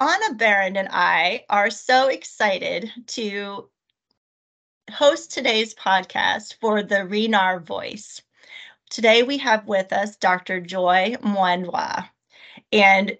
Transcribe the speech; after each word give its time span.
Anna 0.00 0.34
Barend 0.34 0.78
and 0.78 0.88
I 0.90 1.44
are 1.50 1.70
so 1.70 2.08
excited 2.08 2.90
to 3.08 3.68
host 4.90 5.30
today's 5.30 5.74
podcast 5.74 6.54
for 6.60 6.82
the 6.82 6.96
Renar 7.06 7.62
Voice. 7.62 8.22
Today 8.90 9.22
we 9.22 9.38
have 9.38 9.66
with 9.68 9.92
us 9.92 10.16
Dr. 10.16 10.60
Joy 10.60 11.16
Mwendwa. 11.20 12.08
And 12.72 13.18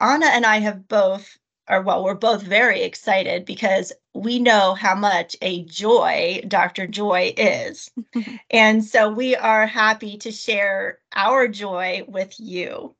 Anna 0.00 0.26
and 0.26 0.46
I 0.46 0.58
have 0.58 0.88
both, 0.88 1.38
or 1.70 1.82
well, 1.82 2.02
we're 2.02 2.14
both 2.14 2.42
very 2.42 2.82
excited 2.82 3.44
because 3.44 3.92
we 4.12 4.40
know 4.40 4.74
how 4.74 4.94
much 4.94 5.36
a 5.40 5.64
joy 5.64 6.42
Dr. 6.48 6.86
Joy 6.86 7.32
is. 7.36 7.90
and 8.50 8.84
so 8.84 9.08
we 9.08 9.36
are 9.36 9.66
happy 9.66 10.18
to 10.18 10.32
share 10.32 10.98
our 11.14 11.46
joy 11.46 12.02
with 12.08 12.34
you. 12.40 12.94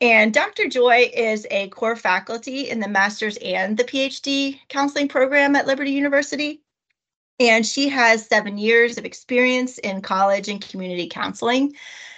And 0.00 0.34
Dr. 0.34 0.68
Joy 0.68 1.10
is 1.14 1.46
a 1.50 1.68
core 1.68 1.96
faculty 1.96 2.68
in 2.68 2.80
the 2.80 2.88
master's 2.88 3.36
and 3.38 3.76
the 3.76 3.84
PhD 3.84 4.58
counseling 4.68 5.08
program 5.08 5.54
at 5.54 5.66
Liberty 5.66 5.92
University. 5.92 6.62
And 7.38 7.64
she 7.64 7.88
has 7.90 8.26
seven 8.26 8.58
years 8.58 8.98
of 8.98 9.04
experience 9.04 9.78
in 9.78 10.00
college 10.02 10.48
and 10.48 10.66
community 10.66 11.08
counseling. 11.08 11.74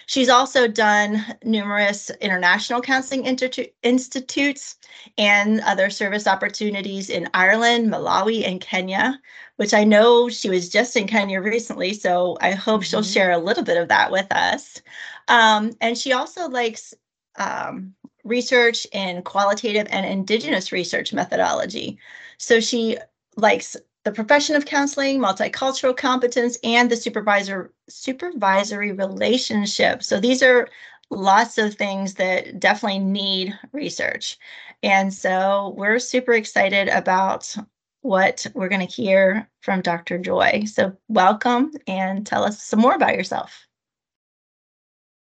She's 0.09 0.30
also 0.30 0.67
done 0.67 1.23
numerous 1.45 2.09
international 2.23 2.80
counseling 2.80 3.25
institu- 3.25 3.71
institutes 3.83 4.77
and 5.19 5.61
other 5.61 5.91
service 5.91 6.27
opportunities 6.27 7.11
in 7.11 7.29
Ireland, 7.34 7.93
Malawi, 7.93 8.47
and 8.48 8.59
Kenya, 8.59 9.21
which 9.57 9.75
I 9.75 9.84
know 9.84 10.31
she 10.31 10.48
was 10.48 10.71
just 10.71 10.97
in 10.97 11.07
Kenya 11.07 11.43
recently. 11.43 11.93
So 11.93 12.39
I 12.41 12.53
hope 12.53 12.81
mm-hmm. 12.81 12.87
she'll 12.87 13.03
share 13.03 13.33
a 13.33 13.39
little 13.39 13.62
bit 13.62 13.77
of 13.77 13.89
that 13.89 14.11
with 14.11 14.33
us. 14.33 14.81
Um, 15.29 15.73
and 15.83 15.97
she 15.98 16.15
also 16.15 16.48
likes 16.48 16.95
um, 17.37 17.95
research 18.25 18.87
in 18.93 19.20
qualitative 19.20 19.89
and 19.91 20.06
indigenous 20.06 20.73
research 20.73 21.12
methodology. 21.12 21.98
So 22.39 22.61
she 22.61 22.97
likes 23.36 23.77
the 24.09 24.14
profession 24.14 24.56
of 24.56 24.64
counseling, 24.64 25.19
multicultural 25.20 25.95
competence, 25.95 26.56
and 26.64 26.91
the 26.91 26.97
supervisor 26.97 27.75
supervisory 27.91 28.91
relationship. 28.91 30.03
So 30.03 30.19
these 30.19 30.42
are 30.42 30.67
lots 31.11 31.59
of 31.59 31.75
things 31.75 32.14
that 32.14 32.59
definitely 32.59 33.01
need 33.01 33.53
research. 33.73 34.39
And 34.83 35.12
so 35.12 35.75
we're 35.77 35.98
super 35.98 36.33
excited 36.33 36.89
about 36.89 37.55
what 38.01 38.47
we're 38.55 38.70
going 38.70 38.86
to 38.86 38.91
hear 38.91 39.47
from 39.61 39.83
Dr. 39.83 40.17
Joy. 40.17 40.62
So 40.64 40.97
welcome 41.09 41.73
and 41.86 42.27
tell 42.27 42.45
us 42.45 42.62
some 42.62 42.81
more 42.81 42.95
about 42.95 43.14
yourself. 43.14 43.67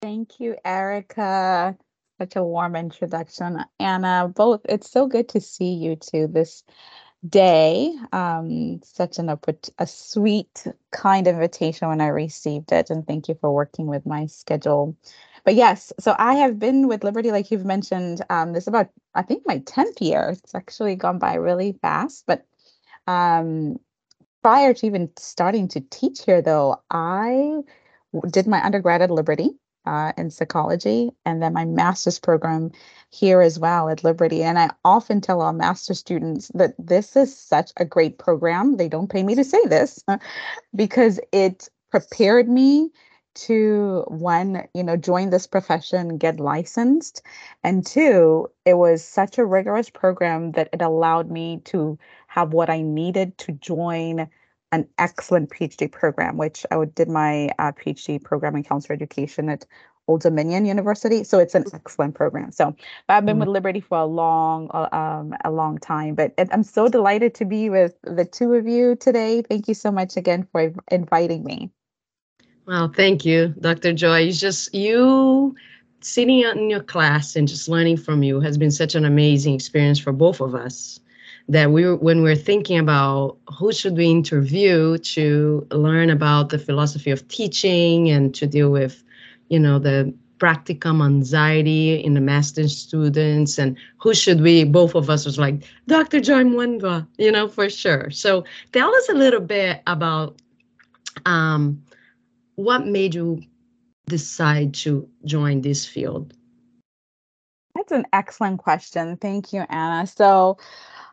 Thank 0.01 0.39
you, 0.39 0.55
Erica. 0.65 1.77
Such 2.19 2.35
a 2.35 2.43
warm 2.43 2.75
introduction. 2.75 3.59
Anna, 3.79 4.31
both, 4.35 4.61
it's 4.67 4.89
so 4.89 5.05
good 5.05 5.29
to 5.29 5.39
see 5.39 5.71
you 5.71 5.97
too. 5.97 6.25
This 6.25 6.63
day. 7.27 7.93
Um, 8.11 8.81
such 8.83 9.19
an 9.19 9.29
a 9.79 9.87
sweet, 9.87 10.67
kind 10.91 11.27
invitation 11.27 11.87
when 11.89 12.01
I 12.01 12.07
received 12.07 12.71
it, 12.71 12.89
and 12.89 13.05
thank 13.05 13.27
you 13.27 13.35
for 13.39 13.51
working 13.53 13.87
with 13.87 14.05
my 14.05 14.25
schedule. 14.25 14.95
But 15.43 15.55
yes, 15.55 15.91
so 15.99 16.15
I 16.19 16.35
have 16.35 16.59
been 16.59 16.87
with 16.87 17.03
Liberty, 17.03 17.31
like 17.31 17.51
you've 17.51 17.65
mentioned. 17.65 18.21
Um, 18.29 18.53
this 18.53 18.67
about 18.67 18.89
I 19.15 19.21
think 19.23 19.43
my 19.45 19.59
tenth 19.59 20.01
year. 20.01 20.29
It's 20.31 20.55
actually 20.55 20.95
gone 20.95 21.19
by 21.19 21.35
really 21.35 21.73
fast. 21.81 22.25
But 22.27 22.45
um, 23.07 23.79
prior 24.43 24.73
to 24.73 24.85
even 24.85 25.11
starting 25.17 25.67
to 25.69 25.81
teach 25.81 26.23
here, 26.25 26.41
though, 26.41 26.81
I 26.91 27.61
did 28.31 28.47
my 28.47 28.63
undergrad 28.63 29.01
at 29.01 29.11
Liberty 29.11 29.51
uh, 29.85 30.13
in 30.17 30.29
psychology 30.29 31.11
and 31.25 31.41
then 31.41 31.53
my 31.53 31.65
master's 31.65 32.19
program 32.19 32.71
here 33.09 33.41
as 33.41 33.59
well 33.59 33.89
at 33.89 34.03
Liberty. 34.03 34.43
And 34.43 34.57
I 34.57 34.69
often 34.85 35.21
tell 35.21 35.41
our 35.41 35.53
master 35.53 35.93
students 35.93 36.49
that 36.53 36.73
this 36.77 37.15
is 37.15 37.35
such 37.35 37.71
a 37.77 37.85
great 37.85 38.17
program. 38.17 38.77
They 38.77 38.87
don't 38.87 39.09
pay 39.09 39.23
me 39.23 39.35
to 39.35 39.43
say 39.43 39.63
this 39.65 40.03
because 40.75 41.19
it 41.31 41.69
prepared 41.91 42.47
me 42.47 42.91
to 43.33 44.03
one, 44.07 44.67
you 44.73 44.83
know, 44.83 44.97
join 44.97 45.29
this 45.29 45.47
profession, 45.47 46.17
get 46.17 46.39
licensed, 46.39 47.21
and 47.63 47.85
two, 47.85 48.49
it 48.65 48.73
was 48.73 49.03
such 49.03 49.37
a 49.37 49.45
rigorous 49.45 49.89
program 49.89 50.51
that 50.51 50.69
it 50.73 50.81
allowed 50.81 51.31
me 51.31 51.61
to 51.65 51.97
have 52.27 52.53
what 52.53 52.69
I 52.69 52.81
needed 52.81 53.37
to 53.39 53.53
join 53.53 54.27
an 54.71 54.87
excellent 54.97 55.49
PhD 55.49 55.91
program, 55.91 56.37
which 56.37 56.65
I 56.71 56.83
did 56.85 57.09
my 57.09 57.49
uh, 57.59 57.71
PhD 57.71 58.23
program 58.23 58.55
in 58.55 58.63
counselor 58.63 58.95
education 58.95 59.49
at 59.49 59.65
Old 60.07 60.21
Dominion 60.21 60.65
University. 60.65 61.23
So 61.23 61.39
it's 61.39 61.55
an 61.55 61.65
excellent 61.73 62.15
program. 62.15 62.51
So 62.51 62.75
I've 63.07 63.25
been 63.25 63.33
mm-hmm. 63.33 63.39
with 63.41 63.49
Liberty 63.49 63.79
for 63.81 63.99
a 63.99 64.05
long, 64.05 64.69
uh, 64.73 64.89
um, 64.91 65.35
a 65.45 65.51
long 65.51 65.77
time. 65.77 66.15
But 66.15 66.33
I'm 66.37 66.63
so 66.63 66.87
delighted 66.87 67.35
to 67.35 67.45
be 67.45 67.69
with 67.69 67.95
the 68.03 68.25
two 68.25 68.53
of 68.53 68.67
you 68.67 68.95
today. 68.95 69.41
Thank 69.41 69.67
you 69.67 69.73
so 69.73 69.91
much 69.91 70.17
again 70.17 70.47
for 70.51 70.73
inviting 70.89 71.43
me. 71.43 71.71
Well, 72.65 72.91
thank 72.95 73.25
you, 73.25 73.53
Dr. 73.59 73.93
Joy. 73.93 74.21
It's 74.21 74.39
just 74.39 74.73
you 74.73 75.55
sitting 76.01 76.39
in 76.39 76.69
your 76.69 76.81
class 76.81 77.35
and 77.35 77.47
just 77.47 77.69
learning 77.69 77.97
from 77.97 78.23
you 78.23 78.39
has 78.39 78.57
been 78.57 78.71
such 78.71 78.95
an 78.95 79.05
amazing 79.05 79.53
experience 79.53 79.99
for 79.99 80.11
both 80.11 80.41
of 80.41 80.55
us 80.55 80.99
that 81.51 81.71
we 81.71 81.83
when 81.95 82.23
we're 82.23 82.35
thinking 82.35 82.79
about 82.79 83.37
who 83.59 83.73
should 83.73 83.97
we 83.97 84.05
interview 84.09 84.97
to 84.99 85.67
learn 85.71 86.09
about 86.09 86.47
the 86.47 86.57
philosophy 86.57 87.11
of 87.11 87.27
teaching 87.27 88.09
and 88.09 88.33
to 88.33 88.47
deal 88.47 88.71
with 88.71 89.03
you 89.49 89.59
know 89.59 89.77
the 89.77 90.13
practicum 90.37 91.05
anxiety 91.05 92.01
in 92.03 92.13
the 92.13 92.21
master 92.21 92.67
students 92.67 93.59
and 93.59 93.77
who 93.97 94.13
should 94.13 94.39
we 94.39 94.63
both 94.63 94.95
of 94.95 95.09
us 95.09 95.25
was 95.25 95.37
like 95.37 95.61
dr 95.87 96.19
joy 96.21 96.43
mwendwa 96.43 97.05
you 97.17 97.31
know 97.31 97.47
for 97.47 97.69
sure. 97.69 98.09
So 98.11 98.45
tell 98.71 98.95
us 98.95 99.09
a 99.09 99.13
little 99.13 99.41
bit 99.41 99.81
about 99.87 100.41
um, 101.25 101.83
what 102.55 102.87
made 102.87 103.13
you 103.13 103.41
decide 104.07 104.73
to 104.73 105.07
join 105.25 105.61
this 105.61 105.85
field? 105.85 106.33
That's 107.75 107.91
an 107.91 108.05
excellent 108.13 108.59
question. 108.59 109.17
Thank 109.17 109.51
you 109.51 109.65
anna. 109.69 110.07
So 110.07 110.57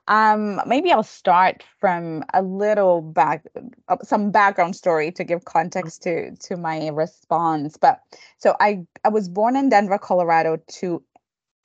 um, 0.08 0.60
maybe 0.66 0.90
I'll 0.90 1.02
start 1.02 1.62
from 1.78 2.24
a 2.32 2.42
little 2.42 3.02
back, 3.02 3.44
uh, 3.88 3.96
some 4.02 4.30
background 4.30 4.74
story 4.74 5.12
to 5.12 5.22
give 5.22 5.44
context 5.44 6.02
to 6.04 6.34
to 6.34 6.56
my 6.56 6.88
response. 6.88 7.76
But 7.76 8.00
so 8.38 8.56
I 8.58 8.86
I 9.04 9.10
was 9.10 9.28
born 9.28 9.54
in 9.54 9.68
Denver, 9.68 9.98
Colorado, 9.98 10.58
to 10.80 11.02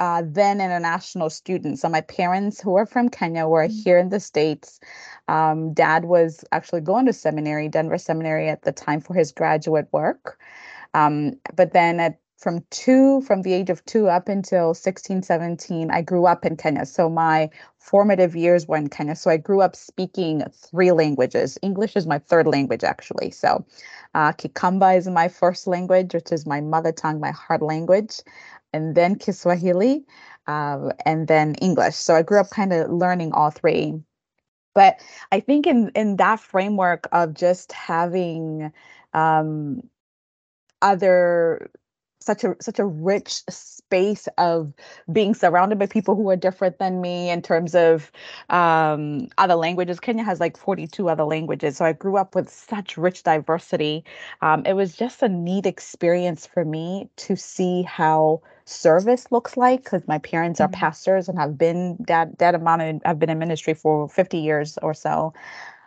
uh, 0.01 0.23
then 0.25 0.59
international 0.59 1.29
students. 1.29 1.81
So 1.81 1.87
my 1.87 2.01
parents, 2.01 2.59
who 2.59 2.75
are 2.75 2.85
from 2.85 3.07
Kenya, 3.07 3.47
were 3.47 3.67
mm-hmm. 3.67 3.81
here 3.83 3.97
in 3.97 4.09
the 4.09 4.19
states. 4.19 4.81
Um, 5.29 5.73
Dad 5.73 6.05
was 6.05 6.43
actually 6.51 6.81
going 6.81 7.05
to 7.05 7.13
seminary, 7.13 7.69
Denver 7.69 7.97
Seminary, 7.97 8.49
at 8.49 8.63
the 8.63 8.73
time 8.73 8.99
for 8.99 9.13
his 9.13 9.31
graduate 9.31 9.87
work. 9.93 10.37
Um, 10.93 11.39
but 11.55 11.71
then 11.71 12.01
at 12.01 12.19
from 12.43 12.59
two 12.71 13.21
from 13.21 13.41
the 13.41 13.53
age 13.53 13.69
of 13.69 13.83
two 13.85 14.09
up 14.09 14.27
until 14.27 14.73
16 14.73 15.23
17 15.23 15.89
i 15.89 16.01
grew 16.01 16.25
up 16.25 16.43
in 16.45 16.57
kenya. 16.57 16.85
So 16.85 17.09
my 17.09 17.49
formative 17.79 18.35
years 18.35 18.67
were 18.67 18.75
in 18.75 18.89
kenya. 18.89 19.15
So 19.15 19.31
i 19.31 19.37
grew 19.37 19.61
up 19.61 19.77
speaking 19.77 20.43
three 20.51 20.91
languages. 20.91 21.57
English 21.61 21.95
is 21.95 22.05
my 22.05 22.19
third 22.19 22.45
language 22.45 22.83
actually. 22.83 23.31
So 23.31 23.65
uh, 24.13 24.33
kikamba 24.33 24.97
is 24.97 25.07
my 25.07 25.29
first 25.29 25.67
language 25.67 26.13
which 26.13 26.33
is 26.33 26.45
my 26.45 26.59
mother 26.59 26.91
tongue 26.91 27.21
my 27.21 27.31
heart 27.31 27.61
language 27.61 28.19
and 28.73 28.93
then 28.93 29.15
kiswahili 29.15 30.03
uh, 30.47 30.89
and 31.05 31.29
then 31.29 31.55
english. 31.55 31.95
So 31.95 32.13
i 32.13 32.23
grew 32.23 32.41
up 32.41 32.49
kind 32.49 32.73
of 32.73 32.91
learning 32.91 33.31
all 33.31 33.51
three. 33.51 33.93
But 34.75 34.99
i 35.31 35.39
think 35.39 35.65
in 35.65 35.91
in 35.95 36.17
that 36.17 36.41
framework 36.41 37.07
of 37.13 37.33
just 37.33 37.71
having 37.71 38.73
um, 39.13 39.81
other 40.81 41.69
such 42.23 42.43
a 42.43 42.55
such 42.61 42.79
a 42.79 42.85
rich 42.85 43.43
space 43.49 44.27
of 44.37 44.73
being 45.11 45.35
surrounded 45.35 45.77
by 45.77 45.85
people 45.85 46.15
who 46.15 46.29
are 46.29 46.35
different 46.35 46.79
than 46.79 47.01
me 47.01 47.29
in 47.29 47.41
terms 47.41 47.75
of 47.75 48.11
um, 48.49 49.27
other 49.37 49.55
languages. 49.55 49.99
Kenya 49.99 50.23
has 50.23 50.39
like 50.39 50.57
42 50.57 51.09
other 51.09 51.23
languages, 51.23 51.77
so 51.77 51.85
I 51.85 51.93
grew 51.93 52.17
up 52.17 52.35
with 52.35 52.49
such 52.49 52.97
rich 52.97 53.23
diversity. 53.23 54.03
Um, 54.41 54.65
it 54.65 54.73
was 54.73 54.95
just 54.95 55.21
a 55.21 55.29
neat 55.29 55.65
experience 55.65 56.45
for 56.45 56.65
me 56.65 57.09
to 57.17 57.35
see 57.35 57.83
how 57.83 58.41
service 58.65 59.31
looks 59.31 59.57
like 59.57 59.83
because 59.83 60.07
my 60.07 60.17
parents 60.19 60.61
are 60.61 60.67
mm-hmm. 60.67 60.79
pastors 60.79 61.27
and 61.27 61.37
have 61.37 61.57
been 61.57 61.97
that 62.07 62.37
that 62.39 62.55
amount 62.55 62.81
of 62.81 63.01
have 63.05 63.19
been 63.19 63.29
in 63.29 63.39
ministry 63.39 63.73
for 63.73 64.07
50 64.09 64.37
years 64.37 64.77
or 64.81 64.93
so. 64.93 65.33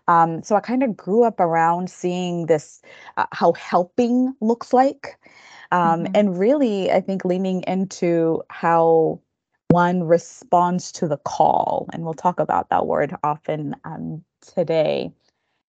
Um, 0.08 0.42
so 0.42 0.54
I 0.54 0.60
kind 0.60 0.82
of 0.82 0.96
grew 0.96 1.24
up 1.24 1.40
around 1.40 1.90
seeing 1.90 2.46
this, 2.46 2.80
uh, 3.16 3.26
how 3.32 3.52
helping 3.54 4.34
looks 4.40 4.72
like. 4.72 5.18
Um, 5.72 6.06
mm-hmm. 6.06 6.14
And 6.14 6.38
really, 6.38 6.90
I 6.90 7.00
think 7.00 7.24
leaning 7.24 7.62
into 7.66 8.42
how 8.50 9.20
one 9.68 10.04
responds 10.04 10.92
to 10.92 11.08
the 11.08 11.18
call. 11.18 11.88
And 11.92 12.04
we'll 12.04 12.14
talk 12.14 12.40
about 12.40 12.70
that 12.70 12.86
word 12.86 13.14
often 13.22 13.76
um, 13.84 14.22
today. 14.40 15.12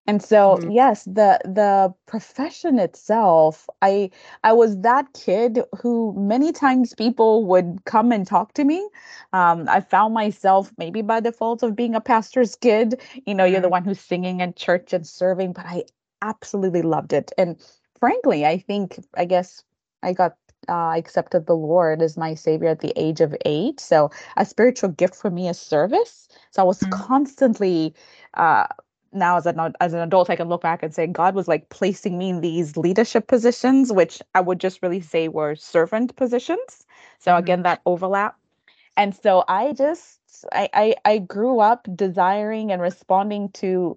And 0.06 0.22
so, 0.22 0.58
Mhm. 0.58 0.68
yes, 0.68 1.04
the 1.04 1.38
the 1.44 1.94
profession 2.06 2.78
itself, 2.78 3.68
I 3.82 4.10
I 4.42 4.52
was 4.52 4.80
that 4.80 5.12
kid 5.12 5.62
who 5.80 6.14
many 6.16 6.50
times 6.52 6.94
people 6.94 7.44
would 7.46 7.80
come 7.84 8.10
and 8.12 8.26
talk 8.26 8.54
to 8.54 8.64
me. 8.64 8.88
Um, 9.32 9.68
I 9.68 9.80
found 9.80 10.14
myself 10.14 10.72
maybe 10.78 11.02
by 11.02 11.20
default 11.20 11.62
of 11.62 11.76
being 11.76 11.94
a 11.94 12.00
pastor's 12.00 12.56
kid. 12.56 13.00
You 13.26 13.34
know, 13.34 13.44
you're 13.44 13.60
the 13.60 13.68
Mhm. 13.68 13.70
one 13.70 13.84
who's 13.84 14.00
singing 14.00 14.40
in 14.40 14.54
church 14.54 14.92
and 14.94 15.06
serving, 15.06 15.52
but 15.52 15.66
I 15.66 15.84
absolutely 16.22 16.82
loved 16.82 17.12
it. 17.12 17.30
And 17.36 17.56
frankly, 17.98 18.46
I 18.46 18.58
think 18.58 18.98
I 19.16 19.26
guess 19.26 19.62
I 20.02 20.12
got 20.12 20.36
uh, 20.68 20.94
accepted 20.96 21.46
the 21.46 21.56
Lord 21.56 22.02
as 22.02 22.16
my 22.16 22.34
savior 22.34 22.68
at 22.68 22.80
the 22.80 22.92
age 22.96 23.20
of 23.20 23.34
eight. 23.46 23.80
So 23.80 24.10
a 24.36 24.44
spiritual 24.44 24.90
gift 24.90 25.14
for 25.14 25.30
me 25.30 25.48
is 25.48 25.58
service. 25.60 26.28
So 26.50 26.62
I 26.62 26.64
was 26.64 26.84
Mm. 26.84 26.90
constantly 26.90 27.94
uh, 28.34 28.66
now 29.12 29.36
as 29.38 29.46
an 29.46 29.74
as 29.80 29.94
an 29.94 30.00
adult, 30.00 30.30
I 30.30 30.36
can 30.36 30.48
look 30.48 30.62
back 30.62 30.82
and 30.82 30.94
say 30.94 31.06
God 31.06 31.34
was 31.34 31.48
like 31.48 31.68
placing 31.70 32.18
me 32.18 32.30
in 32.30 32.40
these 32.42 32.76
leadership 32.76 33.26
positions, 33.28 33.92
which 33.92 34.20
I 34.34 34.40
would 34.40 34.60
just 34.60 34.82
really 34.82 35.00
say 35.00 35.28
were 35.28 35.54
servant 35.56 36.16
positions. 36.16 36.86
So 37.18 37.36
Mhm. 37.36 37.38
again, 37.38 37.62
that 37.62 37.80
overlap. 37.86 38.36
And 38.96 39.14
so 39.14 39.44
I 39.48 39.72
just 39.72 40.20
I, 40.52 40.68
I 40.74 40.94
I 41.04 41.18
grew 41.18 41.60
up 41.60 41.88
desiring 41.96 42.72
and 42.72 42.82
responding 42.82 43.50
to 43.54 43.96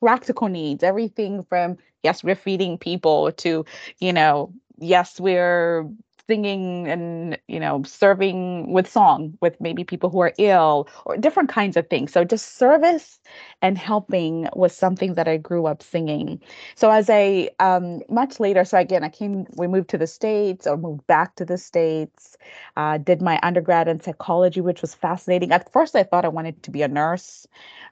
practical 0.00 0.48
needs, 0.48 0.82
everything 0.82 1.42
from 1.44 1.78
yes, 2.02 2.24
we're 2.24 2.34
feeding 2.36 2.78
people 2.78 3.32
to, 3.32 3.64
you 4.00 4.12
know, 4.12 4.52
yes, 4.80 5.20
we're 5.20 5.88
singing 6.28 6.86
and 6.86 7.36
you 7.48 7.58
know 7.58 7.82
serving 7.82 8.72
with 8.72 8.88
song 8.88 9.36
with 9.40 9.60
maybe 9.60 9.82
people 9.82 10.08
who 10.10 10.20
are 10.20 10.32
ill 10.38 10.88
or 11.04 11.16
different 11.16 11.48
kinds 11.48 11.76
of 11.76 11.88
things. 11.88 12.12
So 12.12 12.24
just 12.24 12.56
service 12.56 13.18
and 13.62 13.76
helping 13.76 14.48
was 14.54 14.72
something 14.76 15.14
that 15.14 15.26
i 15.26 15.36
grew 15.38 15.66
up 15.66 15.82
singing. 15.82 16.40
So 16.76 16.90
as 16.90 17.10
i 17.10 17.50
um 17.58 18.00
much 18.08 18.38
later 18.38 18.64
so 18.64 18.78
again 18.78 19.02
i 19.04 19.08
came 19.08 19.46
we 19.56 19.66
moved 19.66 19.90
to 19.90 19.98
the 19.98 20.06
states 20.06 20.66
or 20.68 20.76
moved 20.76 21.06
back 21.08 21.34
to 21.36 21.44
the 21.44 21.58
states 21.58 22.36
uh, 22.76 22.98
did 22.98 23.20
my 23.22 23.38
undergrad 23.42 23.88
in 23.88 24.00
psychology 24.00 24.60
which 24.60 24.82
was 24.82 24.94
fascinating. 24.94 25.50
At 25.52 25.72
first 25.72 25.96
i 25.96 26.02
thought 26.04 26.24
i 26.24 26.28
wanted 26.28 26.62
to 26.64 26.70
be 26.70 26.82
a 26.82 26.88
nurse. 26.88 27.46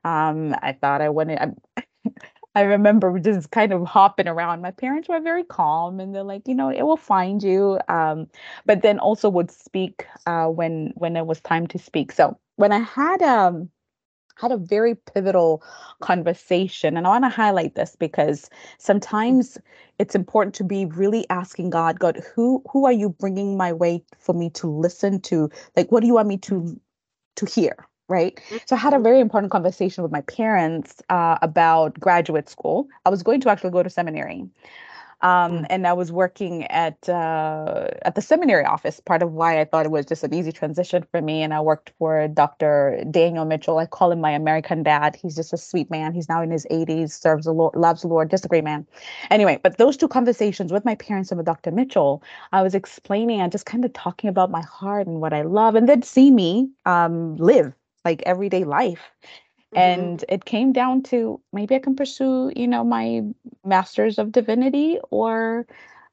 Um 0.04 0.54
i 0.62 0.72
thought 0.72 1.00
i 1.00 1.08
wanted 1.08 1.38
I, 1.40 1.82
I 2.54 2.62
remember 2.62 3.18
just 3.20 3.50
kind 3.50 3.72
of 3.72 3.86
hopping 3.86 4.28
around. 4.28 4.62
My 4.62 4.72
parents 4.72 5.08
were 5.08 5.20
very 5.20 5.44
calm 5.44 6.00
and 6.00 6.14
they're 6.14 6.22
like, 6.24 6.48
you 6.48 6.54
know, 6.54 6.70
it 6.70 6.82
will 6.82 6.96
find 6.96 7.42
you. 7.42 7.78
Um, 7.88 8.28
but 8.66 8.82
then 8.82 8.98
also 8.98 9.28
would 9.30 9.50
speak 9.50 10.06
uh, 10.26 10.46
when 10.48 10.92
when 10.96 11.16
it 11.16 11.26
was 11.26 11.40
time 11.40 11.66
to 11.68 11.78
speak. 11.78 12.12
So 12.12 12.38
when 12.56 12.72
I 12.72 12.80
had 12.80 13.22
um 13.22 13.70
had 14.36 14.52
a 14.52 14.56
very 14.58 14.94
pivotal 14.94 15.62
conversation, 16.00 16.96
and 16.96 17.06
I 17.06 17.10
want 17.10 17.24
to 17.24 17.28
highlight 17.30 17.74
this 17.76 17.96
because 17.96 18.50
sometimes 18.78 19.58
it's 19.98 20.14
important 20.14 20.54
to 20.56 20.64
be 20.64 20.86
really 20.86 21.28
asking 21.30 21.70
God, 21.70 21.98
God, 22.00 22.22
who 22.34 22.62
who 22.70 22.86
are 22.86 22.92
you 22.92 23.10
bringing 23.10 23.56
my 23.56 23.72
way 23.72 24.04
for 24.18 24.34
me 24.34 24.50
to 24.52 24.68
listen 24.68 25.20
to? 25.22 25.50
Like, 25.76 25.92
what 25.92 26.02
do 26.02 26.06
you 26.08 26.14
want 26.14 26.28
me 26.28 26.38
to 26.38 26.80
to 27.36 27.46
hear? 27.46 27.87
Right. 28.08 28.40
So 28.66 28.74
I 28.74 28.78
had 28.78 28.94
a 28.94 28.98
very 28.98 29.20
important 29.20 29.52
conversation 29.52 30.02
with 30.02 30.12
my 30.12 30.22
parents 30.22 31.02
uh, 31.10 31.36
about 31.42 32.00
graduate 32.00 32.48
school. 32.48 32.88
I 33.04 33.10
was 33.10 33.22
going 33.22 33.40
to 33.42 33.50
actually 33.50 33.70
go 33.70 33.82
to 33.82 33.90
seminary. 33.90 34.48
Um, 35.22 35.64
Mm. 35.64 35.66
and 35.70 35.86
I 35.86 35.94
was 35.94 36.12
working 36.12 36.64
at 36.66 37.08
uh, 37.08 37.88
at 38.02 38.14
the 38.14 38.22
seminary 38.22 38.64
office. 38.64 39.00
Part 39.00 39.22
of 39.22 39.32
why 39.32 39.60
I 39.60 39.64
thought 39.64 39.84
it 39.86 39.90
was 39.90 40.06
just 40.06 40.22
an 40.24 40.32
easy 40.34 40.52
transition 40.52 41.04
for 41.10 41.20
me. 41.22 41.42
And 41.42 41.52
I 41.54 41.60
worked 41.60 41.92
for 41.98 42.28
Dr. 42.28 43.02
Daniel 43.10 43.44
Mitchell. 43.44 43.78
I 43.78 43.86
call 43.86 44.12
him 44.12 44.20
my 44.20 44.30
American 44.30 44.82
dad. 44.84 45.16
He's 45.20 45.34
just 45.36 45.52
a 45.52 45.56
sweet 45.58 45.90
man. 45.90 46.14
He's 46.14 46.28
now 46.28 46.40
in 46.42 46.50
his 46.52 46.66
80s, 46.70 47.10
serves 47.12 47.46
the 47.46 47.52
Lord, 47.52 47.74
loves 47.76 48.02
the 48.02 48.08
Lord, 48.08 48.30
just 48.30 48.44
a 48.44 48.48
great 48.48 48.64
man. 48.64 48.86
Anyway, 49.30 49.58
but 49.62 49.78
those 49.78 49.96
two 49.96 50.08
conversations 50.08 50.72
with 50.72 50.84
my 50.84 50.94
parents 50.94 51.30
and 51.32 51.38
with 51.38 51.46
Dr. 51.46 51.72
Mitchell, 51.72 52.22
I 52.52 52.62
was 52.62 52.74
explaining 52.74 53.40
and 53.40 53.50
just 53.52 53.66
kind 53.66 53.84
of 53.84 53.92
talking 53.94 54.30
about 54.30 54.50
my 54.52 54.62
heart 54.62 55.06
and 55.08 55.20
what 55.20 55.32
I 55.32 55.42
love, 55.42 55.74
and 55.74 55.88
they'd 55.88 56.04
see 56.04 56.30
me 56.30 56.70
um, 56.86 57.36
live 57.38 57.72
like 58.08 58.22
everyday 58.34 58.64
life. 58.64 59.06
Mhm. 59.74 59.80
and 59.80 60.24
it 60.36 60.44
came 60.44 60.72
down 60.76 61.02
to 61.08 61.18
maybe 61.58 61.74
i 61.76 61.80
can 61.86 61.96
pursue 61.96 62.52
you 62.56 62.66
know 62.68 62.84
my 62.84 63.22
masters 63.74 64.18
of 64.18 64.32
divinity 64.32 64.98
or 65.10 65.66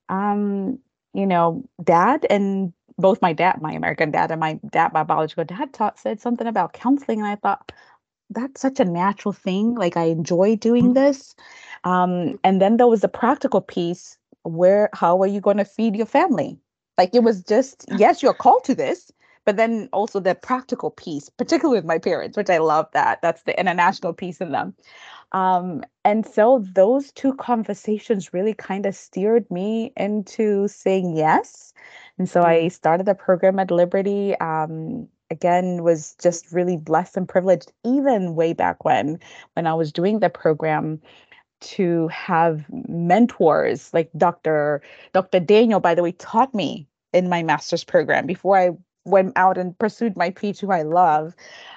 um 0.09 0.79
you 1.13 1.25
know 1.27 1.63
dad 1.83 2.25
and 2.29 2.73
both 2.97 3.21
my 3.21 3.33
dad 3.33 3.61
my 3.61 3.73
american 3.73 4.11
dad 4.11 4.31
and 4.31 4.39
my 4.39 4.53
dad 4.71 4.93
my 4.93 5.03
biological 5.03 5.45
dad 5.45 5.73
taught 5.73 5.99
said 5.99 6.19
something 6.19 6.47
about 6.47 6.73
counseling 6.73 7.19
and 7.19 7.27
i 7.27 7.35
thought 7.35 7.71
that's 8.29 8.61
such 8.61 8.79
a 8.79 8.85
natural 8.85 9.33
thing 9.33 9.75
like 9.75 9.97
i 9.97 10.03
enjoy 10.05 10.55
doing 10.55 10.93
this. 10.93 11.35
Um 11.83 12.39
and 12.43 12.61
then 12.61 12.77
there 12.77 12.87
was 12.87 13.01
the 13.01 13.07
practical 13.07 13.61
piece 13.61 14.17
where 14.43 14.89
how 14.93 15.21
are 15.21 15.27
you 15.27 15.41
going 15.41 15.57
to 15.57 15.65
feed 15.65 15.95
your 15.95 16.05
family? 16.05 16.59
Like 16.97 17.13
it 17.15 17.23
was 17.23 17.43
just 17.43 17.85
yes 17.89 18.23
you're 18.23 18.33
called 18.33 18.63
to 18.65 18.75
this 18.75 19.11
but 19.45 19.57
then 19.57 19.89
also 19.93 20.19
the 20.19 20.35
practical 20.35 20.91
piece 20.91 21.29
particularly 21.29 21.77
with 21.77 21.85
my 21.85 21.97
parents 21.97 22.35
which 22.37 22.49
i 22.49 22.57
love 22.57 22.87
that 22.93 23.21
that's 23.21 23.43
the 23.43 23.57
international 23.59 24.13
piece 24.13 24.41
in 24.41 24.51
them. 24.51 24.73
Um 25.31 25.83
and 26.03 26.25
so 26.25 26.63
those 26.73 27.11
two 27.11 27.33
conversations 27.35 28.33
really 28.33 28.53
kind 28.53 28.85
of 28.85 28.95
steered 28.95 29.49
me 29.49 29.91
into 29.97 30.67
saying 30.67 31.15
yes. 31.15 31.73
And 32.17 32.29
so 32.29 32.43
i 32.43 32.67
started 32.67 33.05
the 33.05 33.15
program 33.15 33.59
at 33.59 33.71
liberty 33.71 34.35
um 34.39 35.07
again 35.31 35.83
was 35.83 36.15
just 36.21 36.51
really 36.51 36.77
blessed 36.77 37.17
and 37.17 37.27
privileged 37.27 37.71
even 37.83 38.35
way 38.35 38.53
back 38.53 38.85
when 38.85 39.19
when 39.53 39.67
i 39.67 39.73
was 39.73 39.91
doing 39.91 40.19
the 40.19 40.29
program 40.29 41.01
to 41.61 42.07
have 42.09 42.65
mentors 42.87 43.93
like 43.93 44.09
dr 44.17 44.81
dr 45.13 45.39
daniel 45.41 45.79
by 45.79 45.95
the 45.95 46.03
way 46.03 46.11
taught 46.11 46.53
me 46.53 46.87
in 47.13 47.29
my 47.29 47.41
master's 47.41 47.83
program 47.83 48.25
before 48.25 48.57
i 48.57 48.69
went 49.05 49.33
out 49.37 49.57
and 49.57 49.77
pursued 49.79 50.17
my 50.17 50.31
PhD, 50.31 50.61
who 50.61 50.71
I 50.71 50.83
love. 50.83 51.35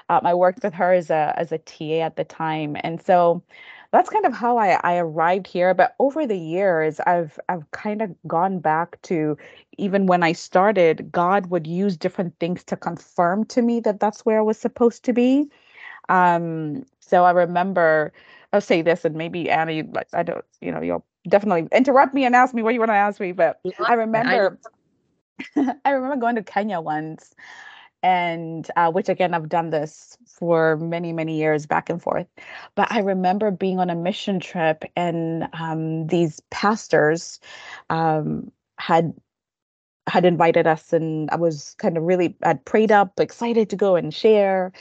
Um, 0.09 0.21
I 0.25 0.35
worked 0.35 0.63
with 0.65 0.75
her 0.75 0.93
as 0.93 1.11
a 1.11 1.35
as 1.37 1.53
a 1.53 1.59
TA 1.59 2.01
at 2.01 2.17
the 2.17 2.25
time, 2.25 2.77
and 2.83 3.01
so 3.01 3.43
that's 3.93 4.11
kind 4.11 4.27
of 4.27 4.35
how 4.35 4.59
I, 4.59 4.79
I 4.85 4.97
arrived 4.99 5.47
here. 5.47 5.73
But 5.75 5.95
over 5.99 6.27
the 6.27 6.39
years, 6.39 7.01
I've 7.01 7.39
I've 7.49 7.71
kind 7.73 8.03
of 8.03 8.15
gone 8.27 8.59
back 8.61 9.01
to 9.03 9.37
even 9.79 10.07
when 10.07 10.23
I 10.23 10.33
started, 10.33 11.11
God 11.13 11.47
would 11.51 11.67
use 11.67 11.97
different 11.97 12.39
things 12.41 12.65
to 12.65 12.77
confirm 12.77 13.45
to 13.47 13.63
me 13.63 13.81
that 13.81 14.01
that's 14.01 14.27
where 14.27 14.39
I 14.39 14.43
was 14.43 14.59
supposed 14.59 15.05
to 15.05 15.13
be. 15.13 15.49
Um, 16.09 16.85
so 17.01 17.25
I 17.25 17.31
remember, 17.31 18.13
I'll 18.53 18.61
say 18.61 18.83
this, 18.83 19.05
and 19.05 19.15
maybe 19.15 19.51
Anna, 19.51 19.73
you 19.73 19.89
like 19.93 20.09
I 20.13 20.23
don't, 20.23 20.45
you 20.61 20.73
know, 20.73 20.81
you'll 20.83 21.05
definitely 21.29 21.69
interrupt 21.73 22.15
me 22.15 22.25
and 22.25 22.35
ask 22.35 22.55
me 22.55 22.63
what 22.63 22.75
you 22.75 22.81
want 22.81 22.91
to 22.91 22.95
ask 22.95 23.21
me. 23.21 23.33
But 23.33 23.61
I 23.79 23.95
remember. 23.95 24.59
I 24.59 24.78
remember 25.91 26.17
going 26.17 26.37
to 26.37 26.43
Kenya 26.43 26.81
once, 26.81 27.35
and 28.03 28.69
uh, 28.77 28.91
which 28.91 29.09
again, 29.09 29.35
I've 29.35 29.49
done 29.49 29.71
this 29.71 30.17
for 30.27 30.77
many, 30.77 31.13
many 31.13 31.37
years 31.39 31.67
back 31.67 31.91
and 31.91 32.03
forth. 32.03 32.27
But 32.75 32.91
I 32.93 33.01
remember 33.01 33.51
being 33.51 33.79
on 33.81 33.91
a 33.91 33.95
mission 33.95 34.41
trip, 34.41 34.85
and 34.97 35.49
um, 35.53 36.07
these 36.09 36.41
pastors 36.51 37.41
um, 37.91 38.51
had 38.79 39.15
had 40.09 40.25
invited 40.25 40.67
us, 40.67 40.93
and 40.93 41.31
I 41.31 41.37
was 41.37 41.75
kind 41.79 41.97
of 41.97 42.05
really 42.05 42.37
I'd 42.43 42.65
prayed 42.65 42.93
up, 42.93 43.21
excited 43.21 43.71
to 43.71 43.77
go 43.77 43.97
and 43.97 44.13
share. 44.15 44.73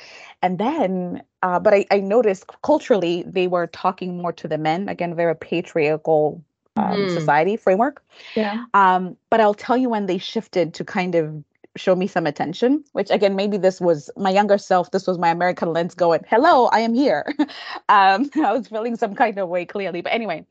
And 0.41 0.57
then, 0.59 1.23
uh, 1.43 1.59
but 1.59 1.73
I, 1.73 1.85
I 1.91 1.99
noticed 1.99 2.45
culturally 2.63 3.23
they 3.27 3.47
were 3.47 3.67
talking 3.67 4.17
more 4.21 4.33
to 4.33 4.47
the 4.47 4.57
men. 4.57 4.89
Again, 4.89 5.15
very 5.15 5.35
patriarchal 5.35 6.43
um, 6.77 7.07
Mm. 7.07 7.11
society 7.11 7.57
framework. 7.57 8.03
Yeah. 8.35 8.65
Um, 8.73 9.17
but 9.29 9.41
I'll 9.41 9.53
tell 9.53 9.77
you 9.77 9.89
when 9.89 10.05
they 10.05 10.17
shifted 10.17 10.73
to 10.75 10.85
kind 10.85 11.15
of 11.15 11.43
show 11.75 11.95
me 11.95 12.07
some 12.07 12.25
attention, 12.27 12.83
which 12.93 13.11
again, 13.11 13.35
maybe 13.35 13.57
this 13.57 13.79
was 13.79 14.09
my 14.17 14.31
younger 14.31 14.57
self, 14.57 14.91
this 14.91 15.07
was 15.07 15.17
my 15.19 15.29
American 15.29 15.73
lens 15.73 15.95
going, 15.95 16.21
hello, 16.27 16.67
I 16.67 16.79
am 16.79 16.93
here. 16.93 17.25
um, 17.89 18.29
I 18.35 18.53
was 18.53 18.67
feeling 18.67 18.95
some 18.97 19.15
kind 19.15 19.37
of 19.37 19.49
way 19.49 19.65
clearly. 19.65 20.01
But 20.01 20.13
anyway, 20.13 20.45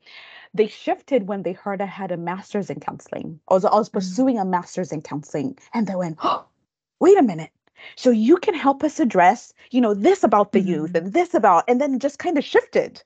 they 0.55 0.69
shifted 0.69 1.29
when 1.29 1.43
they 1.43 1.53
heard 1.53 1.83
I 1.83 1.87
had 1.87 2.13
a 2.13 2.17
master's 2.17 2.71
in 2.71 2.81
counseling. 2.81 3.41
I 3.49 3.55
was, 3.55 3.65
I 3.65 3.75
was 3.77 3.91
Mhm. 3.91 3.95
pursuing 3.95 4.39
a 4.39 4.45
master's 4.45 4.93
in 4.93 5.03
counseling. 5.03 5.59
And 5.75 5.87
they 5.87 5.97
went, 5.97 6.19
oh, 6.23 6.45
wait 7.01 7.19
a 7.19 7.23
minute. 7.23 7.51
So 7.97 8.11
you 8.11 8.39
can 8.39 8.55
help 8.55 8.85
us 8.85 9.01
address, 9.01 9.53
you 9.71 9.81
know, 9.81 9.95
this 9.95 10.25
about 10.25 10.53
the 10.53 10.61
youth 10.61 10.93
Mhm. 10.93 10.97
and 10.99 11.13
this 11.13 11.35
about, 11.35 11.65
and 11.69 11.81
then 11.81 11.99
just 11.99 12.19
kind 12.19 12.39
of 12.39 12.45
shifted. 12.45 13.03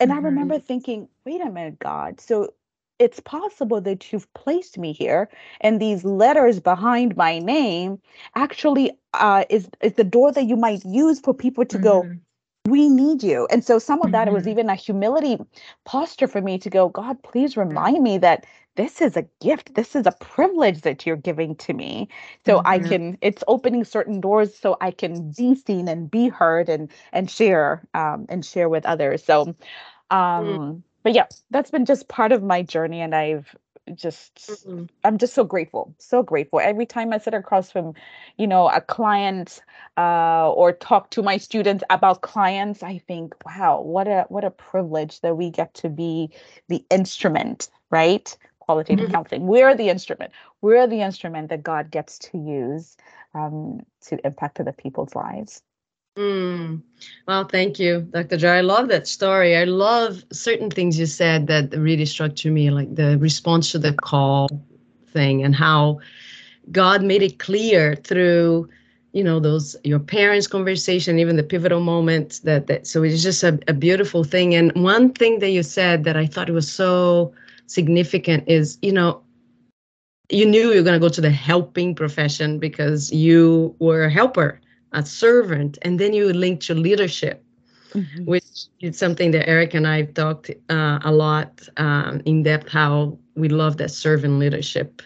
And 0.00 0.12
I 0.12 0.18
Mhm. 0.18 0.24
remember 0.24 0.58
thinking, 0.60 1.08
wait 1.26 1.40
a 1.42 1.50
minute, 1.50 1.78
God. 1.80 2.20
So 2.20 2.54
it's 2.98 3.20
possible 3.20 3.80
that 3.82 4.12
you've 4.12 4.32
placed 4.34 4.78
me 4.78 4.92
here, 4.92 5.28
and 5.62 5.80
these 5.80 6.04
letters 6.04 6.60
behind 6.60 7.16
my 7.16 7.38
name 7.40 8.00
actually 8.36 8.92
uh, 9.14 9.44
is 9.50 9.70
is 9.82 9.94
the 9.94 10.04
door 10.04 10.32
that 10.32 10.44
you 10.46 10.56
might 10.56 10.84
use 10.86 11.20
for 11.20 11.34
people 11.34 11.64
to 11.66 11.78
go. 11.78 12.08
Mhm. 12.08 12.20
We 12.68 12.88
need 12.90 13.22
you. 13.22 13.46
And 13.50 13.64
so 13.64 13.78
some 13.78 14.02
of 14.02 14.12
that 14.12 14.28
it 14.28 14.32
was 14.32 14.46
Mhm. 14.46 14.48
even 14.48 14.70
a 14.70 14.74
humility 14.76 15.38
posture 15.84 16.28
for 16.28 16.42
me 16.42 16.58
to 16.58 16.70
go, 16.70 16.88
God, 16.90 17.22
please 17.22 17.56
Mm. 17.68 17.68
remind 17.68 18.02
me 18.02 18.18
that 18.18 18.46
this 18.80 19.02
is 19.02 19.16
a 19.16 19.26
gift. 19.42 19.74
This 19.74 19.94
is 19.96 20.06
a 20.06 20.12
privilege 20.12 20.82
that 20.82 21.06
you're 21.06 21.16
giving 21.16 21.54
to 21.56 21.74
me. 21.74 22.08
So 22.46 22.62
I 22.64 22.78
Mhm. 22.78 22.88
can, 22.88 23.18
it's 23.20 23.44
opening 23.48 23.84
certain 23.84 24.20
doors 24.22 24.56
so 24.56 24.76
I 24.80 24.90
can 24.92 25.32
be 25.32 25.54
seen 25.54 25.88
and 25.88 26.10
be 26.10 26.28
heard 26.28 26.68
and 26.70 26.90
and 27.12 27.30
share 27.30 27.82
um, 27.94 28.26
and 28.30 28.44
share 28.44 28.68
with 28.70 28.86
others. 28.86 29.24
So 29.24 29.54
Um, 30.10 30.46
mm. 30.46 30.82
But 31.04 31.14
yeah, 31.14 31.26
that's 31.50 31.70
been 31.70 31.86
just 31.86 32.08
part 32.08 32.32
of 32.32 32.42
my 32.42 32.62
journey, 32.62 33.00
and 33.00 33.14
I've 33.14 33.56
just 33.94 34.36
mm-hmm. 34.50 34.84
i'm 35.04 35.18
just 35.18 35.34
so 35.34 35.44
grateful 35.44 35.94
so 35.98 36.22
grateful 36.22 36.60
every 36.60 36.86
time 36.86 37.12
i 37.12 37.18
sit 37.18 37.34
across 37.34 37.72
from 37.72 37.94
you 38.38 38.46
know 38.46 38.68
a 38.70 38.82
client 38.82 39.62
uh, 39.98 40.50
or 40.52 40.72
talk 40.72 41.10
to 41.10 41.22
my 41.22 41.38
students 41.38 41.84
about 41.90 42.22
clients 42.22 42.82
i 42.82 42.98
think 43.08 43.34
wow 43.46 43.80
what 43.80 44.08
a 44.08 44.26
what 44.28 44.44
a 44.44 44.50
privilege 44.50 45.20
that 45.22 45.36
we 45.36 45.50
get 45.50 45.74
to 45.74 45.88
be 45.88 46.30
the 46.68 46.84
instrument 46.90 47.70
right 47.90 48.38
qualitative 48.70 49.06
mm-hmm. 49.06 49.14
counseling 49.14 49.46
we're 49.46 49.74
the 49.74 49.88
instrument 49.88 50.30
we're 50.60 50.86
the 50.86 51.00
instrument 51.00 51.48
that 51.48 51.62
god 51.62 51.90
gets 51.90 52.18
to 52.18 52.38
use 52.38 52.96
um, 53.34 53.80
to 54.00 54.18
impact 54.24 54.60
other 54.60 54.72
people's 54.72 55.14
lives 55.14 55.62
Mm. 56.16 56.82
Well, 57.26 57.44
thank 57.44 57.78
you, 57.78 58.02
Dr. 58.10 58.36
Joy. 58.36 58.48
I 58.48 58.60
love 58.60 58.88
that 58.88 59.06
story. 59.06 59.56
I 59.56 59.64
love 59.64 60.24
certain 60.32 60.70
things 60.70 60.98
you 60.98 61.06
said 61.06 61.46
that 61.46 61.72
really 61.76 62.04
struck 62.04 62.34
to 62.36 62.50
me, 62.50 62.70
like 62.70 62.94
the 62.94 63.16
response 63.18 63.70
to 63.72 63.78
the 63.78 63.94
call 63.94 64.48
thing 65.12 65.44
and 65.44 65.54
how 65.54 66.00
God 66.72 67.02
made 67.02 67.22
it 67.22 67.38
clear 67.38 67.94
through, 67.94 68.68
you 69.12 69.24
know, 69.24 69.40
those 69.40 69.76
your 69.84 70.00
parents' 70.00 70.46
conversation, 70.46 71.18
even 71.18 71.36
the 71.36 71.42
pivotal 71.42 71.80
moments 71.80 72.40
that 72.40 72.66
that 72.66 72.86
so 72.86 73.02
it's 73.02 73.22
just 73.22 73.42
a, 73.42 73.58
a 73.68 73.72
beautiful 73.72 74.24
thing. 74.24 74.54
And 74.54 74.72
one 74.82 75.12
thing 75.12 75.38
that 75.38 75.50
you 75.50 75.62
said 75.62 76.04
that 76.04 76.16
I 76.16 76.26
thought 76.26 76.50
was 76.50 76.70
so 76.70 77.32
significant 77.70 78.44
is, 78.46 78.78
you 78.82 78.92
know, 78.92 79.22
you 80.28 80.46
knew 80.46 80.70
you 80.70 80.76
were 80.76 80.82
going 80.82 81.00
to 81.00 81.06
go 81.06 81.08
to 81.08 81.20
the 81.20 81.30
helping 81.30 81.94
profession 81.94 82.58
because 82.58 83.10
you 83.12 83.74
were 83.80 84.04
a 84.04 84.10
helper 84.10 84.60
a 84.92 85.04
servant, 85.04 85.78
and 85.82 85.98
then 85.98 86.12
you 86.12 86.32
linked 86.32 86.66
to 86.66 86.74
leadership, 86.74 87.44
mm-hmm. 87.90 88.24
which 88.24 88.66
is 88.80 88.98
something 88.98 89.30
that 89.30 89.48
Eric 89.48 89.74
and 89.74 89.86
I've 89.86 90.14
talked 90.14 90.50
uh, 90.68 90.98
a 91.04 91.12
lot 91.12 91.60
um, 91.76 92.20
in 92.24 92.42
depth. 92.42 92.68
How 92.68 93.18
we 93.36 93.48
love 93.48 93.76
that 93.78 93.90
servant 93.90 94.38
leadership. 94.38 95.02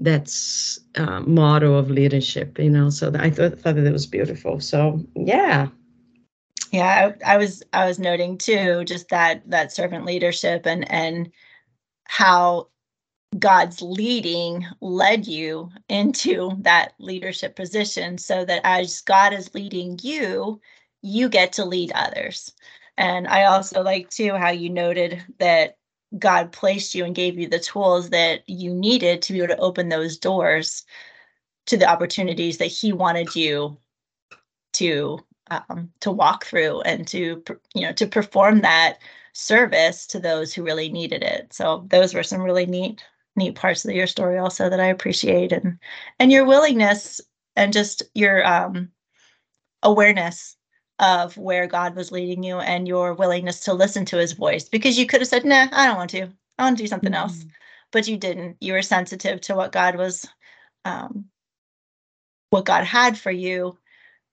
That's 0.00 0.78
uh, 0.94 1.20
motto 1.20 1.74
of 1.74 1.90
leadership, 1.90 2.58
you 2.58 2.70
know. 2.70 2.90
So 2.90 3.12
I 3.18 3.30
thought 3.30 3.58
thought 3.58 3.74
that 3.76 3.86
it 3.86 3.92
was 3.92 4.06
beautiful. 4.06 4.60
So 4.60 5.04
yeah, 5.16 5.68
yeah. 6.70 7.12
I, 7.24 7.34
I 7.34 7.36
was 7.36 7.62
I 7.72 7.86
was 7.86 7.98
noting 7.98 8.38
too, 8.38 8.84
just 8.84 9.08
that 9.08 9.42
that 9.50 9.72
servant 9.72 10.04
leadership 10.04 10.66
and 10.66 10.88
and 10.90 11.32
how 12.08 12.68
God's 13.38 13.82
leading 13.82 14.66
led 14.80 15.26
you 15.26 15.70
into 15.88 16.52
that 16.62 16.94
leadership 16.98 17.54
position 17.54 18.18
so 18.18 18.44
that 18.44 18.62
as 18.64 19.02
God 19.02 19.32
is 19.32 19.54
leading 19.54 19.98
you, 20.02 20.60
you 21.02 21.28
get 21.28 21.52
to 21.52 21.64
lead 21.64 21.92
others. 21.92 22.52
And 22.96 23.28
I 23.28 23.44
also 23.44 23.82
like 23.82 24.08
too 24.08 24.32
how 24.32 24.50
you 24.50 24.70
noted 24.70 25.22
that 25.38 25.76
God 26.18 26.50
placed 26.50 26.94
you 26.94 27.04
and 27.04 27.14
gave 27.14 27.38
you 27.38 27.46
the 27.46 27.60
tools 27.60 28.10
that 28.10 28.48
you 28.48 28.74
needed 28.74 29.20
to 29.22 29.34
be 29.34 29.38
able 29.38 29.48
to 29.48 29.60
open 29.60 29.90
those 29.90 30.16
doors 30.16 30.84
to 31.66 31.76
the 31.76 31.88
opportunities 31.88 32.56
that 32.58 32.66
He 32.66 32.92
wanted 32.92 33.36
you 33.36 33.76
to 34.74 35.18
um, 35.50 35.90
to 36.00 36.10
walk 36.10 36.44
through 36.44 36.80
and 36.82 37.06
to 37.08 37.42
you 37.74 37.82
know 37.82 37.92
to 37.92 38.06
perform 38.06 38.62
that 38.62 38.98
service 39.38 40.06
to 40.08 40.18
those 40.18 40.52
who 40.52 40.64
really 40.64 40.88
needed 40.88 41.22
it. 41.22 41.52
So 41.52 41.86
those 41.90 42.12
were 42.12 42.22
some 42.22 42.42
really 42.42 42.66
neat 42.66 43.04
neat 43.36 43.54
parts 43.54 43.84
of 43.84 43.92
your 43.92 44.08
story 44.08 44.36
also 44.36 44.68
that 44.68 44.80
I 44.80 44.86
appreciate 44.86 45.52
and 45.52 45.78
and 46.18 46.32
your 46.32 46.44
willingness 46.44 47.20
and 47.54 47.72
just 47.72 48.02
your 48.14 48.44
um 48.46 48.90
awareness 49.82 50.56
of 50.98 51.36
where 51.36 51.68
God 51.68 51.94
was 51.94 52.10
leading 52.10 52.42
you 52.42 52.58
and 52.58 52.88
your 52.88 53.14
willingness 53.14 53.60
to 53.60 53.74
listen 53.74 54.04
to 54.06 54.16
his 54.16 54.32
voice 54.32 54.68
because 54.68 54.98
you 54.98 55.06
could 55.06 55.20
have 55.20 55.28
said, 55.28 55.44
nah, 55.44 55.68
I 55.70 55.86
don't 55.86 55.96
want 55.96 56.10
to. 56.10 56.28
I 56.58 56.64
want 56.64 56.76
to 56.76 56.82
do 56.82 56.88
something 56.88 57.12
mm-hmm. 57.12 57.22
else. 57.22 57.44
But 57.92 58.08
you 58.08 58.16
didn't. 58.16 58.56
You 58.60 58.72
were 58.72 58.82
sensitive 58.82 59.40
to 59.42 59.54
what 59.54 59.72
God 59.72 59.96
was 59.96 60.26
um 60.84 61.26
what 62.50 62.64
God 62.64 62.84
had 62.84 63.16
for 63.16 63.30
you. 63.30 63.78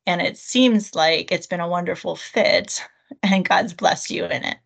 And 0.08 0.22
it 0.22 0.38
seems 0.38 0.96
like 0.96 1.32
it's 1.32 1.48
been 1.48 1.60
a 1.60 1.68
wonderful 1.68 2.16
fit 2.16 2.84
and 3.24 3.48
God's 3.48 3.74
blessed 3.74 4.10
you 4.10 4.26
in 4.26 4.44
it. 4.44 4.58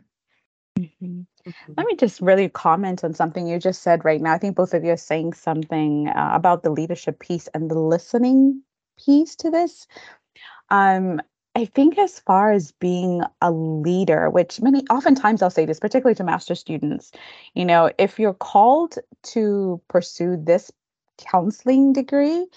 Mm-hmm. 0.80 1.22
Mm-hmm. 1.48 1.74
Let 1.78 1.86
me 1.86 1.96
just 1.96 2.22
really 2.22 2.50
comment 2.50 3.04
on 3.04 3.14
something 3.14 3.48
you 3.48 3.60
just 3.60 3.82
said 3.82 4.06
right 4.06 4.22
now. 4.22 4.34
I 4.34 4.38
think 4.38 4.56
both 4.56 4.74
of 4.74 4.84
you 4.84 4.92
are 4.92 4.98
saying 4.98 5.34
something 5.34 6.08
uh, 6.10 6.32
about 6.34 6.64
the 6.64 6.70
leadership 6.70 7.20
piece 7.20 7.48
and 7.54 7.70
the 7.70 7.80
listening 7.80 8.62
piece 9.04 9.36
to 9.38 9.52
this. 9.52 9.88
Um, 10.70 11.22
I 11.56 11.66
think 11.66 11.98
as 11.98 12.20
far 12.20 12.52
as 12.52 12.72
being 12.72 13.22
a 13.42 13.52
leader, 13.52 14.30
which 14.30 14.62
many 14.62 14.86
oftentimes 14.90 15.42
I'll 15.42 15.50
say 15.50 15.66
this, 15.66 15.80
particularly 15.80 16.16
to 16.16 16.24
master 16.24 16.56
students, 16.56 17.12
you 17.54 17.66
know, 17.66 17.92
if 17.98 18.20
you're 18.20 18.34
called 18.34 18.98
to 19.24 19.82
pursue 19.88 20.38
this 20.38 20.72
counseling 21.18 21.92
degree, 21.92 22.48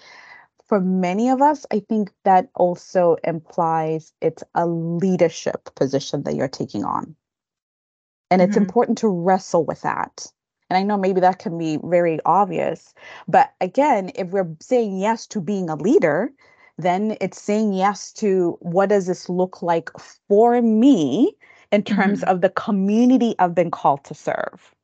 for 0.67 0.81
many 0.81 1.29
of 1.29 1.43
us, 1.43 1.67
I 1.71 1.81
think 1.81 2.13
that 2.25 2.49
also 2.55 3.17
implies 3.25 4.13
it's 4.21 4.45
a 4.55 4.67
leadership 4.67 5.75
position 5.75 6.23
that 6.23 6.35
you're 6.35 6.49
taking 6.49 6.85
on. 6.85 7.17
And 8.33 8.41
it's 8.41 8.55
mm-hmm. 8.55 8.65
important 8.65 8.99
to 8.99 9.09
wrestle 9.09 9.65
with 9.65 9.83
that. 9.83 10.27
And 10.71 10.79
I 10.79 10.83
know 10.83 10.97
maybe 10.97 11.21
that 11.21 11.39
can 11.39 11.59
be 11.59 11.79
very 11.85 12.19
obvious. 12.25 12.95
But 13.29 13.53
again, 13.61 14.11
if 14.15 14.29
we're 14.29 14.49
saying 14.59 14.99
yes 14.99 15.27
to 15.29 15.41
being 15.41 15.69
a 15.69 15.77
leader, 15.77 16.33
then 16.79 17.19
it's 17.21 17.41
saying 17.41 17.75
yes 17.75 18.11
to 18.15 18.57
what 18.61 18.89
does 18.89 19.07
this 19.07 19.29
look 19.29 19.61
like 19.61 19.91
for 20.29 20.63
me 20.63 21.37
in 21.71 21.83
terms 21.83 22.21
mm-hmm. 22.21 22.31
of 22.31 22.41
the 22.41 22.49
community 22.49 23.35
I've 23.39 23.55
been 23.55 23.71
called 23.71 24.03
to 24.05 24.15
serve 24.15 24.75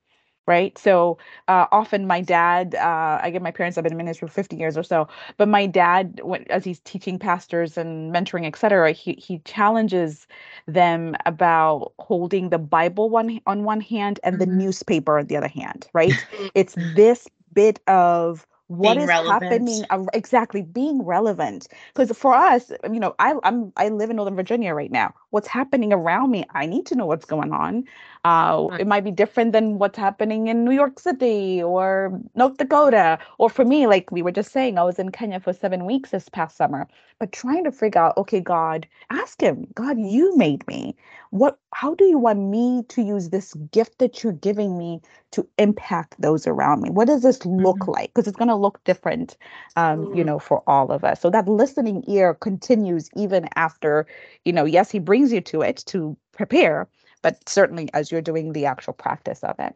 right? 0.49 0.76
So 0.78 1.19
uh, 1.47 1.67
often 1.71 2.07
my 2.07 2.23
dad, 2.23 2.75
uh, 2.75 3.21
I 3.23 3.31
get 3.31 3.43
my 3.43 3.50
parents 3.50 3.76
have 3.76 3.85
been 3.85 3.93
in 3.93 3.99
ministry 3.99 4.26
for 4.26 4.33
50 4.35 4.57
years 4.57 4.78
or 4.78 4.83
so, 4.83 5.07
but 5.37 5.47
my 5.47 5.67
dad, 5.67 6.21
when, 6.25 6.50
as 6.50 6.64
he's 6.64 6.81
teaching 6.81 7.19
pastors 7.19 7.76
and 7.76 8.12
mentoring, 8.12 8.47
et 8.47 8.57
cetera, 8.57 8.93
he, 8.93 9.12
he 9.12 9.40
challenges 9.40 10.26
them 10.67 11.14
about 11.26 11.93
holding 11.99 12.49
the 12.49 12.59
Bible 12.59 13.11
one 13.11 13.40
on 13.47 13.62
one 13.62 13.83
hand 13.83 14.19
and 14.25 14.38
mm-hmm. 14.38 14.50
the 14.50 14.57
newspaper 14.57 15.19
on 15.19 15.26
the 15.26 15.37
other 15.37 15.49
hand, 15.49 15.87
right? 15.93 16.14
it's 16.55 16.75
this 16.97 17.28
bit 17.52 17.78
of 17.87 18.47
what 18.68 18.94
being 18.94 19.02
is 19.02 19.08
relevant. 19.08 19.52
happening 19.52 19.84
exactly 20.14 20.62
being 20.62 21.02
relevant. 21.02 21.68
Because 21.92 22.16
for 22.16 22.34
us 22.34 22.70
you 22.84 23.00
know 23.00 23.14
I, 23.18 23.34
i'm 23.42 23.72
i 23.76 23.88
live 23.88 24.10
in 24.10 24.16
northern 24.16 24.37
virginia 24.37 24.75
right 24.75 24.90
now. 24.90 25.12
What's 25.30 25.48
happening 25.48 25.92
around 25.92 26.30
me 26.30 26.44
i 26.54 26.66
need 26.66 26.87
to 26.87 26.94
know 26.94 27.06
what's 27.06 27.25
going 27.26 27.52
on. 27.52 27.84
Uh, 28.25 28.68
it 28.78 28.87
might 28.87 29.04
be 29.04 29.10
different 29.10 29.52
than 29.52 29.78
what's 29.78 29.98
happening 29.98 30.48
in 30.48 30.64
new 30.64 30.72
york 30.72 30.98
city 31.00 31.62
or 31.62 32.18
north 32.34 32.56
dakota. 32.58 33.18
Or 33.38 33.50
for 33.50 33.64
me 33.64 33.87
like 33.87 34.10
we 34.10 34.22
were 34.22 34.32
just 34.32 34.52
saying 34.52 34.78
i 34.78 34.84
was 34.84 34.98
in 34.98 35.10
kenya 35.10 35.40
for 35.40 35.52
seven 35.52 35.84
weeks 35.84 36.10
this 36.10 36.28
past 36.28 36.56
summer 36.56 36.87
but 37.18 37.32
trying 37.32 37.64
to 37.64 37.72
figure 37.72 38.00
out 38.00 38.16
okay 38.16 38.40
god 38.40 38.87
ask 39.10 39.40
him. 39.40 39.66
God 39.75 39.98
you 39.98 40.37
made 40.37 40.66
me. 40.66 40.94
What 41.30 41.58
how 41.75 41.94
do 41.94 42.04
you 42.04 42.18
want 42.18 42.40
me 42.40 42.84
to 42.88 43.02
use 43.02 43.30
this 43.30 43.54
gift 43.72 43.98
that 43.98 44.22
you're 44.22 44.32
giving 44.32 44.78
me 44.78 45.00
to 45.32 45.46
impact 45.58 46.20
those 46.20 46.46
around 46.46 46.82
me? 46.82 46.90
What 46.90 47.06
does 47.08 47.22
this 47.22 47.44
look 47.44 47.80
mm-hmm. 47.80 47.90
like? 47.92 48.14
Because 48.14 48.26
it's 48.26 48.37
going 48.37 48.48
to 48.48 48.56
look 48.59 48.83
different 48.85 49.37
um, 49.77 50.05
mm-hmm. 50.05 50.19
you 50.19 50.25
know 50.25 50.38
for 50.38 50.62
all 50.67 50.91
of 50.91 51.05
us 51.05 51.21
so 51.21 51.31
that 51.31 51.49
listening 51.49 52.05
ear 52.07 52.35
continues 52.35 53.11
even 53.17 53.49
after 53.57 54.07
you 54.45 54.53
know 54.53 54.65
yes 54.65 54.91
he 54.91 54.99
brings 54.99 55.33
you 55.33 55.41
to 55.41 55.62
it 55.62 55.83
to 55.87 56.17
prepare 56.33 56.88
but 57.23 57.49
certainly 57.49 57.88
as 57.95 58.11
you're 58.11 58.23
doing 58.23 58.53
the 58.53 58.67
actual 58.67 58.93
practice 58.93 59.43
of 59.43 59.57
it 59.59 59.75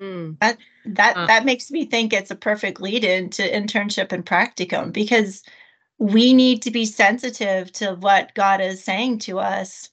mm. 0.00 0.36
that 0.40 0.58
that 0.84 1.16
uh, 1.16 1.26
that 1.26 1.44
makes 1.44 1.70
me 1.70 1.84
think 1.84 2.12
it's 2.12 2.30
a 2.30 2.36
perfect 2.36 2.80
lead 2.80 3.04
in 3.04 3.30
to 3.30 3.50
internship 3.50 4.12
and 4.12 4.26
practicum 4.26 4.92
because 4.92 5.42
we 5.98 6.32
need 6.32 6.62
to 6.62 6.70
be 6.70 6.84
sensitive 6.84 7.72
to 7.72 7.94
what 7.94 8.34
God 8.34 8.60
is 8.60 8.82
saying 8.82 9.18
to 9.20 9.40
us 9.40 9.90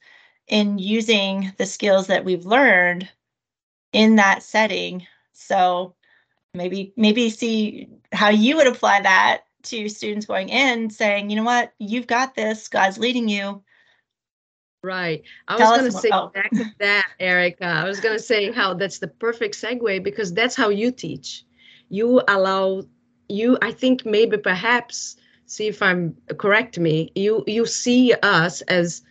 in 0.48 0.77
using 0.77 1.51
the 1.58 1.65
skills 1.65 2.08
that 2.08 2.24
we've 2.24 2.46
learned 2.46 3.10
in 3.91 4.15
that 4.17 4.44
setting. 4.44 5.05
So 5.34 5.94
maybe 6.55 6.93
maybe 6.95 7.29
see 7.29 7.88
how 8.12 8.29
you 8.29 8.55
would 8.57 8.67
apply 8.67 9.01
that 9.01 9.43
to 9.63 9.89
students 9.89 10.25
going 10.25 10.50
in 10.50 10.89
saying, 10.89 11.29
you 11.29 11.35
know 11.35 11.43
what, 11.43 11.74
you've 11.79 12.07
got 12.07 12.35
this, 12.35 12.67
God's 12.67 12.97
leading 12.97 13.27
you. 13.27 13.63
Right. 14.83 15.24
I 15.47 15.57
Tell 15.57 15.71
was 15.71 15.79
going 15.79 15.91
to 15.91 15.97
say 15.97 16.09
oh. 16.12 16.29
back 16.29 16.51
to 16.51 16.65
that, 16.79 17.07
Erica. 17.19 17.65
I 17.65 17.85
was 17.85 18.00
going 18.00 18.15
to 18.15 18.24
say 18.24 18.51
how 18.51 18.75
that's 18.75 19.00
the 19.00 19.07
perfect 19.07 19.55
segue 19.55 20.03
because 20.03 20.33
that's 20.33 20.55
how 20.55 20.69
you 20.69 20.91
teach. 20.91 21.43
You 21.89 22.21
allow 22.27 22.83
you, 23.27 23.57
I 23.63 23.71
think 23.71 24.05
maybe 24.05 24.38
perhaps 24.38 25.17
see 25.47 25.67
if 25.67 25.81
I'm 25.81 26.15
uh, 26.29 26.35
correct 26.35 26.77
me. 26.77 27.12
You 27.15 27.43
you 27.47 27.65
see 27.65 28.13
us 28.21 28.62
as 28.62 29.01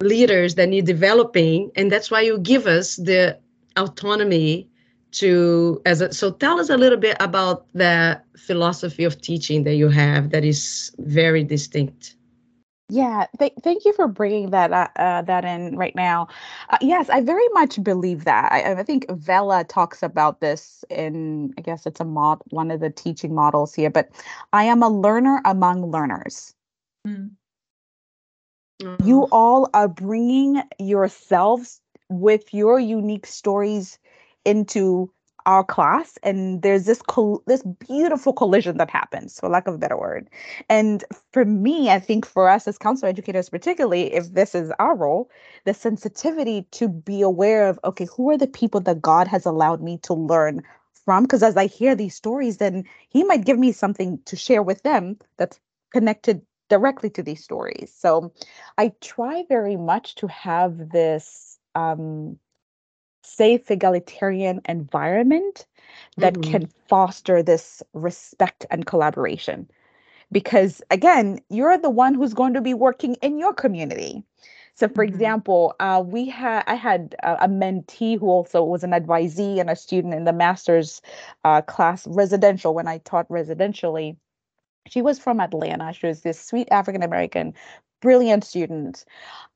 leaders 0.00 0.54
that 0.54 0.68
need 0.68 0.86
developing, 0.86 1.70
and 1.76 1.92
that's 1.92 2.10
why 2.10 2.22
you 2.22 2.38
give 2.38 2.66
us 2.66 2.96
the 2.96 3.38
autonomy 3.76 4.68
to 5.14 5.80
as 5.86 6.00
a, 6.00 6.12
so 6.12 6.30
tell 6.30 6.60
us 6.60 6.70
a 6.70 6.76
little 6.76 6.98
bit 6.98 7.16
about 7.20 7.66
the 7.72 8.20
philosophy 8.36 9.04
of 9.04 9.20
teaching 9.20 9.64
that 9.64 9.74
you 9.74 9.88
have 9.88 10.30
that 10.30 10.44
is 10.44 10.92
very 10.98 11.44
distinct 11.44 12.16
Yeah, 12.90 13.26
th- 13.38 13.54
thank 13.62 13.86
you 13.86 13.94
for 13.94 14.06
bringing 14.06 14.50
that 14.50 14.70
uh, 14.70 14.88
uh, 14.96 15.22
that 15.22 15.44
in 15.44 15.74
right 15.76 15.96
now. 15.96 16.28
Uh, 16.68 16.76
yes, 16.82 17.08
I 17.08 17.22
very 17.22 17.48
much 17.54 17.82
believe 17.82 18.24
that. 18.24 18.52
I, 18.52 18.74
I 18.74 18.82
think 18.82 19.10
Vella 19.10 19.64
talks 19.64 20.02
about 20.02 20.40
this 20.40 20.84
in, 20.90 21.54
I 21.56 21.62
guess 21.62 21.86
it's 21.86 22.00
a 22.00 22.04
mod, 22.04 22.42
one 22.50 22.70
of 22.70 22.80
the 22.80 22.90
teaching 22.90 23.34
models 23.34 23.74
here. 23.74 23.88
But 23.88 24.10
I 24.52 24.64
am 24.64 24.82
a 24.82 24.90
learner 24.90 25.40
among 25.46 25.90
learners. 25.90 26.54
Mm. 27.08 27.30
You 28.80 28.96
mm-hmm. 28.98 29.32
all 29.32 29.70
are 29.72 29.88
bringing 29.88 30.62
yourselves 30.78 31.80
with 32.10 32.52
your 32.52 32.78
unique 32.78 33.26
stories 33.26 33.98
into 34.44 35.10
our 35.46 35.62
class 35.64 36.18
and 36.22 36.62
there's 36.62 36.84
this 36.86 37.02
col- 37.02 37.42
this 37.46 37.62
beautiful 37.62 38.32
collision 38.32 38.78
that 38.78 38.90
happens 38.90 39.38
for 39.38 39.48
lack 39.48 39.66
of 39.66 39.74
a 39.74 39.78
better 39.78 39.98
word. 39.98 40.28
And 40.68 41.04
for 41.32 41.44
me 41.44 41.90
i 41.90 41.98
think 41.98 42.24
for 42.24 42.48
us 42.48 42.66
as 42.66 42.78
counselor 42.78 43.10
educators 43.10 43.50
particularly 43.50 44.12
if 44.14 44.32
this 44.32 44.54
is 44.54 44.72
our 44.78 44.96
role 44.96 45.30
the 45.64 45.74
sensitivity 45.74 46.66
to 46.70 46.88
be 46.88 47.20
aware 47.20 47.68
of 47.68 47.78
okay 47.84 48.06
who 48.16 48.30
are 48.30 48.38
the 48.38 48.46
people 48.46 48.80
that 48.80 49.02
god 49.02 49.28
has 49.28 49.44
allowed 49.44 49.82
me 49.82 49.98
to 49.98 50.14
learn 50.14 50.62
from? 51.04 51.24
Because 51.24 51.42
as 51.42 51.56
i 51.56 51.66
hear 51.66 51.94
these 51.94 52.14
stories 52.14 52.56
then 52.58 52.84
he 53.08 53.24
might 53.24 53.44
give 53.44 53.58
me 53.58 53.72
something 53.72 54.18
to 54.24 54.36
share 54.36 54.62
with 54.62 54.82
them 54.82 55.18
that's 55.36 55.60
connected 55.92 56.40
directly 56.70 57.10
to 57.10 57.22
these 57.22 57.44
stories. 57.44 57.92
So 57.96 58.32
i 58.78 58.92
try 59.00 59.44
very 59.48 59.76
much 59.76 60.14
to 60.16 60.26
have 60.28 60.90
this 60.90 61.58
um 61.74 62.38
safe 63.24 63.70
egalitarian 63.70 64.60
environment 64.68 65.66
that 66.16 66.34
mm-hmm. 66.34 66.50
can 66.50 66.68
foster 66.88 67.42
this 67.42 67.82
respect 67.92 68.66
and 68.70 68.86
collaboration 68.86 69.68
because 70.30 70.82
again 70.90 71.38
you're 71.48 71.78
the 71.78 71.90
one 71.90 72.14
who's 72.14 72.34
going 72.34 72.54
to 72.54 72.60
be 72.60 72.74
working 72.74 73.14
in 73.16 73.38
your 73.38 73.54
community 73.54 74.22
so 74.74 74.88
for 74.88 75.04
mm-hmm. 75.04 75.14
example 75.14 75.74
uh, 75.80 76.02
we 76.04 76.28
had 76.28 76.62
i 76.66 76.74
had 76.74 77.14
a, 77.22 77.44
a, 77.44 77.48
mentee 77.48 78.18
who 78.18 78.28
also 78.28 78.62
was 78.62 78.84
an 78.84 78.90
advisee 78.90 79.60
and 79.60 79.70
a 79.70 79.76
student 79.76 80.14
in 80.14 80.24
the 80.24 80.32
master's 80.32 81.00
uh, 81.44 81.62
class 81.62 82.06
residential 82.08 82.74
when 82.74 82.88
i 82.88 82.98
taught 82.98 83.28
residentially 83.28 84.16
she 84.88 85.00
was 85.00 85.18
from 85.18 85.40
atlanta 85.40 85.92
she 85.92 86.06
was 86.06 86.22
this 86.22 86.40
sweet 86.40 86.68
african 86.70 87.02
american 87.02 87.54
brilliant 88.04 88.44
student. 88.44 89.04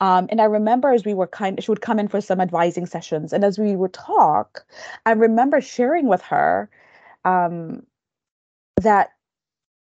Um, 0.00 0.26
and 0.30 0.40
I 0.40 0.44
remember 0.44 0.90
as 0.90 1.04
we 1.04 1.14
were 1.14 1.26
kind, 1.26 1.62
she 1.62 1.70
would 1.70 1.82
come 1.82 1.98
in 1.98 2.08
for 2.08 2.20
some 2.20 2.40
advising 2.40 2.86
sessions, 2.86 3.32
and 3.32 3.44
as 3.44 3.58
we 3.58 3.76
would 3.76 3.92
talk, 3.92 4.64
I 5.06 5.12
remember 5.12 5.60
sharing 5.60 6.08
with 6.08 6.22
her 6.22 6.70
um, 7.24 7.84
that 8.80 9.10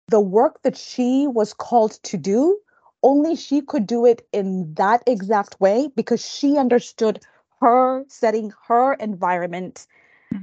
the 0.09 0.19
work 0.19 0.61
that 0.63 0.77
she 0.77 1.27
was 1.27 1.53
called 1.53 1.93
to 2.03 2.17
do, 2.17 2.59
only 3.03 3.35
she 3.35 3.61
could 3.61 3.87
do 3.87 4.05
it 4.05 4.27
in 4.33 4.73
that 4.75 5.01
exact 5.07 5.59
way 5.61 5.89
because 5.95 6.25
she 6.25 6.57
understood 6.57 7.19
her 7.61 8.03
setting, 8.07 8.53
her 8.67 8.93
environment. 8.95 9.87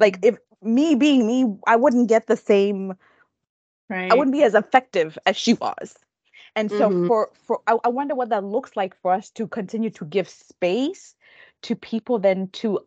Like 0.00 0.20
mm-hmm. 0.20 0.34
if 0.34 0.38
me 0.62 0.94
being 0.94 1.26
me, 1.26 1.56
I 1.66 1.76
wouldn't 1.76 2.08
get 2.08 2.26
the 2.26 2.36
same. 2.36 2.94
Right. 3.90 4.10
I 4.10 4.14
wouldn't 4.14 4.32
be 4.32 4.44
as 4.44 4.54
effective 4.54 5.18
as 5.26 5.36
she 5.36 5.54
was. 5.54 5.94
And 6.56 6.70
so 6.70 6.88
mm-hmm. 6.88 7.06
for 7.06 7.30
for 7.34 7.61
I, 7.66 7.76
I 7.84 7.88
wonder 7.88 8.14
what 8.14 8.30
that 8.30 8.44
looks 8.44 8.76
like 8.76 8.94
for 9.00 9.12
us 9.12 9.30
to 9.30 9.46
continue 9.46 9.90
to 9.90 10.04
give 10.04 10.28
space 10.28 11.14
to 11.62 11.75
people 11.75 12.18
then 12.18 12.49
to 12.49 12.80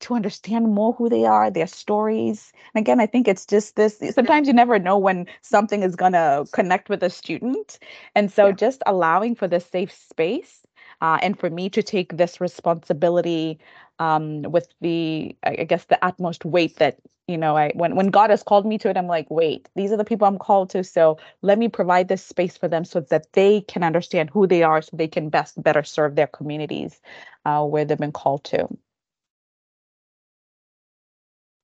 to 0.00 0.14
understand 0.14 0.72
more 0.72 0.94
who 0.94 1.10
they 1.10 1.26
are, 1.26 1.50
their 1.50 1.66
stories. 1.66 2.52
And 2.74 2.82
again, 2.82 3.00
I 3.00 3.06
think 3.06 3.28
it's 3.28 3.44
just 3.44 3.76
this 3.76 4.02
sometimes 4.14 4.48
you 4.48 4.54
never 4.54 4.78
know 4.78 4.98
when 4.98 5.26
something 5.42 5.82
is 5.82 5.94
going 5.94 6.12
to 6.12 6.46
connect 6.52 6.88
with 6.88 7.02
a 7.02 7.10
student. 7.10 7.78
And 8.14 8.32
so 8.32 8.46
yeah. 8.46 8.52
just 8.52 8.82
allowing 8.86 9.34
for 9.34 9.46
this 9.46 9.66
safe 9.66 9.92
space 9.92 10.60
uh, 11.00 11.18
and 11.22 11.38
for 11.38 11.50
me 11.50 11.68
to 11.70 11.82
take 11.82 12.16
this 12.16 12.40
responsibility 12.40 13.58
um, 13.98 14.42
with 14.42 14.68
the, 14.80 15.36
I 15.44 15.64
guess, 15.64 15.84
the 15.84 16.02
utmost 16.04 16.44
weight 16.44 16.76
that 16.76 16.98
you 17.28 17.38
know 17.38 17.56
i 17.56 17.70
when 17.74 17.94
when 17.94 18.08
god 18.08 18.30
has 18.30 18.42
called 18.42 18.66
me 18.66 18.76
to 18.76 18.88
it 18.90 18.96
i'm 18.96 19.06
like 19.06 19.30
wait 19.30 19.68
these 19.76 19.92
are 19.92 19.96
the 19.96 20.04
people 20.04 20.26
i'm 20.26 20.38
called 20.38 20.68
to 20.70 20.82
so 20.82 21.16
let 21.42 21.58
me 21.58 21.68
provide 21.68 22.08
this 22.08 22.24
space 22.24 22.56
for 22.56 22.66
them 22.66 22.84
so 22.84 23.00
that 23.00 23.32
they 23.34 23.60
can 23.60 23.84
understand 23.84 24.28
who 24.30 24.46
they 24.48 24.64
are 24.64 24.82
so 24.82 24.96
they 24.96 25.06
can 25.06 25.28
best 25.28 25.62
better 25.62 25.84
serve 25.84 26.16
their 26.16 26.26
communities 26.26 27.00
uh, 27.44 27.64
where 27.64 27.84
they've 27.84 27.98
been 27.98 28.10
called 28.10 28.42
to 28.42 28.66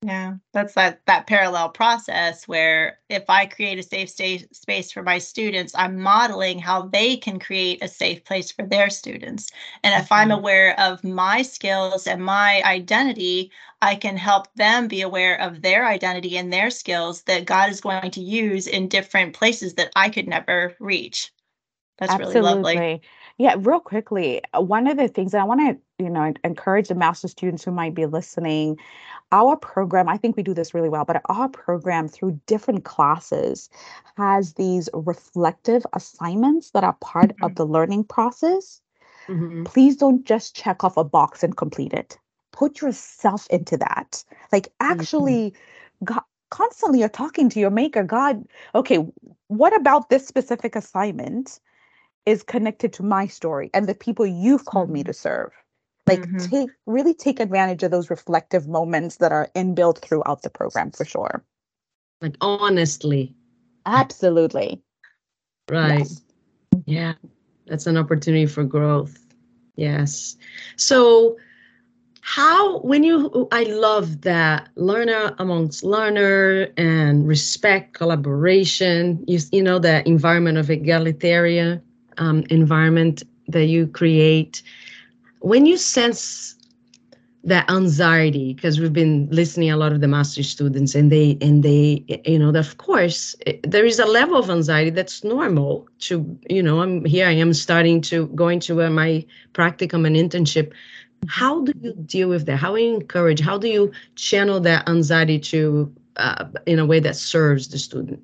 yeah, 0.07 0.35
that's 0.53 0.75
that 0.75 1.01
that 1.07 1.27
parallel 1.27 1.71
process 1.71 2.47
where 2.47 3.01
if 3.09 3.25
I 3.29 3.45
create 3.45 3.81
a 3.81 3.83
safe 3.83 4.09
sta- 4.09 4.47
space 4.53 4.93
for 4.93 5.03
my 5.03 5.19
students, 5.19 5.75
I'm 5.77 5.99
modeling 6.01 6.61
how 6.61 6.83
they 6.83 7.17
can 7.17 7.41
create 7.41 7.83
a 7.83 7.89
safe 7.89 8.25
place 8.25 8.53
for 8.53 8.65
their 8.65 8.89
students. 8.89 9.51
And 9.83 10.01
if 10.01 10.13
I'm 10.13 10.29
mm-hmm. 10.29 10.39
aware 10.39 10.79
of 10.79 11.03
my 11.03 11.43
skills 11.43 12.07
and 12.07 12.25
my 12.25 12.63
identity, 12.65 13.51
I 13.83 13.97
can 13.97 14.17
help 14.17 14.47
them 14.55 14.87
be 14.87 15.01
aware 15.01 15.41
of 15.41 15.63
their 15.63 15.85
identity 15.85 16.37
and 16.39 16.53
their 16.53 16.71
skills 16.71 17.23
that 17.23 17.45
God 17.45 17.69
is 17.71 17.81
going 17.81 18.13
to 18.13 18.21
use 18.21 18.69
in 18.69 18.87
different 18.87 19.35
places 19.35 19.75
that 19.75 19.91
I 19.97 20.09
could 20.09 20.29
never 20.29 20.77
reach. 20.79 21.33
That's 21.99 22.13
Absolutely. 22.13 22.41
really 22.43 22.55
lovely. 22.55 23.03
Yeah, 23.39 23.57
real 23.59 23.81
quickly, 23.81 24.41
uh, 24.55 24.63
one 24.63 24.87
of 24.87 24.97
the 24.97 25.09
things 25.09 25.33
that 25.33 25.43
I 25.43 25.45
want 25.45 25.61
to, 25.61 26.05
you 26.05 26.09
know, 26.09 26.33
encourage 26.43 26.89
the 26.89 26.95
master 26.95 27.29
students 27.29 27.63
who 27.63 27.71
might 27.71 27.95
be 27.95 28.07
listening, 28.07 28.79
our 29.31 29.57
program, 29.57 30.09
I 30.09 30.17
think 30.17 30.37
we 30.37 30.43
do 30.43 30.55
this 30.55 30.73
really 30.73 30.89
well, 30.89 31.05
but 31.05 31.21
our 31.27 31.49
program 31.49 32.09
through 32.09 32.41
different 32.47 32.85
classes 32.85 33.69
has 34.17 34.55
these 34.55 34.89
reflective 34.95 35.85
assignments 35.93 36.71
that 36.71 36.85
are 36.85 36.97
part 37.01 37.29
mm-hmm. 37.29 37.45
of 37.45 37.57
the 37.57 37.67
learning 37.67 38.05
process. 38.05 38.81
Mm-hmm. 39.29 39.65
Please 39.65 39.97
don't 39.97 40.25
just 40.25 40.57
check 40.57 40.85
off 40.85 40.97
a 40.97 41.05
box 41.05 41.43
and 41.43 41.57
complete 41.57 41.93
it. 41.93 42.17
Put 42.53 42.81
yourself 42.81 43.47
into 43.51 43.77
that. 43.77 44.25
Like 44.53 44.69
mm-hmm. 44.69 44.93
actually 44.93 45.51
mm-hmm. 45.51 46.05
God, 46.05 46.23
constantly 46.51 47.01
you're 47.01 47.09
talking 47.09 47.49
to 47.51 47.61
your 47.61 47.71
maker, 47.71 48.03
God, 48.03 48.45
okay, 48.75 49.07
what 49.49 49.77
about 49.77 50.09
this 50.09 50.27
specific 50.27 50.77
assignment? 50.77 51.61
Is 52.27 52.43
connected 52.43 52.93
to 52.95 53.03
my 53.03 53.27
story 53.27 53.71
and 53.73 53.89
the 53.89 53.95
people 53.95 54.27
you've 54.27 54.65
called 54.65 54.91
me 54.91 55.01
mm-hmm. 55.01 55.07
to 55.07 55.15
serve. 55.15 55.53
Like 56.07 56.21
mm-hmm. 56.21 56.39
take 56.39 56.71
really 56.87 57.15
take 57.15 57.41
advantage 57.41 57.83
of 57.83 57.91
those 57.91 58.11
reflective 58.11 58.69
moments 58.69 59.17
that 59.17 59.33
are 59.33 59.49
inbuilt 59.57 59.99
throughout 59.99 60.43
the 60.43 60.51
program 60.51 60.91
for 60.91 61.05
sure. 61.05 61.45
Like 62.21 62.37
honestly. 62.41 63.35
Absolutely. 63.87 64.83
Right. 65.69 66.01
Yes. 66.01 66.23
yeah. 66.85 67.13
That's 67.67 67.87
an 67.87 67.97
opportunity 67.97 68.47
for 68.47 68.63
growth. 68.63 69.19
Yes. 69.77 70.37
So 70.77 71.37
how 72.29 72.81
when 72.81 73.05
you 73.05 73.47
i 73.53 73.63
love 73.63 74.23
that 74.23 74.69
learner 74.75 75.33
amongst 75.39 75.85
learner 75.85 76.67
and 76.77 77.25
respect 77.29 77.95
collaboration 77.95 79.25
you, 79.29 79.39
you 79.53 79.63
know 79.63 79.79
the 79.79 80.07
environment 80.09 80.59
of 80.59 80.69
egalitarian 80.69 81.81
um, 82.19 82.45
environment 82.51 83.23
that 83.49 83.67
you 83.67 83.87
create, 83.87 84.63
when 85.41 85.67
you 85.67 85.77
sense 85.77 86.57
that 87.45 87.71
anxiety, 87.71 88.55
because 88.55 88.81
we've 88.81 88.93
been 88.93 89.29
listening 89.31 89.71
a 89.71 89.77
lot 89.77 89.93
of 89.93 90.01
the 90.01 90.09
master 90.09 90.43
students, 90.43 90.97
and 90.97 91.13
they 91.13 91.39
and 91.41 91.63
they, 91.63 92.05
you 92.25 92.39
know, 92.41 92.51
of 92.51 92.77
course, 92.79 93.37
there 93.63 93.87
is 93.87 94.01
a 94.01 94.05
level 94.05 94.37
of 94.37 94.51
anxiety 94.51 94.91
that's 94.91 95.23
normal. 95.23 95.87
To 96.01 96.39
you 96.51 96.63
know, 96.63 96.81
I'm 96.81 97.05
here. 97.05 97.29
I 97.29 97.33
am 97.33 97.55
starting 97.55 98.01
to 98.03 98.27
going 98.29 98.59
to 98.61 98.83
uh, 98.83 98.91
my 98.91 99.25
practicum 99.55 100.07
and 100.07 100.17
internship. 100.17 100.73
How 101.29 101.63
do 101.63 101.73
you 101.81 101.93
deal 102.05 102.29
with 102.29 102.47
that? 102.47 102.57
How 102.57 102.75
do 102.75 102.83
you 102.83 102.95
encourage? 102.97 103.41
How 103.41 103.59
do 103.59 103.69
you 103.69 103.93
channel 104.17 104.59
that 104.61 104.89
anxiety 104.89 105.39
to 105.39 105.95
uh, 106.17 106.47
in 106.67 106.81
a 106.81 106.87
way 106.87 106.99
that 106.99 107.15
serves 107.15 107.69
the 107.69 107.79
student? 107.79 108.21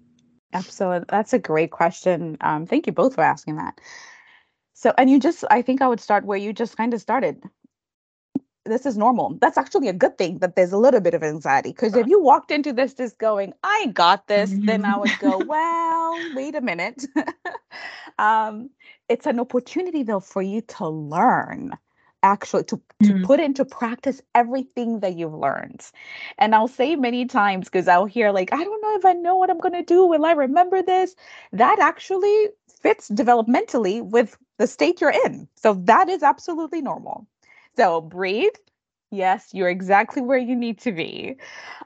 Absolutely. 0.53 1.07
That's 1.09 1.33
a 1.33 1.39
great 1.39 1.71
question. 1.71 2.37
Um, 2.41 2.67
thank 2.67 2.87
you 2.87 2.93
both 2.93 3.15
for 3.15 3.23
asking 3.23 3.57
that. 3.57 3.81
So, 4.75 4.93
and 4.99 5.09
you 5.09 5.21
just, 5.21 5.45
I 5.51 5.63
think 5.63 5.81
I 5.81 5.89
would 5.89 6.01
start 6.01 6.25
where 6.25 6.39
you 6.39 6.53
just 6.53 6.77
kind 6.77 6.93
of 6.93 7.01
started. 7.01 7.43
This 8.65 8.87
is 8.87 8.97
normal. 8.97 9.39
That's 9.41 9.59
actually 9.59 9.89
a 9.89 9.93
good 9.93 10.19
thing 10.19 10.39
that 10.39 10.55
there's 10.55 10.73
a 10.73 10.79
little 10.79 11.01
bit 11.01 11.15
of 11.15 11.23
anxiety 11.23 11.71
because 11.71 11.97
if 11.97 12.07
you 12.07 12.21
walked 12.21 12.51
into 12.51 12.73
this 12.73 12.95
just 12.95 13.19
going, 13.19 13.55
I 13.65 13.87
got 13.93 14.29
this, 14.29 14.53
then 14.67 14.85
I 14.85 14.97
would 14.97 15.19
go, 15.19 15.39
well, 15.47 16.21
wait 16.35 16.55
a 16.55 16.61
minute. 16.61 17.05
um, 18.19 18.71
it's 19.09 19.27
an 19.27 19.41
opportunity 19.41 20.05
though 20.05 20.21
for 20.21 20.43
you 20.43 20.61
to 20.61 20.89
learn 20.89 21.73
actually 22.23 22.65
to, 22.65 22.81
to 23.03 23.13
mm. 23.13 23.25
put 23.25 23.41
into 23.41 23.65
practice 23.65 24.23
everything 24.35 25.01
that 25.01 25.17
you've 25.17 25.35
learned. 25.35 25.83
And 26.39 26.55
i'll 26.55 26.69
say 26.69 26.97
many 26.97 27.27
times 27.27 27.67
because 27.67 27.89
i'll 27.89 28.07
hear 28.07 28.31
like 28.31 28.53
i 28.53 28.63
don't 28.63 28.83
know 28.83 28.97
if 28.97 29.05
i 29.05 29.13
know 29.13 29.37
what 29.37 29.51
i'm 29.51 29.59
going 29.59 29.75
to 29.75 29.83
do. 29.83 30.07
Will 30.07 30.25
i 30.25 30.33
remember 30.33 30.83
this? 30.83 31.15
That 31.53 31.79
actually 31.81 32.49
fits 32.83 33.09
developmentally 33.11 34.03
with 34.03 34.37
the 34.59 34.67
state 34.67 35.01
you're 35.01 35.15
in. 35.25 35.49
So 35.55 35.75
that 35.85 36.09
is 36.09 36.23
absolutely 36.23 36.83
normal. 36.83 37.27
So 37.77 38.01
breathe. 38.01 38.53
Yes 39.11 39.51
you're 39.53 39.69
exactly 39.69 40.23
where 40.23 40.39
you 40.39 40.57
need 40.57 40.79
to 40.81 40.93
be. 40.93 41.37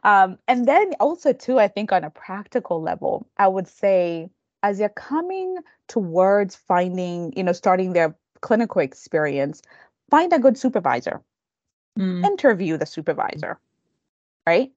Um, 0.04 0.38
and 0.46 0.66
then 0.66 0.92
also 1.00 1.32
too 1.32 1.58
i 1.58 1.68
think 1.68 1.92
on 1.92 2.04
a 2.04 2.10
practical 2.10 2.80
level 2.80 3.26
i 3.38 3.48
would 3.48 3.68
say 3.68 4.30
as 4.62 4.80
you're 4.80 4.88
coming 4.88 5.58
towards 5.88 6.56
finding, 6.56 7.32
you 7.36 7.44
know, 7.44 7.52
starting 7.52 7.92
their 7.92 8.16
clinical 8.40 8.80
experience, 8.80 9.62
find 10.10 10.32
a 10.32 10.38
good 10.38 10.58
supervisor. 10.58 11.22
Mm. 11.98 12.24
Interview 12.24 12.76
the 12.76 12.86
supervisor, 12.86 13.58
right? 14.46 14.72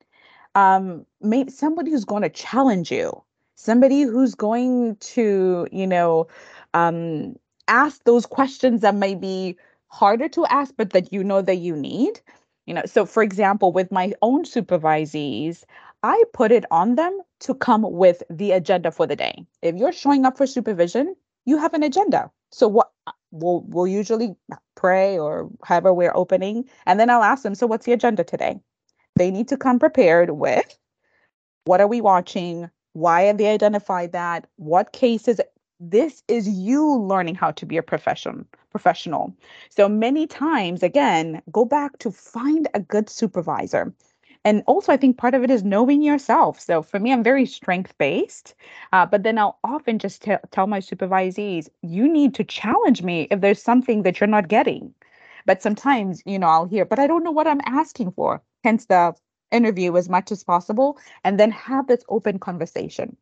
Um, 0.55 1.05
maybe 1.21 1.51
somebody 1.51 1.91
who's 1.91 2.05
going 2.05 2.23
to 2.23 2.29
challenge 2.29 2.91
you, 2.91 3.23
somebody 3.55 4.01
who's 4.01 4.35
going 4.35 4.95
to, 4.97 5.67
you 5.71 5.87
know, 5.87 6.27
um, 6.73 7.35
ask 7.67 8.03
those 8.03 8.25
questions 8.25 8.81
that 8.81 8.95
may 8.95 9.15
be 9.15 9.57
harder 9.87 10.29
to 10.29 10.45
ask, 10.45 10.73
but 10.77 10.91
that 10.91 11.11
you 11.13 11.23
know 11.23 11.41
that 11.41 11.57
you 11.57 11.75
need. 11.75 12.19
You 12.65 12.75
know, 12.75 12.83
so 12.85 13.05
for 13.05 13.23
example, 13.23 13.71
with 13.71 13.91
my 13.91 14.13
own 14.21 14.43
supervisees, 14.45 15.63
I 16.03 16.23
put 16.33 16.51
it 16.51 16.65
on 16.71 16.95
them 16.95 17.19
to 17.41 17.53
come 17.53 17.81
with 17.81 18.23
the 18.29 18.51
agenda 18.51 18.91
for 18.91 19.07
the 19.07 19.15
day. 19.15 19.45
If 19.61 19.75
you're 19.75 19.91
showing 19.91 20.25
up 20.25 20.37
for 20.37 20.47
supervision, 20.47 21.15
you 21.45 21.57
have 21.57 21.73
an 21.73 21.83
agenda. 21.83 22.31
So 22.51 22.67
what 22.67 22.91
uh, 23.07 23.11
we'll 23.31 23.61
we'll 23.67 23.87
usually 23.87 24.35
pray 24.75 25.17
or 25.17 25.49
however 25.63 25.93
we're 25.93 26.15
opening, 26.15 26.65
and 26.85 26.99
then 26.99 27.09
I'll 27.09 27.23
ask 27.23 27.43
them, 27.43 27.55
so 27.55 27.67
what's 27.67 27.85
the 27.85 27.93
agenda 27.93 28.23
today? 28.23 28.59
They 29.15 29.31
need 29.31 29.47
to 29.49 29.57
come 29.57 29.79
prepared 29.79 30.31
with 30.31 30.77
what 31.65 31.81
are 31.81 31.87
we 31.87 32.01
watching? 32.01 32.69
Why 32.93 33.23
have 33.23 33.37
they 33.37 33.47
identified 33.47 34.13
that? 34.13 34.47
What 34.55 34.93
cases? 34.93 35.39
This 35.79 36.23
is 36.27 36.47
you 36.47 36.97
learning 36.97 37.35
how 37.35 37.51
to 37.51 37.65
be 37.65 37.77
a 37.77 37.83
profession 37.83 38.45
professional. 38.71 39.33
So 39.69 39.87
many 39.87 40.27
times, 40.27 40.83
again, 40.83 41.41
go 41.51 41.65
back 41.65 41.97
to 41.99 42.11
find 42.11 42.67
a 42.73 42.79
good 42.79 43.09
supervisor 43.09 43.93
and 44.45 44.63
also 44.67 44.91
i 44.91 44.97
think 44.97 45.17
part 45.17 45.33
of 45.33 45.43
it 45.43 45.51
is 45.51 45.63
knowing 45.63 46.01
yourself. 46.01 46.59
So 46.59 46.81
for 46.81 46.99
me 46.99 47.11
i'm 47.11 47.23
very 47.23 47.45
strength 47.45 47.93
based 47.97 48.55
uh, 48.93 49.05
but 49.05 49.23
then 49.23 49.37
i'll 49.37 49.59
often 49.63 49.99
just 49.99 50.23
t- 50.23 50.35
tell 50.51 50.67
my 50.67 50.79
supervisees 50.79 51.69
you 51.81 52.11
need 52.11 52.33
to 52.35 52.43
challenge 52.43 53.01
me 53.03 53.27
if 53.31 53.41
there's 53.41 53.61
something 53.61 54.03
that 54.03 54.19
you're 54.19 54.27
not 54.27 54.47
getting. 54.47 54.93
But 55.45 55.61
sometimes 55.61 56.21
you 56.25 56.39
know 56.39 56.47
i'll 56.47 56.65
hear 56.65 56.85
but 56.85 56.99
i 56.99 57.07
don't 57.07 57.23
know 57.23 57.31
what 57.31 57.47
i'm 57.47 57.61
asking 57.65 58.11
for. 58.11 58.41
Hence 58.63 58.85
the 58.85 59.13
interview 59.51 59.95
as 59.97 60.09
much 60.09 60.31
as 60.31 60.43
possible 60.43 60.97
and 61.23 61.39
then 61.39 61.51
have 61.51 61.87
this 61.87 62.03
open 62.09 62.37
conversation. 62.39 63.17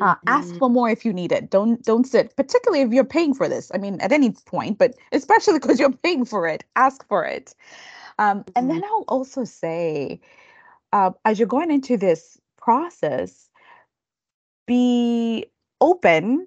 Uh, 0.00 0.14
mm-hmm. 0.14 0.28
ask 0.28 0.56
for 0.56 0.70
more 0.70 0.88
if 0.88 1.04
you 1.04 1.12
need 1.12 1.32
it. 1.32 1.50
Don't 1.50 1.82
don't 1.84 2.06
sit 2.06 2.34
particularly 2.36 2.82
if 2.82 2.92
you're 2.92 3.04
paying 3.04 3.34
for 3.34 3.48
this. 3.48 3.70
I 3.74 3.78
mean 3.78 4.00
at 4.00 4.12
any 4.12 4.30
point 4.46 4.78
but 4.78 4.94
especially 5.12 5.58
because 5.58 5.78
you're 5.78 5.92
paying 5.92 6.24
for 6.24 6.46
it 6.48 6.64
ask 6.76 7.06
for 7.08 7.24
it 7.24 7.54
um, 8.18 8.44
and 8.56 8.66
mm-hmm. 8.66 8.68
then 8.68 8.84
I'll 8.84 9.04
also 9.08 9.44
say, 9.44 10.20
uh, 10.92 11.10
as 11.24 11.38
you're 11.38 11.48
going 11.48 11.70
into 11.70 11.96
this 11.96 12.38
process, 12.56 13.48
be 14.66 15.46
open 15.80 16.46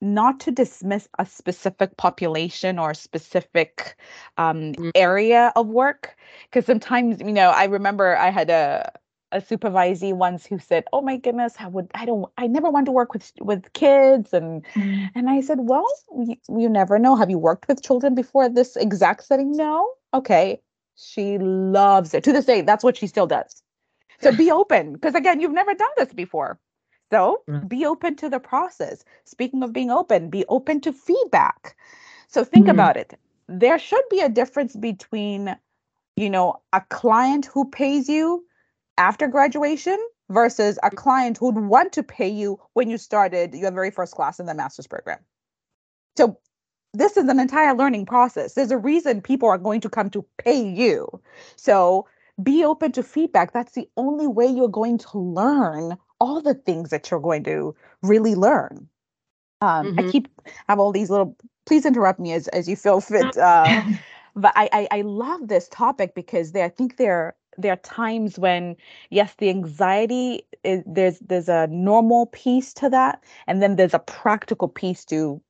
not 0.00 0.40
to 0.40 0.50
dismiss 0.50 1.08
a 1.18 1.24
specific 1.24 1.96
population 1.96 2.78
or 2.78 2.92
specific 2.94 3.96
um, 4.36 4.72
mm-hmm. 4.72 4.90
area 4.94 5.52
of 5.56 5.66
work 5.68 6.16
because 6.44 6.66
sometimes 6.66 7.20
you 7.20 7.32
know 7.32 7.50
i 7.50 7.64
remember 7.64 8.16
i 8.18 8.28
had 8.28 8.50
a 8.50 8.92
a 9.32 9.40
supervisee 9.40 10.12
once 10.12 10.46
who 10.46 10.58
said 10.58 10.84
oh 10.92 11.00
my 11.00 11.16
goodness 11.16 11.54
i 11.58 11.66
would 11.66 11.90
i 11.94 12.04
don't 12.04 12.30
i 12.36 12.46
never 12.46 12.70
want 12.70 12.86
to 12.86 12.92
work 12.92 13.14
with 13.14 13.32
with 13.40 13.72
kids 13.72 14.32
and 14.32 14.64
mm. 14.74 15.08
and 15.14 15.30
i 15.30 15.40
said 15.40 15.58
well 15.62 15.86
you, 16.26 16.36
you 16.56 16.68
never 16.68 16.98
know 16.98 17.16
have 17.16 17.30
you 17.30 17.38
worked 17.38 17.66
with 17.66 17.82
children 17.82 18.14
before 18.14 18.48
this 18.48 18.76
exact 18.76 19.24
setting 19.24 19.52
no 19.52 19.90
okay 20.12 20.60
she 20.96 21.38
loves 21.38 22.14
it. 22.14 22.24
To 22.24 22.32
this 22.32 22.44
day, 22.44 22.60
that's 22.62 22.84
what 22.84 22.96
she 22.96 23.06
still 23.06 23.26
does. 23.26 23.62
So 24.20 24.34
be 24.34 24.50
open 24.60 24.92
because 24.92 25.14
again, 25.14 25.40
you've 25.40 25.52
never 25.52 25.74
done 25.74 25.90
this 25.96 26.12
before. 26.12 26.58
So 27.12 27.42
be 27.68 27.84
open 27.86 28.16
to 28.16 28.28
the 28.28 28.40
process. 28.40 29.04
Speaking 29.24 29.62
of 29.62 29.72
being 29.72 29.90
open, 29.90 30.30
be 30.30 30.44
open 30.48 30.80
to 30.80 30.92
feedback. 30.92 31.76
So 32.28 32.44
think 32.44 32.64
mm-hmm. 32.64 32.70
about 32.70 32.96
it. 32.96 33.18
There 33.46 33.78
should 33.78 34.02
be 34.10 34.20
a 34.20 34.28
difference 34.28 34.74
between, 34.74 35.56
you 36.16 36.30
know, 36.30 36.62
a 36.72 36.80
client 36.80 37.46
who 37.46 37.70
pays 37.70 38.08
you 38.08 38.44
after 38.96 39.28
graduation 39.28 39.98
versus 40.30 40.78
a 40.82 40.90
client 40.90 41.36
who'd 41.36 41.56
want 41.56 41.92
to 41.92 42.02
pay 42.02 42.28
you 42.28 42.58
when 42.72 42.88
you 42.88 42.98
started 42.98 43.54
your 43.54 43.70
very 43.70 43.90
first 43.90 44.14
class 44.14 44.40
in 44.40 44.46
the 44.46 44.54
master's 44.54 44.86
program. 44.86 45.18
So 46.16 46.38
this 46.94 47.16
is 47.16 47.28
an 47.28 47.40
entire 47.40 47.74
learning 47.74 48.06
process. 48.06 48.54
There's 48.54 48.70
a 48.70 48.78
reason 48.78 49.20
people 49.20 49.48
are 49.48 49.58
going 49.58 49.80
to 49.82 49.90
come 49.90 50.08
to 50.10 50.24
pay 50.38 50.62
you. 50.66 51.20
So 51.56 52.06
be 52.42 52.64
open 52.64 52.92
to 52.92 53.02
feedback. 53.02 53.52
That's 53.52 53.72
the 53.72 53.88
only 53.96 54.26
way 54.26 54.46
you're 54.46 54.68
going 54.68 54.98
to 54.98 55.18
learn 55.18 55.96
all 56.20 56.40
the 56.40 56.54
things 56.54 56.90
that 56.90 57.10
you're 57.10 57.20
going 57.20 57.44
to 57.44 57.74
really 58.02 58.34
learn. 58.34 58.88
Um, 59.60 59.86
mm-hmm. 59.86 60.08
I 60.08 60.10
keep 60.10 60.28
have 60.68 60.78
all 60.78 60.92
these 60.92 61.10
little. 61.10 61.36
Please 61.66 61.84
interrupt 61.84 62.20
me 62.20 62.32
as 62.32 62.48
as 62.48 62.68
you 62.68 62.76
feel 62.76 63.00
fit. 63.00 63.36
Uh, 63.36 63.82
but 64.36 64.52
I, 64.56 64.68
I 64.72 64.88
I 64.98 65.00
love 65.02 65.48
this 65.48 65.68
topic 65.68 66.14
because 66.14 66.52
there 66.52 66.64
I 66.64 66.68
think 66.68 66.96
there 66.96 67.34
there 67.56 67.72
are 67.72 67.76
times 67.76 68.38
when 68.38 68.76
yes 69.10 69.34
the 69.38 69.48
anxiety 69.48 70.42
is, 70.64 70.82
there's 70.86 71.18
there's 71.20 71.48
a 71.48 71.68
normal 71.68 72.26
piece 72.26 72.74
to 72.74 72.90
that 72.90 73.22
and 73.46 73.62
then 73.62 73.76
there's 73.76 73.94
a 73.94 74.00
practical 74.00 74.68
piece 74.68 75.04
to 75.06 75.40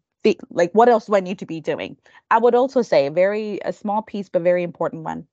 like 0.51 0.73
what 0.73 0.89
else 0.89 1.07
do 1.07 1.15
I 1.15 1.21
need 1.21 1.39
to 1.41 1.47
be 1.47 1.61
doing? 1.61 1.97
I 2.31 2.39
would 2.39 2.55
also 2.55 2.83
say 2.83 3.09
very 3.09 3.61
a 3.65 3.73
small 3.73 4.03
piece 4.03 4.29
but 4.29 4.43
very 4.43 4.63
important 4.63 5.05
one. 5.05 5.27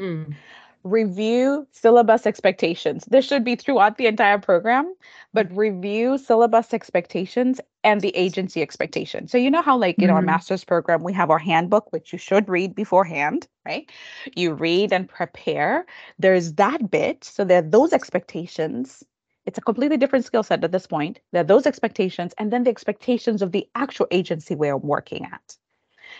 Mm. 0.00 0.34
Review 0.82 1.66
syllabus 1.72 2.26
expectations. 2.26 3.06
This 3.06 3.24
should 3.26 3.42
be 3.42 3.56
throughout 3.56 3.96
the 3.96 4.06
entire 4.06 4.38
program, 4.38 4.94
but 5.32 5.54
review 5.56 6.18
syllabus 6.18 6.74
expectations 6.74 7.58
and 7.84 8.02
the 8.02 8.14
agency 8.14 8.60
expectation. 8.60 9.26
So 9.26 9.38
you 9.38 9.50
know 9.50 9.62
how 9.62 9.78
like 9.78 9.98
in 9.98 10.10
mm. 10.10 10.14
our 10.14 10.20
master's 10.20 10.64
program 10.64 11.02
we 11.02 11.14
have 11.14 11.30
our 11.30 11.38
handbook 11.38 11.90
which 11.92 12.12
you 12.12 12.18
should 12.18 12.48
read 12.48 12.74
beforehand, 12.74 13.48
right? 13.64 13.90
You 14.36 14.52
read 14.52 14.92
and 14.92 15.08
prepare. 15.08 15.86
There's 16.18 16.52
that 16.54 16.90
bit. 16.90 17.24
So 17.24 17.44
there 17.44 17.60
are 17.60 17.70
those 17.70 17.94
expectations 17.94 19.02
it's 19.46 19.58
a 19.58 19.62
completely 19.62 19.96
different 19.96 20.24
skill 20.24 20.42
set 20.42 20.64
at 20.64 20.72
this 20.72 20.86
point. 20.86 21.20
There 21.32 21.42
are 21.42 21.44
those 21.44 21.66
expectations, 21.66 22.32
and 22.38 22.52
then 22.52 22.64
the 22.64 22.70
expectations 22.70 23.42
of 23.42 23.52
the 23.52 23.68
actual 23.74 24.06
agency 24.10 24.54
we're 24.54 24.76
working 24.76 25.26
at. 25.26 25.56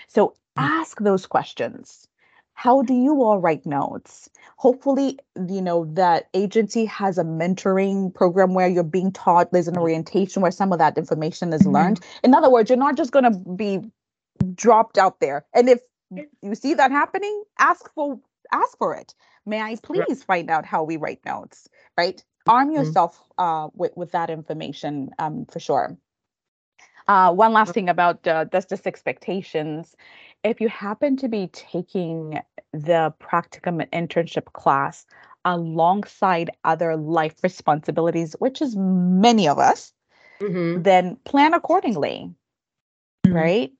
So 0.08 0.28
mm. 0.28 0.34
ask 0.56 0.98
those 1.00 1.26
questions. 1.26 2.06
How 2.56 2.82
do 2.82 2.94
you 2.94 3.22
all 3.22 3.40
write 3.40 3.66
notes? 3.66 4.28
Hopefully, 4.56 5.18
you 5.48 5.60
know, 5.60 5.86
that 5.94 6.28
agency 6.34 6.84
has 6.84 7.18
a 7.18 7.24
mentoring 7.24 8.14
program 8.14 8.54
where 8.54 8.68
you're 8.68 8.84
being 8.84 9.10
taught, 9.10 9.50
there's 9.50 9.66
an 9.66 9.76
orientation 9.76 10.40
where 10.40 10.52
some 10.52 10.72
of 10.72 10.78
that 10.78 10.96
information 10.96 11.52
is 11.52 11.62
mm-hmm. 11.62 11.72
learned. 11.72 12.00
In 12.22 12.32
other 12.32 12.50
words, 12.50 12.70
you're 12.70 12.78
not 12.78 12.96
just 12.96 13.10
going 13.10 13.24
to 13.24 13.38
be 13.56 13.80
dropped 14.54 14.98
out 14.98 15.18
there. 15.18 15.44
And 15.52 15.68
if 15.68 15.80
you 16.42 16.54
see 16.54 16.74
that 16.74 16.92
happening, 16.92 17.42
ask 17.58 17.92
for 17.94 18.20
ask 18.52 18.78
for 18.78 18.94
it. 18.94 19.14
May 19.46 19.60
I 19.60 19.76
please 19.82 20.22
find 20.22 20.48
out 20.48 20.64
how 20.64 20.84
we 20.84 20.96
write 20.96 21.20
notes, 21.26 21.68
right? 21.98 22.22
Arm 22.46 22.68
mm-hmm. 22.68 22.76
yourself 22.76 23.22
uh, 23.38 23.68
with 23.74 23.92
with 23.96 24.12
that 24.12 24.30
information 24.30 25.10
um, 25.18 25.46
for 25.46 25.60
sure. 25.60 25.96
Uh, 27.06 27.32
one 27.32 27.52
last 27.52 27.74
thing 27.74 27.88
about 27.88 28.26
uh, 28.26 28.46
that's 28.50 28.66
just 28.66 28.86
expectations. 28.86 29.94
If 30.42 30.60
you 30.60 30.68
happen 30.68 31.16
to 31.18 31.28
be 31.28 31.48
taking 31.52 32.40
the 32.72 33.14
practicum 33.20 33.86
and 33.90 34.08
internship 34.08 34.52
class 34.52 35.06
alongside 35.44 36.50
other 36.64 36.96
life 36.96 37.34
responsibilities, 37.42 38.34
which 38.38 38.62
is 38.62 38.74
many 38.76 39.46
of 39.48 39.58
us, 39.58 39.92
mm-hmm. 40.40 40.82
then 40.82 41.16
plan 41.24 41.52
accordingly. 41.52 42.30
Mm-hmm. 43.26 43.36
Right. 43.36 43.72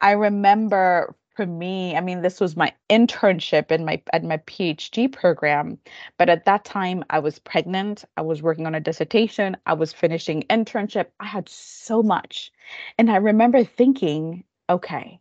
I 0.00 0.12
remember 0.12 1.14
for 1.34 1.46
me, 1.46 1.96
I 1.96 2.00
mean, 2.00 2.22
this 2.22 2.40
was 2.40 2.56
my 2.56 2.72
internship 2.90 3.70
in 3.70 3.84
my 3.84 4.02
at 4.12 4.24
my 4.24 4.38
PhD 4.38 5.10
program, 5.10 5.78
but 6.18 6.28
at 6.28 6.44
that 6.44 6.64
time 6.64 7.04
I 7.10 7.18
was 7.20 7.38
pregnant. 7.38 8.04
I 8.16 8.22
was 8.22 8.42
working 8.42 8.66
on 8.66 8.74
a 8.74 8.80
dissertation. 8.80 9.56
I 9.66 9.74
was 9.74 9.92
finishing 9.92 10.42
internship. 10.50 11.06
I 11.20 11.26
had 11.26 11.48
so 11.48 12.02
much, 12.02 12.52
and 12.98 13.10
I 13.10 13.16
remember 13.16 13.64
thinking, 13.64 14.44
okay, 14.68 15.20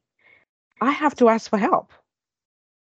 I 0.82 0.92
have 0.92 1.16
to 1.16 1.30
ask 1.30 1.50
for 1.50 1.58
help. 1.58 1.94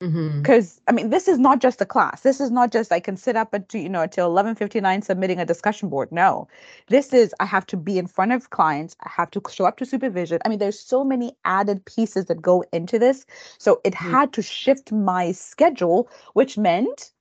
Mm-hmm. 0.01 0.41
because 0.41 0.75
mm-hmm. 0.75 0.83
i 0.87 0.91
mean 0.93 1.09
this 1.09 1.27
is 1.27 1.37
not 1.37 1.59
just 1.59 1.81
a 1.81 1.85
class 1.85 2.21
this 2.21 2.39
is 2.39 2.51
not 2.51 2.71
just 2.71 2.89
i 2.93 3.01
can 3.01 3.17
sit 3.17 3.35
up 3.35 3.53
until 3.53 3.81
you 3.81 3.89
know 3.89 4.03
until 4.03 4.33
11.59 4.33 5.03
submitting 5.03 5.39
a 5.39 5.45
discussion 5.45 5.89
board 5.89 6.09
no 6.09 6.47
this 6.87 7.11
is 7.11 7.35
i 7.41 7.45
have 7.45 7.67
to 7.67 7.75
be 7.75 7.97
in 7.97 8.07
front 8.07 8.31
of 8.31 8.49
clients 8.49 8.95
i 9.01 9.09
have 9.09 9.29
to 9.31 9.41
show 9.51 9.65
up 9.65 9.75
to 9.75 9.85
supervision 9.85 10.39
i 10.45 10.47
mean 10.47 10.57
there's 10.57 10.79
so 10.79 11.03
many 11.03 11.35
added 11.43 11.83
pieces 11.83 12.27
that 12.27 12.41
go 12.41 12.63
into 12.71 12.97
this 12.97 13.25
so 13.57 13.81
it 13.83 13.93
mm-hmm. 13.93 14.09
had 14.09 14.31
to 14.31 14.41
shift 14.41 14.89
my 14.93 15.33
schedule 15.33 16.09
which 16.31 16.57
meant 16.57 17.11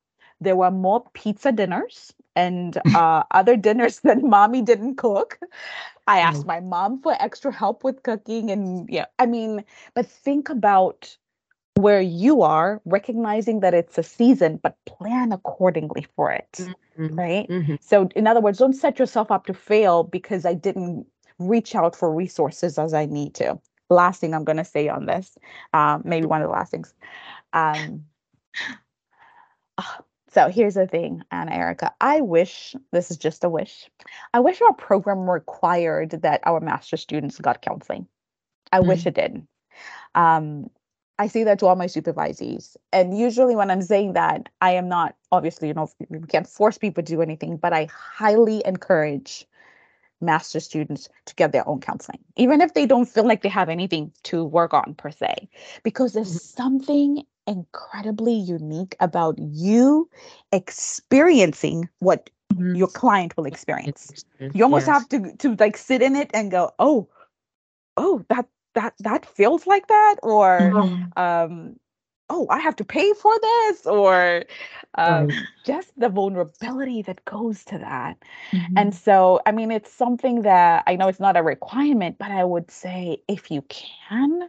there 0.41 0.55
were 0.55 0.71
more 0.71 1.05
pizza 1.15 1.51
dinners 1.51 2.15
and 2.37 2.81
uh, 2.95 3.25
other 3.33 3.57
dinners 3.57 3.99
that 4.05 4.23
mommy 4.23 4.63
didn't 4.63 4.95
cook 4.95 5.41
i 6.07 6.21
asked 6.21 6.47
mm-hmm. 6.47 6.47
my 6.47 6.61
mom 6.61 7.03
for 7.03 7.17
extra 7.19 7.53
help 7.53 7.83
with 7.83 8.05
cooking 8.05 8.53
and 8.53 8.89
yeah 8.89 9.07
i 9.19 9.27
mean 9.27 9.65
but 9.95 10.07
think 10.07 10.49
about 10.49 11.17
where 11.79 12.01
you 12.01 12.43
are, 12.43 12.83
recognizing 12.85 13.61
that 13.61 13.73
it's 13.73 13.97
a 13.99 14.03
season, 14.03 14.59
but 14.61 14.77
plan 14.85 15.31
accordingly 15.31 16.07
for 16.17 16.33
it. 16.33 16.51
Mm-hmm. 16.53 17.15
Right. 17.15 17.49
Mm-hmm. 17.49 17.77
So, 17.81 18.09
in 18.17 18.27
other 18.27 18.41
words, 18.41 18.59
don't 18.59 18.73
set 18.73 18.99
yourself 18.99 19.31
up 19.31 19.47
to 19.47 19.55
fail 19.55 20.03
because 20.03 20.45
I 20.45 20.55
didn't 20.55 21.07
reach 21.39 21.77
out 21.77 21.95
for 21.95 22.13
resources 22.13 22.79
as 22.79 22.93
I 22.93 23.07
need 23.07 23.35
to. 23.35 23.61
Last 23.91 24.21
thing 24.21 24.35
I'm 24.35 24.43
going 24.43 24.57
to 24.57 24.65
say 24.65 24.89
on 24.89 25.07
this, 25.07 25.39
um, 25.73 26.03
maybe 26.05 26.27
one 26.27 26.43
of 26.43 26.49
the 26.49 26.53
last 26.53 26.73
things. 26.73 26.93
Um, 27.53 28.05
ah, 29.79 30.01
so 30.33 30.49
here's 30.49 30.75
the 30.75 30.89
thing, 30.89 31.23
Anna 31.31 31.55
Erica. 31.55 31.95
I 32.01 32.21
wish 32.23 32.75
this 32.91 33.13
is 33.13 33.17
just 33.17 33.45
a 33.45 33.49
wish. 33.49 33.89
I 34.35 34.41
wish 34.41 34.61
our 34.61 34.75
program 34.75 35.31
required 35.31 36.11
that 36.11 36.41
our 36.45 36.59
master 36.59 36.97
students 36.97 37.39
got 37.39 37.63
counseling. 37.63 38.09
I 38.73 38.81
mm-hmm. 38.81 38.89
wish 38.89 39.07
it 39.07 39.15
did. 39.15 39.47
Um, 40.17 40.71
I 41.19 41.27
say 41.27 41.45
that 41.45 41.59
to 41.59 41.67
all 41.67 41.77
my 41.77 41.87
supervisees. 41.87 42.77
And 42.93 43.19
usually 43.19 43.57
when 43.57 43.71
I'm 43.71 43.83
saying 43.83 44.13
that, 44.13 44.49
I 44.61 44.73
am 44.73 44.89
not 44.89 45.17
obviously, 45.33 45.69
you 45.69 45.75
know, 45.75 45.91
we 46.09 46.21
can't 46.21 46.47
force 46.47 46.79
people 46.79 47.03
to 47.03 47.13
do 47.13 47.23
anything, 47.23 47.57
but 47.57 47.73
I 47.73 47.89
highly 47.93 48.63
encourage 48.65 49.47
master 50.21 50.61
students 50.61 51.09
to 51.27 51.35
get 51.35 51.53
their 51.53 51.69
own 51.69 51.81
counseling, 51.81 52.19
even 52.37 52.61
if 52.61 52.75
they 52.75 52.87
don't 52.87 53.07
feel 53.07 53.25
like 53.25 53.43
they 53.43 53.49
have 53.49 53.69
anything 53.69 54.13
to 54.25 54.45
work 54.45 54.75
on 54.75 54.95
per 54.95 55.11
se, 55.11 55.49
because 55.83 56.13
there's 56.13 56.31
mm-hmm. 56.31 56.63
something 56.63 57.23
incredibly 57.47 58.35
unique 58.35 58.97
about 59.01 59.39
you 59.39 60.09
experiencing 60.53 61.89
what 62.01 62.31
mm-hmm. 62.53 62.75
your 62.75 62.89
client 62.89 63.37
will 63.37 63.47
experience. 63.47 64.25
You 64.39 64.65
almost 64.65 64.87
yes. 64.87 64.95
have 64.95 65.09
to 65.11 65.37
to 65.37 65.57
like 65.59 65.77
sit 65.77 66.03
in 66.03 66.17
it 66.17 66.31
and 66.35 66.51
go, 66.51 66.73
oh, 66.79 67.09
oh, 67.97 68.25
that 68.29 68.47
that 68.75 68.95
that 69.01 69.27
feels 69.27 69.67
like 69.67 69.87
that, 69.89 70.17
or 70.23 70.59
mm-hmm. 70.61 71.23
um, 71.23 71.77
oh, 72.31 72.47
I 72.51 72.59
have 72.61 72.77
to 72.77 72.85
pay 72.85 73.13
for 73.15 73.33
this, 73.41 73.87
or 73.87 74.45
um, 74.97 75.29
right. 75.29 75.43
just 75.65 75.99
the 75.99 76.09
vulnerability 76.09 77.03
that 77.03 77.25
goes 77.25 77.65
to 77.67 77.79
that. 77.79 78.19
Mm-hmm. 78.53 78.79
And 78.79 78.95
so, 78.95 79.41
I 79.47 79.53
mean, 79.53 79.71
it's 79.71 79.93
something 79.93 80.43
that 80.43 80.85
I 80.87 80.97
know 80.97 81.09
it's 81.09 81.21
not 81.21 81.37
a 81.37 81.43
requirement, 81.43 82.17
but 82.19 82.31
I 82.31 82.45
would 82.45 82.71
say 82.71 83.23
if 83.29 83.51
you 83.51 83.63
can, 83.69 84.49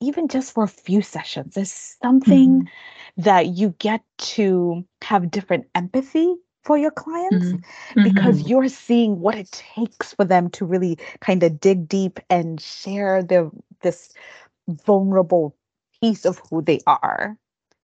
even 0.00 0.28
just 0.28 0.52
for 0.52 0.64
a 0.64 0.68
few 0.68 1.02
sessions, 1.02 1.54
there's 1.54 1.96
something 2.02 2.62
mm-hmm. 2.62 3.22
that 3.22 3.46
you 3.46 3.74
get 3.78 4.02
to 4.18 4.84
have 5.02 5.30
different 5.30 5.66
empathy 5.74 6.34
for 6.66 6.76
your 6.76 6.90
clients 6.90 7.46
mm-hmm. 7.46 8.02
because 8.02 8.40
mm-hmm. 8.40 8.48
you're 8.48 8.68
seeing 8.68 9.20
what 9.20 9.36
it 9.36 9.50
takes 9.52 10.12
for 10.12 10.24
them 10.24 10.50
to 10.50 10.64
really 10.66 10.98
kind 11.20 11.44
of 11.44 11.60
dig 11.60 11.88
deep 11.88 12.18
and 12.28 12.60
share 12.60 13.22
the 13.22 13.48
this 13.82 14.12
vulnerable 14.84 15.56
piece 16.02 16.24
of 16.24 16.42
who 16.50 16.60
they 16.60 16.80
are 16.88 17.38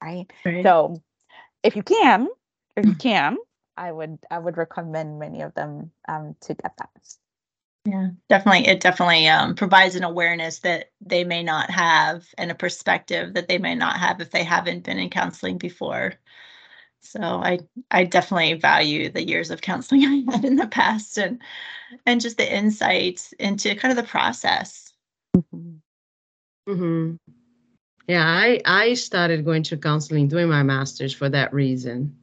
right, 0.01 0.31
right. 0.45 0.63
so 0.63 0.99
if 1.61 1.75
you 1.75 1.83
can 1.83 2.29
if 2.77 2.85
you 2.85 2.93
mm. 2.93 2.99
can 2.99 3.37
i 3.75 3.91
would 3.91 4.17
i 4.31 4.39
would 4.39 4.55
recommend 4.55 5.19
many 5.19 5.41
of 5.41 5.53
them 5.55 5.91
um, 6.07 6.33
to 6.39 6.53
get 6.53 6.71
that 6.77 6.89
yeah, 7.85 8.09
definitely. 8.27 8.67
It 8.67 8.81
definitely 8.81 9.27
um, 9.29 9.55
provides 9.55 9.95
an 9.95 10.03
awareness 10.03 10.59
that 10.59 10.91
they 10.99 11.23
may 11.23 11.41
not 11.41 11.71
have 11.71 12.27
and 12.37 12.51
a 12.51 12.55
perspective 12.55 13.33
that 13.33 13.47
they 13.47 13.57
may 13.57 13.73
not 13.73 13.97
have 13.97 14.19
if 14.19 14.31
they 14.31 14.43
haven't 14.43 14.83
been 14.83 14.99
in 14.99 15.09
counseling 15.09 15.57
before. 15.57 16.13
So 17.01 17.19
I 17.21 17.59
I 17.91 18.03
definitely 18.03 18.53
value 18.53 19.09
the 19.09 19.25
years 19.25 19.51
of 19.51 19.61
counseling 19.61 20.03
I 20.29 20.31
had 20.31 20.45
in 20.45 20.55
the 20.55 20.67
past 20.67 21.17
and 21.17 21.41
and 22.05 22.21
just 22.21 22.37
the 22.37 22.55
insights 22.55 23.33
into 23.33 23.75
kind 23.75 23.91
of 23.91 24.03
the 24.03 24.09
process. 24.09 24.93
Mm-hmm. 25.35 26.71
mm-hmm. 26.71 27.15
Yeah, 28.07 28.25
I 28.25 28.59
I 28.65 28.93
started 28.95 29.45
going 29.45 29.63
to 29.63 29.77
counseling 29.77 30.27
doing 30.27 30.49
my 30.49 30.63
master's 30.63 31.13
for 31.13 31.29
that 31.29 31.53
reason, 31.53 32.17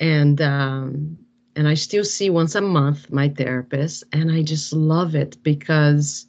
and 0.00 0.40
um, 0.40 1.18
and 1.54 1.68
I 1.68 1.74
still 1.74 2.04
see 2.04 2.30
once 2.30 2.56
a 2.56 2.60
month 2.60 3.10
my 3.12 3.28
therapist, 3.28 4.02
and 4.12 4.32
I 4.32 4.42
just 4.42 4.72
love 4.72 5.14
it 5.14 5.40
because, 5.44 6.26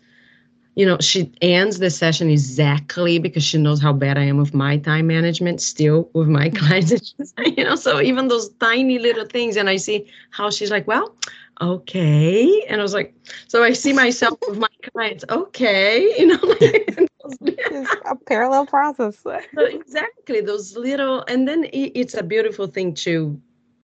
you 0.76 0.86
know, 0.86 0.98
she 1.00 1.32
ends 1.42 1.80
the 1.80 1.90
session 1.90 2.30
exactly 2.30 3.20
because 3.20 3.44
she 3.44 3.58
knows 3.58 3.82
how 3.82 3.92
bad 3.92 4.18
I 4.18 4.24
am 4.24 4.38
with 4.38 4.54
my 4.54 4.78
time 4.78 5.08
management 5.08 5.62
still 5.62 6.10
with 6.14 6.30
my 6.30 6.50
clients, 6.50 7.14
you 7.38 7.64
know, 7.64 7.76
so 7.76 8.02
even 8.02 8.30
those 8.30 8.50
tiny 8.60 8.98
little 8.98 9.26
things, 9.26 9.58
and 9.58 9.70
I 9.70 9.76
see 9.76 10.08
how 10.30 10.50
she's 10.50 10.72
like, 10.72 10.88
well, 10.88 11.14
okay, 11.60 12.64
and 12.70 12.80
I 12.80 12.84
was 12.84 12.94
like, 12.94 13.14
so 13.48 13.64
I 13.64 13.74
see 13.74 13.92
myself 13.92 14.40
with 14.48 14.60
my 14.60 14.70
clients, 14.94 15.26
okay, 15.30 16.02
you 16.18 16.28
know, 16.28 16.40
it's 16.42 17.96
a 18.10 18.16
parallel 18.16 18.66
process. 18.66 19.22
exactly 19.58 20.40
those 20.40 20.78
little, 20.78 21.24
and 21.28 21.48
then 21.48 21.68
it's 21.74 22.14
a 22.14 22.24
beautiful 22.24 22.68
thing 22.68 22.94
to 22.96 23.40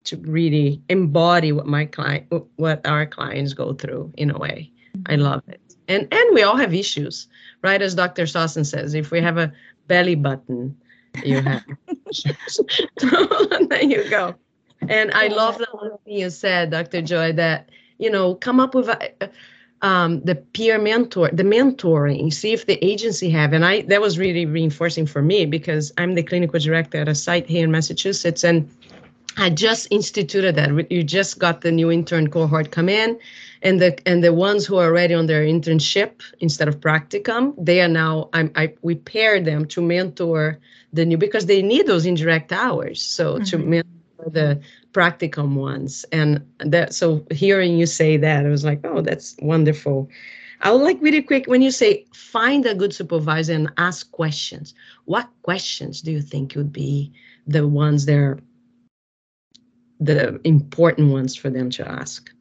to 0.05 0.17
really 0.17 0.79
embody 0.89 1.51
what 1.51 1.65
my 1.65 1.83
client 1.83 2.27
what 2.57 2.85
our 2.85 3.07
clients 3.07 3.53
go 3.53 3.73
through 3.73 4.13
in 4.17 4.29
a 4.29 4.37
way. 4.37 4.71
I 5.07 5.13
mm-hmm. 5.13 5.23
love 5.23 5.41
it 5.47 5.59
and 5.87 6.07
and 6.11 6.33
we 6.33 6.43
all 6.43 6.57
have 6.57 6.73
issues 6.73 7.27
right 7.61 7.81
as 7.81 7.95
dr 7.95 8.23
Sossin 8.23 8.65
says 8.65 8.93
if 8.93 9.11
we 9.11 9.21
have 9.21 9.37
a 9.37 9.51
belly 9.87 10.15
button 10.15 10.75
you 11.23 11.41
have 11.41 11.63
there 13.69 13.83
you 13.83 14.09
go 14.09 14.35
and 14.89 15.11
i 15.13 15.27
love 15.27 15.57
the 15.57 15.67
one 15.71 15.97
thing 16.05 16.17
you 16.17 16.29
said 16.29 16.71
dr 16.71 17.01
joy 17.03 17.31
that 17.33 17.69
you 17.97 18.09
know 18.09 18.35
come 18.35 18.59
up 18.59 18.75
with 18.75 18.89
a, 18.89 19.29
um, 19.81 20.21
the 20.21 20.35
peer 20.35 20.79
mentor, 20.79 21.29
the 21.31 21.43
mentoring, 21.43 22.33
see 22.33 22.53
if 22.53 22.65
the 22.65 22.83
agency 22.83 23.29
have. 23.29 23.53
And 23.53 23.63
I 23.63 23.81
that 23.83 24.01
was 24.01 24.17
really 24.17 24.45
reinforcing 24.45 25.05
for 25.05 25.21
me 25.21 25.45
because 25.45 25.93
I'm 25.97 26.15
the 26.15 26.23
clinical 26.23 26.59
director 26.59 26.97
at 26.97 27.07
a 27.07 27.13
site 27.13 27.45
here 27.45 27.63
in 27.63 27.71
Massachusetts, 27.71 28.43
and 28.43 28.67
I 29.37 29.49
just 29.49 29.87
instituted 29.91 30.55
that. 30.55 30.91
You 30.91 31.03
just 31.03 31.39
got 31.39 31.61
the 31.61 31.71
new 31.71 31.91
intern 31.91 32.29
cohort 32.29 32.71
come 32.71 32.89
in, 32.89 33.19
and 33.61 33.81
the 33.81 33.97
and 34.07 34.23
the 34.23 34.33
ones 34.33 34.65
who 34.65 34.77
are 34.77 34.85
already 34.85 35.13
on 35.13 35.27
their 35.27 35.43
internship 35.43 36.21
instead 36.39 36.67
of 36.67 36.79
practicum, 36.79 37.53
they 37.57 37.81
are 37.81 37.87
now. 37.87 38.29
I'm, 38.33 38.51
I 38.55 38.73
we 38.81 38.95
pair 38.95 39.41
them 39.41 39.65
to 39.67 39.81
mentor 39.81 40.59
the 40.93 41.05
new 41.05 41.17
because 41.17 41.45
they 41.45 41.61
need 41.61 41.87
those 41.87 42.05
indirect 42.05 42.51
hours. 42.51 43.01
So 43.01 43.35
mm-hmm. 43.35 43.43
to 43.43 43.57
mentor 43.57 44.29
the 44.31 44.61
practicum 44.93 45.55
ones, 45.55 46.05
and 46.11 46.45
that. 46.59 46.93
So 46.93 47.25
hearing 47.31 47.77
you 47.77 47.85
say 47.85 48.17
that, 48.17 48.45
I 48.45 48.49
was 48.49 48.65
like, 48.65 48.81
oh, 48.83 49.01
that's 49.01 49.35
wonderful. 49.41 50.09
I 50.61 50.71
would 50.71 50.81
like 50.81 51.01
really 51.01 51.21
quick 51.21 51.47
when 51.47 51.61
you 51.61 51.71
say 51.71 52.05
find 52.13 52.65
a 52.65 52.73
good 52.73 52.93
supervisor 52.93 53.53
and 53.53 53.71
ask 53.77 54.09
questions. 54.11 54.73
What 55.05 55.29
questions 55.43 56.01
do 56.01 56.11
you 56.11 56.21
think 56.21 56.55
would 56.55 56.71
be 56.71 57.11
the 57.45 57.67
ones 57.67 58.05
that 58.05 58.17
are 58.17 58.39
the 59.99 60.39
important 60.43 61.11
ones 61.11 61.35
for 61.35 61.49
them 61.49 61.69
to 61.71 61.87
ask? 61.87 62.31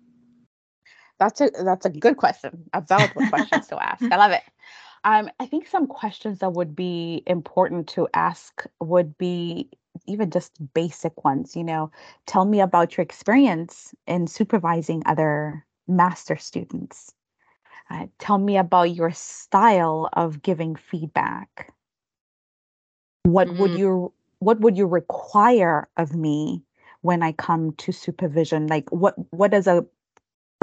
That's 1.18 1.40
a 1.40 1.50
that's 1.64 1.86
a 1.86 1.90
good 1.90 2.16
question. 2.16 2.64
A 2.72 2.80
valid 2.80 3.14
questions 3.30 3.66
to 3.68 3.82
ask. 3.82 4.02
I 4.02 4.16
love 4.16 4.32
it. 4.32 4.42
Um, 5.04 5.30
I 5.38 5.46
think 5.46 5.66
some 5.66 5.86
questions 5.86 6.38
that 6.38 6.54
would 6.54 6.74
be 6.74 7.22
important 7.26 7.88
to 7.88 8.08
ask 8.14 8.64
would 8.80 9.16
be 9.18 9.70
even 10.06 10.30
just 10.30 10.52
basic 10.72 11.24
ones. 11.24 11.54
You 11.54 11.64
know, 11.64 11.90
tell 12.26 12.44
me 12.44 12.60
about 12.60 12.96
your 12.96 13.02
experience 13.02 13.94
in 14.06 14.26
supervising 14.26 15.02
other 15.06 15.64
master 15.86 16.36
students. 16.36 17.12
Uh, 17.90 18.06
tell 18.18 18.38
me 18.38 18.56
about 18.56 18.94
your 18.94 19.10
style 19.10 20.08
of 20.14 20.42
giving 20.42 20.74
feedback. 20.74 21.72
What 23.24 23.48
mm-hmm. 23.48 23.58
would 23.60 23.78
you 23.78 24.12
What 24.38 24.60
would 24.60 24.76
you 24.76 24.86
require 24.86 25.88
of 25.96 26.14
me 26.14 26.62
when 27.02 27.22
I 27.22 27.32
come 27.32 27.72
to 27.72 27.92
supervision? 27.92 28.66
Like 28.66 28.90
what 28.90 29.14
what 29.30 29.50
does 29.50 29.66
a 29.66 29.84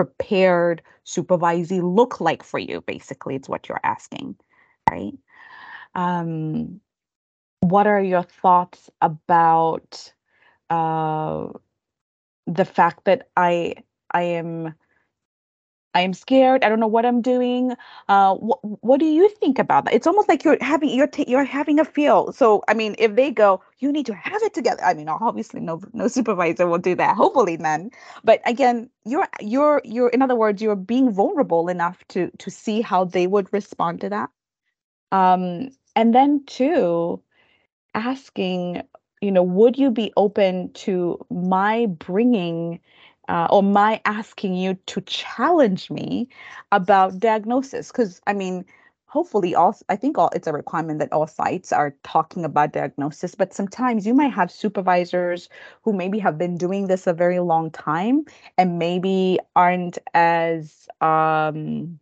prepared 0.06 0.82
supervisee 1.06 1.82
look 1.82 2.20
like 2.20 2.44
for 2.44 2.60
you? 2.60 2.82
Basically, 2.82 3.36
it's 3.36 3.50
what 3.50 3.70
you're 3.70 3.80
asking, 3.84 4.36
right? 4.90 5.14
Um, 5.94 6.82
what 7.60 7.86
are 7.86 8.02
your 8.02 8.24
thoughts 8.24 8.90
about 9.02 10.14
uh, 10.70 11.48
the 12.48 12.66
fact 12.66 13.06
that 13.06 13.30
I 13.38 13.76
I 14.12 14.24
am 14.24 14.74
I 15.94 16.02
am 16.02 16.14
scared. 16.14 16.64
I 16.64 16.70
don't 16.70 16.80
know 16.80 16.88
what 16.88 17.06
I'm 17.06 17.22
doing. 17.22 17.74
Uh, 18.08 18.36
wh- 18.36 18.84
what 18.84 19.00
do 19.00 19.06
you 19.06 19.28
think 19.30 19.60
about 19.60 19.86
that? 19.86 19.94
It's 19.94 20.08
almost 20.08 20.30
like 20.30 20.44
you're 20.44 20.58
having 20.62 20.90
you're 20.90 21.08
t- 21.08 21.26
you're 21.28 21.44
having 21.44 21.80
a 21.80 21.86
feel. 21.86 22.32
So 22.32 22.64
I 22.68 22.74
mean, 22.74 22.96
if 22.98 23.16
they 23.16 23.32
go, 23.32 23.62
you 23.80 23.92
need 23.92 24.06
to 24.08 24.14
have 24.16 24.42
it 24.44 24.54
together. 24.54 24.84
I 24.84 24.94
mean, 24.94 25.10
obviously, 25.10 25.60
no 25.60 25.82
no 25.94 26.08
supervisor 26.18 26.68
will 26.68 26.78
do 26.78 26.96
that. 26.96 27.16
Hopefully, 27.18 27.58
none. 27.58 27.92
But 28.24 28.42
again, 28.46 28.90
you're 29.06 29.28
you're 29.42 29.82
you're 29.84 30.10
in 30.10 30.22
other 30.22 30.36
words, 30.36 30.62
you're 30.62 30.76
being 30.78 31.12
vulnerable 31.12 31.68
enough 31.68 32.04
to 32.10 32.32
to 32.40 32.50
see 32.52 32.82
how 32.82 33.04
they 33.06 33.28
would 33.28 33.52
respond 33.54 34.02
to 34.02 34.10
that. 34.10 34.30
Um, 35.12 35.70
and 35.96 36.14
then 36.16 36.44
two, 36.46 37.22
asking, 37.96 38.84
you 39.22 39.32
know, 39.32 39.44
would 39.44 39.78
you 39.78 39.92
be 39.92 40.14
open 40.18 40.74
to 40.74 41.26
my 41.30 41.88
bringing 41.88 42.80
uh, 43.32 43.48
or 43.50 43.64
my 43.64 44.02
asking 44.06 44.56
you 44.56 44.76
to 44.88 45.02
challenge 45.02 45.90
me 45.92 46.28
about 46.72 47.20
diagnosis? 47.20 47.92
Because 47.92 48.22
i 48.28 48.34
mean 48.34 48.66
hopefully 49.12 49.54
all 49.56 49.76
i 49.90 49.96
think 49.96 50.18
all 50.18 50.30
it's 50.34 50.48
a 50.48 50.54
requirement 50.54 51.00
that 51.00 51.12
all 51.12 51.28
sites 51.28 51.74
are 51.74 51.96
talking 52.04 52.46
about 52.46 52.72
diagnosis 52.72 53.36
but 53.36 53.54
sometimes 53.54 54.08
you 54.08 54.14
might 54.14 54.34
have 54.34 54.50
supervisors 54.50 55.50
who 55.84 55.92
maybe 55.92 56.18
have 56.18 56.38
been 56.38 56.58
doing 56.58 56.88
this 56.88 57.08
a 57.08 57.14
very 57.14 57.40
long 57.40 57.70
time 57.72 58.24
and 58.58 58.80
maybe 58.80 59.38
aren't 59.56 59.98
as 60.14 60.88
um 61.02 62.00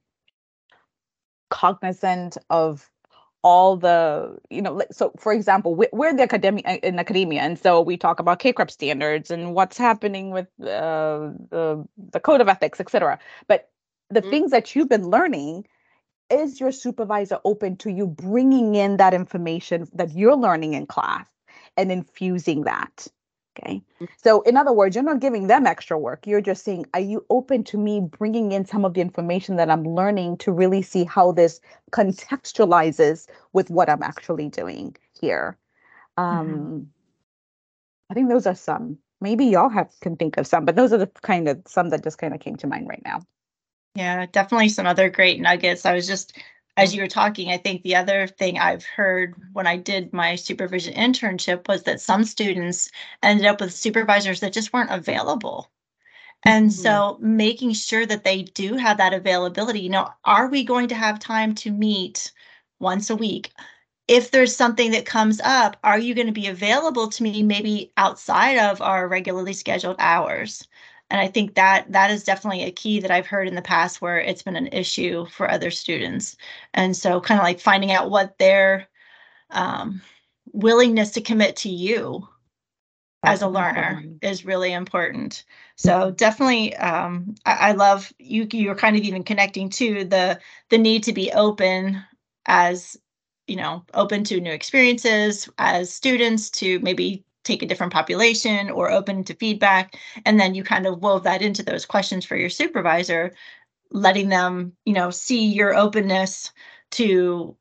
cognizant 1.49 2.37
of 2.51 2.89
all 3.41 3.78
the 3.78 4.38
you 4.49 4.62
know 4.62 4.82
so 4.91 5.12
for 5.17 5.32
example 5.32 5.73
we're 5.93 6.13
the 6.13 6.23
academic 6.23 6.67
uh, 6.67 6.78
in 6.84 6.99
academia 6.99 7.41
and 7.41 7.58
so 7.58 7.82
we 7.82 7.95
talk 7.95 8.19
about 8.19 8.39
CACREP 8.39 8.69
standards 8.69 9.32
and 9.32 9.54
what's 9.54 9.78
happening 9.78 10.32
with 10.32 10.47
uh, 10.62 11.32
the 11.49 11.86
the 12.12 12.19
code 12.19 12.41
of 12.41 12.49
ethics 12.49 12.80
etc 12.82 13.17
but 13.47 13.69
the 14.10 14.19
mm-hmm. 14.19 14.30
things 14.30 14.52
that 14.52 14.75
you've 14.75 14.89
been 14.89 15.08
learning 15.08 15.65
is 16.30 16.60
your 16.60 16.71
supervisor 16.71 17.39
open 17.45 17.78
to 17.78 17.89
you 17.89 18.08
bringing 18.08 18.75
in 18.75 18.97
that 18.97 19.13
information 19.13 19.88
that 19.93 20.12
you're 20.12 20.36
learning 20.36 20.73
in 20.73 20.86
class 20.86 21.28
and 21.78 21.91
infusing 21.91 22.63
that 22.63 23.08
Okay. 23.59 23.81
Mm. 24.01 24.07
So, 24.17 24.41
in 24.41 24.57
other 24.57 24.73
words, 24.73 24.95
you're 24.95 25.03
not 25.03 25.19
giving 25.19 25.47
them 25.47 25.65
extra 25.65 25.97
work. 25.97 26.25
You're 26.25 26.41
just 26.41 26.63
saying, 26.63 26.85
are 26.93 26.99
you 26.99 27.25
open 27.29 27.63
to 27.65 27.77
me 27.77 28.01
bringing 28.01 28.51
in 28.51 28.65
some 28.65 28.85
of 28.85 28.93
the 28.93 29.01
information 29.01 29.55
that 29.57 29.69
I'm 29.69 29.83
learning 29.83 30.37
to 30.37 30.51
really 30.51 30.81
see 30.81 31.03
how 31.03 31.31
this 31.31 31.59
contextualizes 31.91 33.27
with 33.53 33.69
what 33.69 33.89
I'm 33.89 34.03
actually 34.03 34.49
doing 34.49 34.95
here? 35.19 35.57
Um, 36.17 36.47
mm-hmm. 36.47 36.79
I 38.09 38.13
think 38.13 38.29
those 38.29 38.47
are 38.47 38.55
some. 38.55 38.97
Maybe 39.21 39.45
y'all 39.45 39.69
have 39.69 39.91
can 40.01 40.15
think 40.15 40.37
of 40.37 40.47
some, 40.47 40.65
but 40.65 40.75
those 40.75 40.93
are 40.93 40.97
the 40.97 41.07
kind 41.21 41.47
of 41.49 41.61
some 41.67 41.89
that 41.89 42.03
just 42.03 42.17
kind 42.17 42.33
of 42.33 42.39
came 42.39 42.55
to 42.57 42.67
mind 42.67 42.87
right 42.87 43.01
now. 43.03 43.21
Yeah, 43.95 44.25
definitely 44.31 44.69
some 44.69 44.85
other 44.85 45.09
great 45.09 45.41
nuggets. 45.41 45.85
I 45.85 45.93
was 45.93 46.07
just 46.07 46.37
as 46.79 46.95
you 46.95 47.01
were 47.01 47.07
talking, 47.07 47.51
I 47.51 47.57
think 47.57 47.83
the 47.83 47.95
other 47.95 48.27
thing 48.27 48.57
I've 48.57 48.85
heard 48.85 49.35
when 49.53 49.67
I 49.67 49.77
did 49.77 50.13
my 50.13 50.35
supervision 50.35 50.93
internship 50.93 51.67
was 51.67 51.83
that 51.83 52.01
some 52.01 52.23
students 52.23 52.89
ended 53.21 53.45
up 53.45 53.61
with 53.61 53.73
supervisors 53.73 54.39
that 54.39 54.53
just 54.53 54.71
weren't 54.73 54.91
available. 54.91 55.69
And 56.45 56.69
mm-hmm. 56.69 56.81
so 56.81 57.17
making 57.19 57.73
sure 57.73 58.05
that 58.05 58.23
they 58.23 58.43
do 58.43 58.75
have 58.75 58.97
that 58.97 59.13
availability, 59.13 59.81
you 59.81 59.89
know, 59.89 60.09
are 60.23 60.47
we 60.47 60.63
going 60.63 60.87
to 60.87 60.95
have 60.95 61.19
time 61.19 61.53
to 61.55 61.71
meet 61.71 62.31
once 62.79 63.09
a 63.09 63.15
week? 63.15 63.51
If 64.07 64.31
there's 64.31 64.55
something 64.55 64.91
that 64.91 65.05
comes 65.05 65.39
up, 65.43 65.77
are 65.83 65.99
you 65.99 66.15
going 66.15 66.27
to 66.27 66.33
be 66.33 66.47
available 66.47 67.09
to 67.09 67.23
me 67.23 67.43
maybe 67.43 67.91
outside 67.97 68.57
of 68.57 68.81
our 68.81 69.07
regularly 69.07 69.53
scheduled 69.53 69.97
hours? 69.99 70.67
And 71.09 71.19
i 71.19 71.27
think 71.27 71.55
that 71.55 71.91
that 71.91 72.11
is 72.11 72.23
definitely 72.23 72.63
a 72.63 72.71
key 72.71 72.99
that 72.99 73.11
i've 73.11 73.27
heard 73.27 73.47
in 73.47 73.55
the 73.55 73.61
past 73.61 74.01
where 74.01 74.19
it's 74.19 74.43
been 74.43 74.55
an 74.55 74.67
issue 74.67 75.25
for 75.27 75.49
other 75.49 75.71
students. 75.71 76.37
And 76.73 76.95
so 76.95 77.19
kind 77.19 77.39
of 77.39 77.43
like 77.43 77.59
finding 77.59 77.91
out 77.91 78.09
what 78.09 78.37
their 78.37 78.87
um, 79.51 80.01
willingness 80.53 81.11
to 81.11 81.21
commit 81.21 81.55
to 81.57 81.69
you 81.69 82.27
as 83.23 83.41
a 83.41 83.47
learner 83.47 84.01
is 84.21 84.45
really 84.45 84.71
important. 84.71 85.43
So 85.75 86.11
definitely 86.11 86.75
um, 86.77 87.35
I, 87.45 87.53
I 87.53 87.71
love 87.73 88.13
you 88.17 88.47
you're 88.51 88.75
kind 88.75 88.95
of 88.95 89.01
even 89.01 89.23
connecting 89.23 89.69
to 89.71 90.05
the 90.05 90.39
the 90.69 90.77
need 90.77 91.03
to 91.03 91.13
be 91.13 91.31
open 91.33 92.01
as 92.45 92.97
you 93.47 93.57
know 93.57 93.83
open 93.93 94.23
to 94.25 94.39
new 94.39 94.51
experiences 94.51 95.49
as 95.57 95.91
students 95.91 96.49
to 96.51 96.79
maybe 96.79 97.25
take 97.49 97.63
a 97.63 97.65
different 97.65 97.91
population 97.91 98.69
or 98.69 98.91
open 98.91 99.23
to 99.23 99.33
feedback 99.33 99.97
and 100.25 100.39
then 100.39 100.53
you 100.53 100.63
kind 100.63 100.85
of 100.85 101.01
wove 101.01 101.23
that 101.23 101.41
into 101.41 101.63
those 101.63 101.85
questions 101.85 102.23
for 102.23 102.35
your 102.35 102.49
supervisor 102.49 103.33
letting 103.91 104.29
them 104.29 104.71
you 104.85 104.93
know 104.93 105.09
see 105.09 105.47
your 105.47 105.75
openness 105.75 106.51
to 106.91 107.55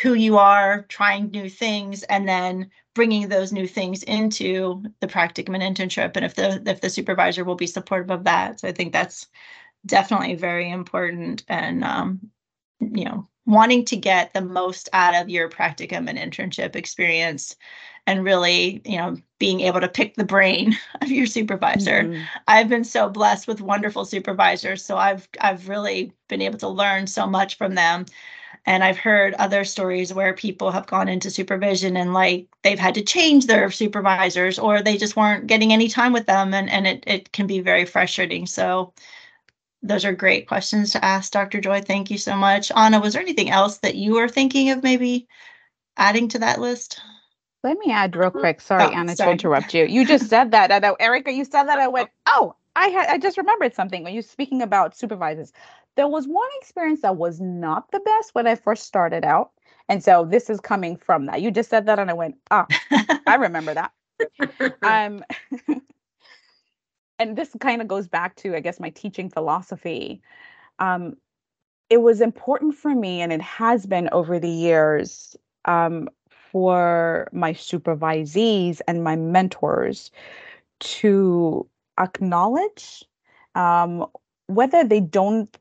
who 0.00 0.14
you 0.14 0.38
are 0.38 0.86
trying 0.88 1.30
new 1.30 1.48
things 1.48 2.02
and 2.04 2.28
then 2.28 2.70
bringing 2.94 3.28
those 3.28 3.52
new 3.52 3.66
things 3.66 4.02
into 4.04 4.82
the 5.00 5.06
practicum 5.06 5.54
and 5.54 5.76
internship 5.76 6.16
and 6.16 6.24
if 6.24 6.34
the 6.34 6.62
if 6.66 6.80
the 6.80 6.90
supervisor 6.90 7.44
will 7.44 7.54
be 7.54 7.66
supportive 7.66 8.10
of 8.10 8.24
that. 8.24 8.60
So 8.60 8.68
i 8.68 8.72
think 8.72 8.92
that's 8.92 9.26
definitely 9.84 10.34
very 10.34 10.70
important 10.70 11.44
and 11.48 11.84
um, 11.84 12.30
you 12.80 13.04
know 13.04 13.28
wanting 13.46 13.84
to 13.84 13.96
get 13.96 14.32
the 14.34 14.40
most 14.40 14.88
out 14.92 15.14
of 15.14 15.28
your 15.30 15.48
practicum 15.48 16.08
and 16.08 16.18
internship 16.18 16.74
experience 16.74 17.56
and 18.06 18.24
really, 18.24 18.82
you 18.84 18.98
know, 18.98 19.16
being 19.38 19.60
able 19.60 19.80
to 19.80 19.88
pick 19.88 20.14
the 20.14 20.24
brain 20.24 20.76
of 21.02 21.10
your 21.10 21.26
supervisor. 21.26 22.04
Mm-hmm. 22.04 22.22
I've 22.48 22.68
been 22.68 22.84
so 22.84 23.08
blessed 23.08 23.46
with 23.46 23.60
wonderful 23.60 24.04
supervisors, 24.04 24.84
so 24.84 24.96
I've 24.96 25.28
I've 25.40 25.68
really 25.68 26.12
been 26.28 26.42
able 26.42 26.58
to 26.58 26.68
learn 26.68 27.06
so 27.06 27.26
much 27.26 27.56
from 27.56 27.74
them. 27.74 28.06
And 28.68 28.82
I've 28.82 28.98
heard 28.98 29.34
other 29.34 29.64
stories 29.64 30.12
where 30.12 30.34
people 30.34 30.72
have 30.72 30.88
gone 30.88 31.08
into 31.08 31.30
supervision 31.30 31.96
and 31.96 32.12
like 32.12 32.48
they've 32.62 32.78
had 32.78 32.94
to 32.94 33.02
change 33.02 33.46
their 33.46 33.70
supervisors 33.70 34.58
or 34.58 34.82
they 34.82 34.96
just 34.96 35.14
weren't 35.14 35.46
getting 35.46 35.72
any 35.72 35.88
time 35.88 36.12
with 36.12 36.26
them 36.26 36.52
and, 36.52 36.68
and 36.68 36.84
it, 36.84 37.04
it 37.06 37.30
can 37.30 37.46
be 37.46 37.60
very 37.60 37.84
frustrating. 37.84 38.44
So 38.44 38.92
those 39.82 40.04
are 40.04 40.12
great 40.12 40.48
questions 40.48 40.90
to 40.92 41.04
ask, 41.04 41.30
Dr. 41.30 41.60
Joy. 41.60 41.80
Thank 41.80 42.10
you 42.10 42.18
so 42.18 42.34
much. 42.34 42.72
Ana, 42.72 42.98
was 42.98 43.12
there 43.12 43.22
anything 43.22 43.50
else 43.50 43.78
that 43.78 43.94
you 43.94 44.14
were 44.14 44.28
thinking 44.28 44.70
of 44.70 44.82
maybe 44.82 45.28
adding 45.96 46.26
to 46.30 46.40
that 46.40 46.60
list? 46.60 47.00
Let 47.66 47.78
me 47.78 47.90
add 47.90 48.14
real 48.14 48.30
quick. 48.30 48.60
Sorry, 48.60 48.84
oh, 48.84 48.90
Ana, 48.90 49.16
sorry. 49.16 49.30
to 49.30 49.32
interrupt 49.32 49.74
you. 49.74 49.86
You 49.86 50.06
just 50.06 50.28
said 50.28 50.52
that. 50.52 50.70
I, 50.70 50.94
Erica, 51.00 51.32
you 51.32 51.44
said 51.44 51.64
that. 51.64 51.80
I 51.80 51.88
went, 51.88 52.10
oh, 52.26 52.54
I 52.76 52.86
had 52.86 53.08
I 53.08 53.18
just 53.18 53.36
remembered 53.36 53.74
something 53.74 54.04
when 54.04 54.14
you 54.14 54.22
speaking 54.22 54.62
about 54.62 54.96
supervisors. 54.96 55.52
There 55.96 56.06
was 56.06 56.28
one 56.28 56.48
experience 56.60 57.00
that 57.00 57.16
was 57.16 57.40
not 57.40 57.90
the 57.90 57.98
best 57.98 58.36
when 58.36 58.46
I 58.46 58.54
first 58.54 58.84
started 58.84 59.24
out. 59.24 59.50
And 59.88 60.04
so 60.04 60.24
this 60.24 60.48
is 60.48 60.60
coming 60.60 60.96
from 60.96 61.26
that. 61.26 61.42
You 61.42 61.50
just 61.50 61.68
said 61.68 61.86
that 61.86 61.98
and 61.98 62.08
I 62.08 62.14
went, 62.14 62.36
ah, 62.52 62.66
I 63.26 63.34
remember 63.40 63.74
that. 63.74 63.92
um 64.84 65.24
and 67.18 67.36
this 67.36 67.50
kind 67.58 67.82
of 67.82 67.88
goes 67.88 68.06
back 68.06 68.36
to, 68.36 68.54
I 68.54 68.60
guess, 68.60 68.78
my 68.78 68.90
teaching 68.90 69.28
philosophy. 69.28 70.22
Um, 70.78 71.16
it 71.90 71.98
was 71.98 72.20
important 72.20 72.76
for 72.76 72.94
me, 72.94 73.22
and 73.22 73.32
it 73.32 73.40
has 73.42 73.86
been 73.86 74.08
over 74.12 74.38
the 74.38 74.50
years, 74.50 75.36
um, 75.64 76.08
for 76.56 77.28
my 77.32 77.52
supervisees 77.52 78.80
and 78.88 79.04
my 79.04 79.14
mentors 79.14 80.10
to 80.80 81.68
acknowledge 82.00 83.04
um, 83.54 84.06
whether 84.46 84.82
they 84.82 85.00
don't 85.00 85.54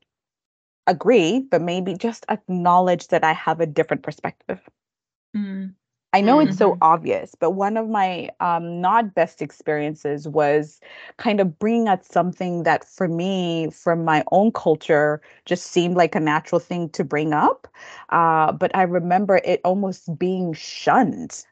agree, 0.88 1.41
but 1.41 1.62
maybe 1.62 1.95
just 1.95 2.25
acknowledge 2.29 3.10
that 3.10 3.25
I 3.25 3.34
have 3.34 3.60
a 3.60 3.65
different 3.65 4.03
perspective. 4.03 4.62
Mm. 5.36 5.73
I 6.15 6.21
know 6.21 6.38
mm-hmm. 6.38 6.47
it's 6.47 6.58
so 6.58 6.71
mm-hmm. 6.71 6.84
obvious, 6.84 7.36
but 7.38 7.51
one 7.51 7.75
of 7.75 7.89
my 7.89 8.30
um, 8.39 8.80
not 8.80 9.13
best 9.15 9.41
experiences 9.41 10.30
was 10.30 10.80
kind 11.17 11.41
of 11.41 11.60
bringing 11.60 11.89
up 11.89 12.06
something 12.06 12.63
that 12.63 12.86
for 12.88 13.10
me, 13.10 13.69
from 13.71 14.06
my 14.06 14.23
own 14.32 14.54
culture, 14.54 15.21
just 15.43 15.65
seemed 15.65 15.97
like 15.97 16.15
a 16.15 16.21
natural 16.21 16.60
thing 16.60 16.88
to 16.91 17.04
bring 17.04 17.34
up. 17.34 17.67
Uh, 18.12 18.54
but 18.54 18.73
I 18.73 18.84
remember 18.84 19.41
it 19.43 19.60
almost 19.65 20.17
being 20.17 20.54
shunned. 20.54 21.43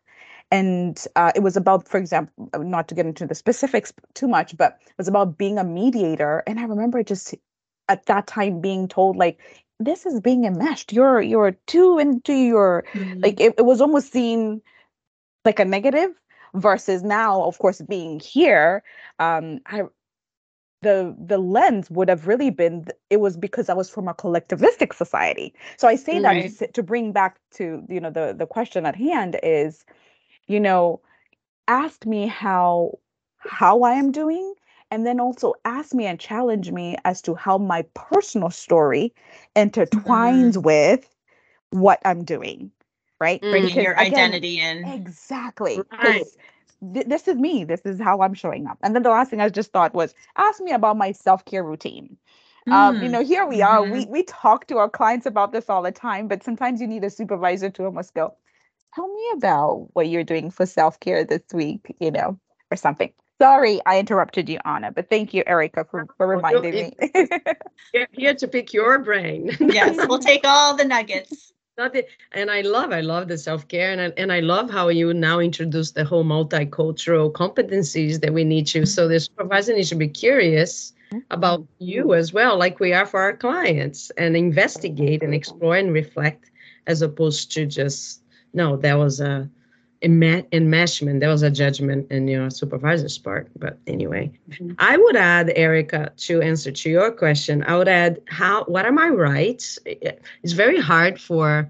And 0.49 1.05
uh, 1.17 1.33
it 1.35 1.41
was 1.41 1.57
about, 1.57 1.85
for 1.89 1.97
example, 1.97 2.49
uh, 2.53 2.59
not 2.59 2.87
to 2.87 2.95
get 2.95 3.05
into 3.05 3.27
the 3.27 3.35
specifics 3.35 3.91
too 4.13 4.29
much, 4.29 4.55
but 4.55 4.77
it 4.85 4.93
was 4.97 5.09
about 5.09 5.37
being 5.37 5.57
a 5.57 5.65
mediator. 5.65 6.41
And 6.47 6.57
I 6.57 6.63
remember 6.63 7.03
just 7.03 7.35
at 7.89 8.05
that 8.05 8.27
time 8.27 8.61
being 8.61 8.87
told, 8.87 9.17
like, 9.17 9.39
this 9.79 10.05
is 10.05 10.19
being 10.19 10.45
enmeshed. 10.45 10.93
You're 10.93 11.21
you're 11.21 11.51
too 11.67 11.99
into 11.99 12.33
your 12.33 12.85
mm-hmm. 12.93 13.21
like 13.21 13.39
it, 13.39 13.55
it 13.57 13.65
was 13.65 13.81
almost 13.81 14.11
seen 14.11 14.61
like 15.45 15.59
a 15.59 15.65
negative 15.65 16.11
versus 16.53 17.03
now, 17.03 17.43
of 17.43 17.57
course, 17.59 17.81
being 17.81 18.19
here. 18.19 18.83
Um, 19.19 19.59
I 19.65 19.83
the 20.83 21.15
the 21.17 21.37
lens 21.37 21.89
would 21.89 22.09
have 22.09 22.27
really 22.27 22.51
been 22.51 22.85
it 23.09 23.19
was 23.19 23.37
because 23.37 23.69
I 23.69 23.73
was 23.73 23.89
from 23.89 24.07
a 24.07 24.13
collectivistic 24.13 24.93
society. 24.93 25.53
So 25.77 25.87
I 25.87 25.95
say 25.95 26.19
right. 26.19 26.51
that 26.59 26.73
to 26.73 26.83
bring 26.83 27.11
back 27.11 27.39
to 27.55 27.83
you 27.89 27.99
know 27.99 28.11
the 28.11 28.35
the 28.37 28.45
question 28.45 28.85
at 28.85 28.95
hand 28.95 29.39
is, 29.41 29.85
you 30.47 30.59
know, 30.59 31.01
ask 31.67 32.05
me 32.05 32.27
how 32.27 32.99
how 33.37 33.81
I 33.83 33.93
am 33.93 34.11
doing 34.11 34.53
and 34.93 35.07
then 35.07 35.19
also 35.19 35.55
ask 35.65 35.95
me 35.95 36.05
and 36.05 36.19
challenge 36.19 36.71
me 36.71 36.95
as 37.03 37.19
to 37.23 37.33
how 37.33 37.57
my 37.57 37.81
personal 37.95 38.51
story 38.51 39.11
intertwines 39.55 40.53
mm-hmm. 40.53 40.61
with 40.61 41.09
what 41.71 41.99
I'm 42.05 42.23
doing, 42.23 42.69
right? 43.19 43.41
Bringing 43.41 43.69
because, 43.69 43.83
your 43.83 43.93
again, 43.93 44.13
identity 44.13 44.59
in. 44.59 44.85
Exactly. 44.85 45.81
Right. 45.91 46.25
Th- 46.93 47.07
this 47.07 47.27
is 47.27 47.37
me. 47.37 47.63
This 47.63 47.81
is 47.85 47.99
how 47.99 48.21
I'm 48.21 48.35
showing 48.35 48.67
up. 48.67 48.77
And 48.83 48.93
then 48.93 49.01
the 49.01 49.09
last 49.09 49.31
thing 49.31 49.41
I 49.41 49.49
just 49.49 49.71
thought 49.71 49.95
was 49.95 50.13
ask 50.37 50.61
me 50.61 50.71
about 50.71 50.95
my 50.95 51.11
self 51.11 51.43
care 51.45 51.63
routine. 51.63 52.15
Mm. 52.69 52.73
Um, 52.73 53.01
you 53.01 53.07
mm, 53.07 53.13
know, 53.13 53.23
here 53.23 53.47
we 53.47 53.61
mm-hmm. 53.61 53.75
are. 53.75 53.91
We 53.91 54.05
we 54.05 54.21
talk 54.21 54.67
to 54.67 54.77
our 54.77 54.89
clients 54.91 55.25
about 55.25 55.53
this 55.53 55.71
all 55.71 55.81
the 55.81 55.91
time, 55.91 56.27
but 56.27 56.43
sometimes 56.43 56.81
you 56.81 56.85
need 56.85 57.03
a 57.03 57.09
supervisor 57.09 57.71
to 57.71 57.85
almost 57.85 58.13
go, 58.13 58.35
tell 58.93 59.11
me 59.11 59.25
about 59.33 59.87
what 59.93 60.07
you're 60.07 60.23
doing 60.23 60.51
for 60.51 60.67
self 60.67 60.99
care 60.99 61.25
this 61.25 61.41
week, 61.51 61.95
you 61.99 62.11
know, 62.11 62.39
or 62.69 62.77
something. 62.77 63.11
Sorry, 63.41 63.81
I 63.85 63.99
interrupted 63.99 64.47
you, 64.47 64.59
Ana, 64.63 64.91
but 64.91 65.09
thank 65.09 65.33
you, 65.33 65.43
Erica, 65.45 65.85
for, 65.89 66.05
for 66.17 66.27
reminding 66.27 66.73
me. 66.73 66.93
here 68.11 68.35
to 68.35 68.47
pick 68.47 68.73
your 68.73 68.99
brain. 68.99 69.55
yes, 69.59 69.97
we'll 70.07 70.19
take 70.31 70.41
all 70.45 70.75
the 70.75 70.85
nuggets. 70.85 71.51
Nothing, 71.77 72.03
and 72.33 72.51
I 72.51 72.61
love, 72.61 72.91
I 72.91 73.01
love 73.01 73.27
the 73.27 73.37
self 73.37 73.67
care, 73.67 73.91
and 73.91 73.99
I, 73.99 74.13
and 74.15 74.31
I 74.31 74.41
love 74.41 74.69
how 74.69 74.89
you 74.89 75.11
now 75.11 75.39
introduce 75.39 75.91
the 75.91 76.05
whole 76.05 76.23
multicultural 76.23 77.31
competencies 77.31 78.21
that 78.21 78.31
we 78.31 78.43
need 78.43 78.67
to. 78.67 78.85
So 78.85 79.07
the 79.07 79.19
supervisor 79.19 79.73
needs 79.73 79.89
to 79.89 79.95
be 79.95 80.07
curious 80.07 80.93
mm-hmm. 81.11 81.19
about 81.31 81.65
you 81.79 82.13
as 82.13 82.31
well, 82.31 82.59
like 82.59 82.79
we 82.79 82.93
are 82.93 83.07
for 83.07 83.19
our 83.21 83.35
clients, 83.35 84.11
and 84.17 84.37
investigate 84.37 85.23
and 85.23 85.33
explore 85.33 85.75
and 85.75 85.91
reflect, 85.91 86.51
as 86.85 87.01
opposed 87.01 87.51
to 87.53 87.65
just 87.65 88.21
no, 88.53 88.77
that 88.77 88.99
was 88.99 89.19
a 89.19 89.49
enmeshment. 90.03 91.19
There 91.19 91.29
was 91.29 91.43
a 91.43 91.51
judgment 91.51 92.11
in 92.11 92.27
your 92.27 92.49
supervisor's 92.49 93.17
part. 93.17 93.49
But 93.57 93.77
anyway, 93.87 94.31
mm-hmm. 94.49 94.71
I 94.79 94.97
would 94.97 95.15
add, 95.15 95.51
Erica, 95.55 96.11
to 96.17 96.41
answer 96.41 96.71
to 96.71 96.89
your 96.89 97.11
question, 97.11 97.63
I 97.67 97.77
would 97.77 97.87
add 97.87 98.21
how 98.27 98.65
what 98.65 98.85
are 98.85 98.91
my 98.91 99.09
rights? 99.09 99.79
It's 99.85 100.53
very 100.53 100.79
hard 100.79 101.19
for 101.19 101.69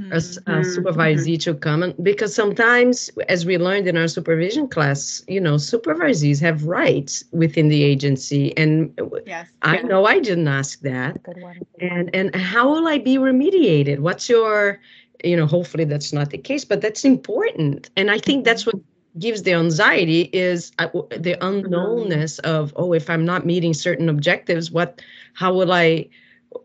a, 0.00 0.16
a 0.16 0.18
mm-hmm. 0.18 0.60
supervisee 0.60 1.40
to 1.40 1.54
come 1.54 1.82
and, 1.82 1.94
because 2.02 2.34
sometimes 2.34 3.10
as 3.28 3.46
we 3.46 3.56
learned 3.58 3.86
in 3.86 3.96
our 3.96 4.08
supervision 4.08 4.66
class 4.68 5.22
you 5.28 5.40
know 5.40 5.54
supervisees 5.54 6.40
have 6.40 6.64
rights 6.64 7.24
within 7.30 7.68
the 7.68 7.84
agency 7.84 8.56
and 8.56 8.92
yes. 9.24 9.48
i 9.62 9.80
know 9.82 10.04
i 10.04 10.18
didn't 10.18 10.48
ask 10.48 10.80
that 10.80 11.22
Good 11.22 11.40
one. 11.40 11.60
and 11.80 12.10
and 12.12 12.34
how 12.34 12.68
will 12.68 12.88
i 12.88 12.98
be 12.98 13.18
remediated 13.18 14.00
what's 14.00 14.28
your 14.28 14.80
you 15.24 15.36
know 15.36 15.46
hopefully 15.46 15.84
that's 15.84 16.12
not 16.12 16.30
the 16.30 16.38
case 16.38 16.64
but 16.64 16.80
that's 16.80 17.04
important. 17.04 17.90
And 17.96 18.10
i 18.10 18.18
think 18.18 18.44
that's 18.44 18.66
what 18.66 18.76
gives 19.18 19.42
the 19.42 19.52
anxiety 19.52 20.22
is 20.32 20.72
uh, 20.78 20.88
the 21.16 21.36
unknownness 21.40 22.40
of 22.40 22.72
oh 22.76 22.92
if 22.92 23.08
i'm 23.08 23.24
not 23.24 23.46
meeting 23.46 23.72
certain 23.72 24.08
objectives 24.08 24.72
what 24.72 25.00
how 25.34 25.54
will 25.54 25.72
i 25.72 26.06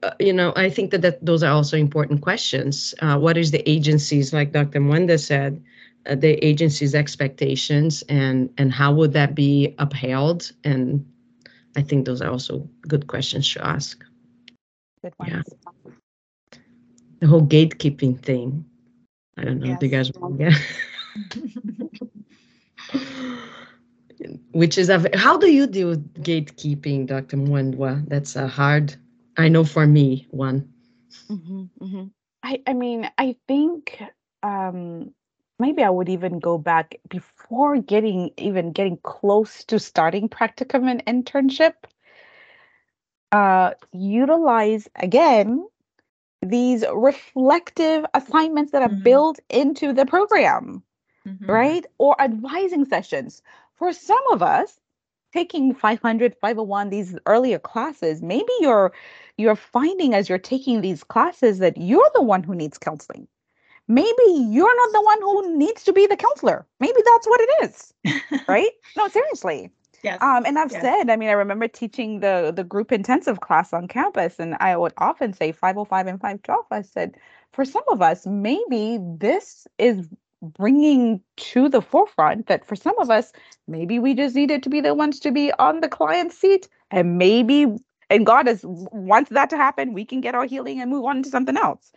uh, 0.03 0.11
you 0.19 0.33
know 0.33 0.51
i 0.55 0.69
think 0.69 0.89
that, 0.91 1.01
that 1.01 1.23
those 1.23 1.43
are 1.43 1.53
also 1.53 1.77
important 1.77 2.21
questions. 2.21 2.93
Uh, 3.01 3.17
what 3.17 3.37
is 3.37 3.51
the 3.51 3.67
agency's 3.69 4.33
like 4.33 4.51
dr 4.51 4.79
Mwendwa 4.79 5.19
said 5.19 5.63
uh, 6.05 6.15
the 6.15 6.43
agency's 6.45 6.95
expectations 6.95 8.03
and 8.09 8.49
and 8.57 8.73
how 8.73 8.93
would 8.93 9.13
that 9.13 9.35
be 9.35 9.75
upheld? 9.77 10.51
And 10.63 11.05
i 11.75 11.81
think 11.81 12.05
those 12.05 12.21
are 12.21 12.31
also 12.31 12.67
good 12.87 13.07
questions 13.07 13.51
to 13.53 13.65
ask. 13.65 14.03
Good 15.03 15.13
ones. 15.19 15.31
yeah 15.31 15.71
the 17.19 17.27
whole 17.27 17.45
gatekeeping 17.45 18.19
thing. 18.21 18.65
I 19.37 19.43
don't 19.45 19.59
know 19.59 19.67
yes. 19.67 19.77
if 19.77 19.83
you 19.83 19.89
guys 19.89 20.11
remember. 20.15 20.51
Which 24.51 24.77
is 24.77 24.89
a 24.89 25.09
how 25.17 25.37
do 25.37 25.49
you 25.51 25.65
deal 25.67 25.89
with 25.89 26.23
gatekeeping, 26.23 27.07
Dr. 27.07 27.37
Mwendwa? 27.37 28.07
That's 28.09 28.35
a 28.35 28.47
hard. 28.47 28.95
I 29.37 29.47
know 29.47 29.63
for 29.63 29.87
me 29.87 30.27
one. 30.31 30.67
Mm-hmm, 31.29 31.63
mm-hmm. 31.81 32.03
I 32.43 32.61
I 32.67 32.73
mean 32.73 33.09
I 33.17 33.37
think 33.47 34.01
um, 34.43 35.13
maybe 35.57 35.83
I 35.83 35.89
would 35.89 36.09
even 36.09 36.39
go 36.39 36.57
back 36.57 36.99
before 37.07 37.77
getting 37.77 38.31
even 38.37 38.73
getting 38.73 38.97
close 39.03 39.63
to 39.65 39.79
starting 39.79 40.27
practicum 40.27 40.89
and 40.89 41.05
internship. 41.05 41.73
Uh, 43.31 43.73
utilize 43.93 44.89
again 44.95 45.65
these 46.41 46.85
reflective 46.93 48.05
assignments 48.13 48.71
that 48.71 48.81
are 48.81 48.89
mm-hmm. 48.89 49.03
built 49.03 49.39
into 49.49 49.93
the 49.93 50.05
program, 50.05 50.83
mm-hmm. 51.27 51.45
right? 51.49 51.85
Or 51.97 52.19
advising 52.21 52.85
sessions. 52.85 53.41
For 53.75 53.93
some 53.93 54.23
of 54.31 54.41
us, 54.41 54.79
taking 55.33 55.73
500 55.73 56.35
501 56.41 56.89
these 56.89 57.17
earlier 57.25 57.59
classes 57.59 58.21
maybe 58.21 58.51
you're 58.61 58.91
you're 59.37 59.55
finding 59.55 60.13
as 60.13 60.27
you're 60.27 60.37
taking 60.37 60.81
these 60.81 61.03
classes 61.03 61.59
that 61.59 61.77
you're 61.77 62.09
the 62.15 62.21
one 62.21 62.43
who 62.43 62.55
needs 62.55 62.77
counseling 62.77 63.27
maybe 63.87 64.23
you're 64.27 64.75
not 64.75 64.91
the 64.93 65.01
one 65.01 65.21
who 65.21 65.57
needs 65.57 65.83
to 65.83 65.93
be 65.93 66.07
the 66.07 66.17
counselor 66.17 66.65
maybe 66.79 66.99
that's 67.05 67.27
what 67.27 67.41
it 67.41 67.69
is 67.69 67.93
right 68.47 68.71
no 68.97 69.07
seriously 69.07 69.69
Yes. 70.03 70.21
Um, 70.21 70.45
and 70.45 70.57
I've 70.57 70.71
yes. 70.71 70.81
said, 70.81 71.09
I 71.09 71.15
mean, 71.15 71.29
I 71.29 71.33
remember 71.33 71.67
teaching 71.67 72.19
the 72.19 72.53
the 72.55 72.63
group 72.63 72.91
intensive 72.91 73.41
class 73.41 73.73
on 73.73 73.87
campus, 73.87 74.39
and 74.39 74.55
I 74.59 74.77
would 74.77 74.93
often 74.97 75.33
say 75.33 75.51
505 75.51 76.07
and 76.07 76.19
512. 76.19 76.65
I 76.71 76.81
said, 76.81 77.17
for 77.51 77.65
some 77.65 77.83
of 77.89 78.01
us, 78.01 78.25
maybe 78.25 78.99
this 79.01 79.67
is 79.77 80.07
bringing 80.41 81.21
to 81.35 81.67
the 81.67 81.81
forefront 81.81 82.47
that 82.47 82.65
for 82.65 82.75
some 82.75 82.97
of 82.99 83.09
us, 83.09 83.33
maybe 83.67 83.99
we 83.99 84.13
just 84.13 84.35
needed 84.35 84.63
to 84.63 84.69
be 84.69 84.79
the 84.79 84.93
ones 84.93 85.19
to 85.19 85.31
be 85.31 85.51
on 85.59 85.81
the 85.81 85.89
client 85.89 86.31
seat, 86.31 86.69
and 86.91 87.17
maybe, 87.17 87.67
and 88.09 88.25
God 88.25 88.47
is 88.47 88.61
wants 88.63 89.29
that 89.31 89.49
to 89.49 89.57
happen, 89.57 89.93
we 89.93 90.05
can 90.05 90.21
get 90.21 90.35
our 90.35 90.45
healing 90.45 90.79
and 90.79 90.89
move 90.89 91.05
on 91.05 91.23
to 91.23 91.29
something 91.29 91.57
else. 91.57 91.91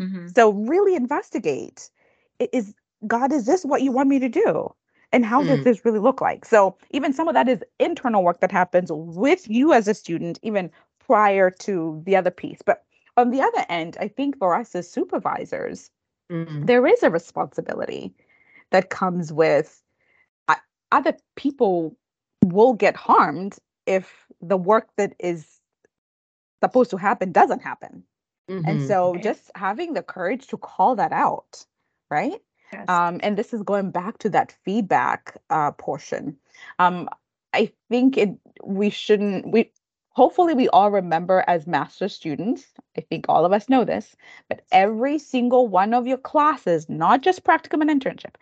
Mm-hmm. 0.00 0.28
So 0.34 0.52
really 0.52 0.94
investigate. 0.94 1.90
Is 2.52 2.74
God, 3.06 3.32
is 3.32 3.46
this 3.46 3.64
what 3.64 3.82
you 3.82 3.92
want 3.92 4.08
me 4.08 4.18
to 4.20 4.28
do? 4.28 4.74
And 5.12 5.24
how 5.24 5.42
mm. 5.42 5.48
does 5.48 5.64
this 5.64 5.84
really 5.84 5.98
look 5.98 6.20
like 6.20 6.44
so 6.44 6.76
even 6.90 7.12
some 7.12 7.28
of 7.28 7.34
that 7.34 7.48
is 7.48 7.62
internal 7.78 8.24
work 8.24 8.40
that 8.40 8.50
happens 8.50 8.90
with 8.92 9.48
you 9.48 9.72
as 9.72 9.86
a 9.86 9.94
student 9.94 10.38
even 10.42 10.70
prior 10.98 11.50
to 11.50 12.02
the 12.06 12.16
other 12.16 12.30
piece 12.30 12.60
but 12.64 12.84
on 13.16 13.30
the 13.30 13.40
other 13.40 13.64
end 13.68 13.96
i 14.00 14.08
think 14.08 14.38
for 14.38 14.54
us 14.54 14.74
as 14.74 14.90
supervisors 14.90 15.90
mm. 16.30 16.66
there 16.66 16.86
is 16.86 17.02
a 17.02 17.10
responsibility 17.10 18.12
that 18.70 18.90
comes 18.90 19.32
with 19.32 19.82
uh, 20.48 20.54
other 20.90 21.16
people 21.36 21.96
will 22.44 22.72
get 22.72 22.96
harmed 22.96 23.58
if 23.86 24.26
the 24.40 24.56
work 24.56 24.88
that 24.96 25.14
is 25.20 25.60
supposed 26.62 26.90
to 26.90 26.96
happen 26.96 27.32
doesn't 27.32 27.60
happen 27.60 28.02
mm-hmm. 28.48 28.66
and 28.66 28.86
so 28.86 29.16
just 29.22 29.50
having 29.54 29.92
the 29.92 30.02
courage 30.02 30.46
to 30.46 30.56
call 30.56 30.96
that 30.96 31.12
out 31.12 31.64
right 32.10 32.40
Yes. 32.72 32.88
Um, 32.88 33.20
and 33.22 33.36
this 33.36 33.52
is 33.52 33.62
going 33.62 33.90
back 33.90 34.18
to 34.18 34.30
that 34.30 34.54
feedback 34.64 35.36
uh, 35.50 35.72
portion. 35.72 36.36
Um, 36.78 37.08
I 37.52 37.70
think 37.90 38.16
it 38.16 38.30
we 38.64 38.88
shouldn't 38.88 39.50
we 39.52 39.70
hopefully 40.10 40.54
we 40.54 40.68
all 40.70 40.90
remember 40.90 41.44
as 41.48 41.66
master 41.66 42.08
students 42.08 42.66
i 42.96 43.00
think 43.00 43.26
all 43.28 43.44
of 43.44 43.52
us 43.52 43.68
know 43.68 43.84
this 43.84 44.14
but 44.48 44.62
every 44.70 45.18
single 45.18 45.68
one 45.68 45.92
of 45.92 46.06
your 46.06 46.18
classes 46.18 46.88
not 46.88 47.22
just 47.22 47.44
practicum 47.44 47.80
and 47.80 47.90
internship 47.90 48.34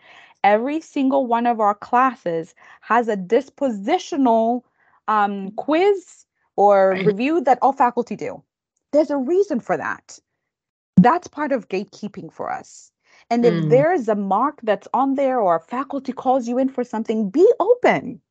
every 0.43 0.79
single 0.81 1.25
one 1.25 1.45
of 1.45 1.59
our 1.59 1.75
classes 1.75 2.55
has 2.81 3.07
a 3.07 3.17
dispositional 3.17 4.63
um, 5.07 5.51
quiz 5.51 6.25
or 6.55 6.91
review 7.05 7.41
that 7.41 7.59
all 7.61 7.73
faculty 7.73 8.15
do. 8.15 8.41
There's 8.91 9.09
a 9.09 9.17
reason 9.17 9.59
for 9.59 9.77
that. 9.77 10.19
That's 10.97 11.27
part 11.27 11.51
of 11.51 11.69
gatekeeping 11.69 12.31
for 12.31 12.51
us 12.51 12.91
and 13.31 13.45
if 13.45 13.53
mm. 13.53 13.69
there's 13.69 14.09
a 14.09 14.15
mark 14.15 14.59
that's 14.61 14.89
on 14.93 15.15
there 15.15 15.39
or 15.39 15.55
a 15.55 15.59
faculty 15.61 16.11
calls 16.11 16.49
you 16.49 16.57
in 16.57 16.67
for 16.67 16.83
something, 16.83 17.29
be 17.29 17.49
open. 17.61 18.21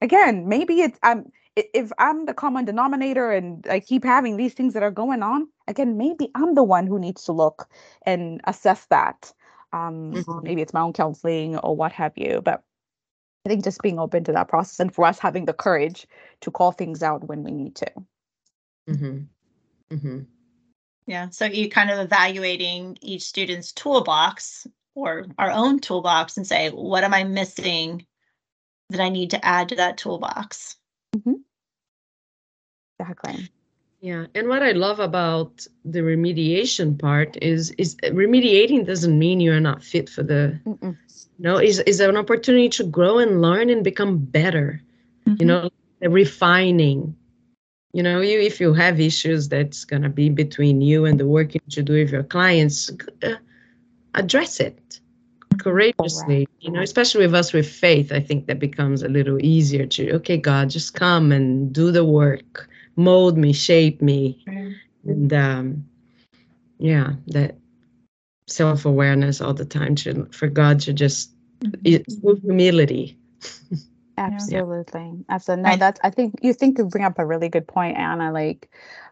Again, 0.00 0.48
maybe 0.48 0.80
it's 0.80 0.98
I'm 1.04 1.30
if 1.54 1.92
I'm 1.98 2.26
the 2.26 2.34
common 2.34 2.64
denominator 2.64 3.30
and 3.30 3.64
I 3.68 3.78
keep 3.78 4.02
having 4.04 4.36
these 4.36 4.54
things 4.54 4.74
that 4.74 4.82
are 4.82 4.90
going 4.90 5.22
on, 5.22 5.48
again, 5.68 5.96
maybe 5.96 6.28
I'm 6.34 6.54
the 6.54 6.64
one 6.64 6.88
who 6.88 6.98
needs 6.98 7.22
to 7.24 7.32
look 7.32 7.68
and 8.04 8.40
assess 8.44 8.86
that. 8.86 9.32
Um, 9.72 10.12
mm-hmm. 10.12 10.42
Maybe 10.42 10.60
it's 10.60 10.74
my 10.74 10.80
own 10.80 10.92
counseling 10.92 11.56
or 11.58 11.76
what 11.76 11.92
have 11.92 12.12
you. 12.16 12.42
But 12.42 12.64
I 13.46 13.48
think 13.48 13.62
just 13.62 13.80
being 13.80 14.00
open 14.00 14.24
to 14.24 14.32
that 14.32 14.48
process 14.48 14.80
and 14.80 14.92
for 14.92 15.04
us 15.04 15.18
having 15.20 15.44
the 15.44 15.52
courage 15.52 16.06
to 16.40 16.50
call 16.50 16.72
things 16.72 17.02
out 17.02 17.28
when 17.28 17.44
we 17.44 17.52
need 17.52 17.76
to. 17.76 17.92
Mm-hmm. 18.88 19.18
Mm-hmm. 19.94 20.18
Yeah. 21.06 21.28
So 21.30 21.46
you 21.46 21.68
kind 21.68 21.90
of 21.90 21.98
evaluating 21.98 22.98
each 23.00 23.22
student's 23.22 23.72
toolbox 23.72 24.66
or 24.94 25.26
our 25.38 25.50
own 25.50 25.80
toolbox 25.80 26.36
and 26.36 26.46
say, 26.46 26.70
what 26.70 27.04
am 27.04 27.14
I 27.14 27.24
missing 27.24 28.06
that 28.90 29.00
I 29.00 29.08
need 29.08 29.30
to 29.30 29.44
add 29.44 29.70
to 29.70 29.76
that 29.76 29.98
toolbox? 29.98 30.76
Mm-hmm. 31.16 31.34
Exactly. 33.00 33.48
Yeah, 34.00 34.26
and 34.34 34.48
what 34.48 34.64
I 34.64 34.72
love 34.72 34.98
about 34.98 35.64
the 35.84 36.00
remediation 36.00 36.98
part 36.98 37.36
is 37.40 37.70
is 37.78 37.94
remediating 38.02 38.84
doesn't 38.84 39.16
mean 39.16 39.38
you're 39.38 39.60
not 39.60 39.84
fit 39.84 40.08
for 40.08 40.24
the 40.24 40.58
Mm-mm. 40.66 40.96
no 41.38 41.58
is 41.58 41.78
is 41.78 42.00
an 42.00 42.16
opportunity 42.16 42.68
to 42.70 42.84
grow 42.84 43.18
and 43.18 43.40
learn 43.40 43.70
and 43.70 43.84
become 43.84 44.18
better. 44.18 44.82
Mm-hmm. 45.28 45.36
You 45.38 45.46
know, 45.46 45.70
refining 46.00 47.16
you 47.92 48.02
know 48.02 48.20
you 48.20 48.40
if 48.40 48.60
you 48.60 48.72
have 48.72 49.00
issues 49.00 49.48
that's 49.48 49.84
going 49.84 50.02
to 50.02 50.08
be 50.08 50.28
between 50.28 50.80
you 50.80 51.04
and 51.04 51.20
the 51.20 51.26
work 51.26 51.54
you 51.54 51.60
do 51.82 51.92
with 51.92 52.10
your 52.10 52.22
clients 52.22 52.90
uh, 53.22 53.34
address 54.14 54.60
it 54.60 55.00
courageously. 55.58 56.48
You 56.60 56.72
know 56.72 56.80
especially 56.80 57.26
with 57.26 57.34
us 57.34 57.52
with 57.52 57.68
faith 57.68 58.12
i 58.12 58.20
think 58.20 58.46
that 58.46 58.58
becomes 58.58 59.02
a 59.02 59.08
little 59.08 59.38
easier 59.44 59.86
to 59.86 60.12
okay 60.12 60.36
god 60.36 60.70
just 60.70 60.94
come 60.94 61.32
and 61.32 61.72
do 61.72 61.90
the 61.90 62.04
work. 62.04 62.68
Mold 62.96 63.38
me 63.38 63.54
shape 63.54 64.02
me. 64.02 64.44
And 65.06 65.32
um 65.32 65.84
yeah 66.78 67.12
that 67.28 67.56
self-awareness 68.48 69.40
all 69.40 69.54
the 69.54 69.64
time 69.64 69.94
to 69.94 70.26
for 70.32 70.48
god 70.48 70.80
to 70.80 70.92
just 70.92 71.32
mm-hmm. 71.60 72.26
with 72.26 72.42
humility 72.42 73.16
Absolutely. 74.18 75.24
Absolutely. 75.28 75.70
No, 75.70 75.76
that's 75.76 76.00
I 76.02 76.10
think 76.10 76.34
you 76.42 76.52
think 76.52 76.78
you 76.78 76.84
bring 76.86 77.04
up 77.04 77.18
a 77.18 77.26
really 77.26 77.48
good 77.48 77.66
point, 77.66 77.96
Ana. 77.96 78.32
Like 78.32 78.70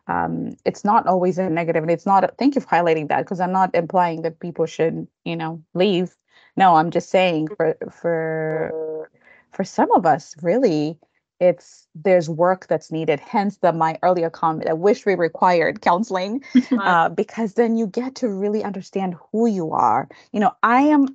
um 0.09 0.57
it's 0.64 0.84
not 0.84 1.07
always 1.07 1.38
a 1.38 1.48
negative 1.48 1.82
and 1.82 1.90
it's 1.90 2.07
not 2.07 2.36
thank 2.38 2.55
you 2.55 2.61
for 2.61 2.68
highlighting 2.68 3.09
that 3.09 3.20
because 3.22 3.40
I'm 3.40 3.53
not 3.53 3.74
implying 3.74 4.22
that 4.22 4.40
people 4.40 4.66
should, 4.66 5.07
you 5.24 5.36
know, 5.36 5.62
leave. 5.74 6.16
No, 6.57 6.76
I'm 6.76 6.90
just 6.90 7.11
saying 7.11 7.48
for 7.57 7.76
for 7.90 9.11
for 9.53 9.64
some 9.64 9.90
of 9.92 10.07
us 10.07 10.34
really 10.42 10.98
it's 11.40 11.88
there's 11.94 12.28
work 12.28 12.66
that's 12.68 12.92
needed 12.92 13.18
hence 13.18 13.57
the 13.59 13.72
my 13.72 13.98
earlier 14.03 14.30
comment 14.30 14.68
i 14.68 14.72
wish 14.74 15.07
we 15.07 15.14
required 15.14 15.80
counseling 15.80 16.42
uh, 16.78 17.09
because 17.09 17.55
then 17.55 17.76
you 17.76 17.86
get 17.86 18.14
to 18.14 18.28
really 18.28 18.62
understand 18.62 19.14
who 19.32 19.46
you 19.46 19.72
are 19.72 20.09
you 20.32 20.40
know 20.40 20.53
i 20.62 20.82
am 20.82 21.07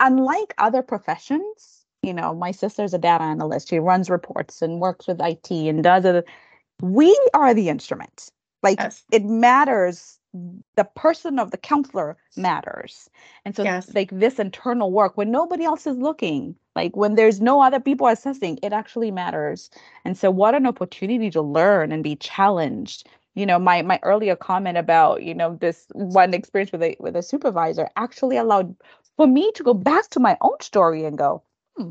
unlike 0.00 0.54
other 0.58 0.82
professions 0.82 1.77
you 2.08 2.14
know 2.14 2.34
my 2.34 2.50
sister's 2.52 2.94
a 2.94 2.98
data 2.98 3.22
analyst. 3.24 3.68
She 3.68 3.78
runs 3.78 4.10
reports 4.10 4.62
and 4.62 4.80
works 4.80 5.06
with 5.06 5.20
it 5.22 5.50
and 5.50 5.82
does 5.84 6.04
it 6.04 6.26
we 6.82 7.18
are 7.34 7.54
the 7.54 7.68
instrument. 7.68 8.30
Like 8.62 8.78
Yes. 8.80 9.04
it 9.12 9.24
matters. 9.24 10.18
The 10.76 10.84
person 10.84 11.38
of 11.38 11.50
the 11.50 11.56
counselor 11.56 12.16
matters. 12.36 13.08
And 13.44 13.56
so 13.56 13.62
Yes. 13.64 13.92
like 13.94 14.10
this 14.12 14.38
internal 14.38 14.92
work 14.92 15.16
when 15.16 15.30
nobody 15.30 15.64
else 15.64 15.86
is 15.86 15.96
looking 15.96 16.54
like 16.76 16.96
when 16.96 17.14
there's 17.14 17.40
no 17.40 17.62
other 17.62 17.80
people 17.80 18.06
assessing 18.06 18.58
it 18.62 18.72
actually 18.72 19.10
matters. 19.10 19.70
And 20.04 20.16
so 20.16 20.30
what 20.30 20.54
an 20.54 20.66
opportunity 20.66 21.30
to 21.30 21.42
learn 21.42 21.92
and 21.92 22.04
be 22.04 22.16
challenged. 22.16 23.08
You 23.34 23.46
know 23.46 23.58
my 23.58 23.82
my 23.82 24.00
earlier 24.02 24.36
comment 24.36 24.78
about 24.78 25.22
you 25.22 25.34
know 25.34 25.56
this 25.60 25.86
one 25.92 26.34
experience 26.34 26.72
with 26.72 26.82
a 26.82 26.96
with 27.00 27.16
a 27.16 27.22
supervisor 27.22 27.88
actually 27.96 28.36
allowed 28.36 28.74
for 29.16 29.26
me 29.26 29.50
to 29.54 29.62
go 29.62 29.74
back 29.74 30.08
to 30.10 30.20
my 30.20 30.36
own 30.40 30.60
story 30.60 31.04
and 31.04 31.16
go 31.18 31.42
hmm, 31.78 31.90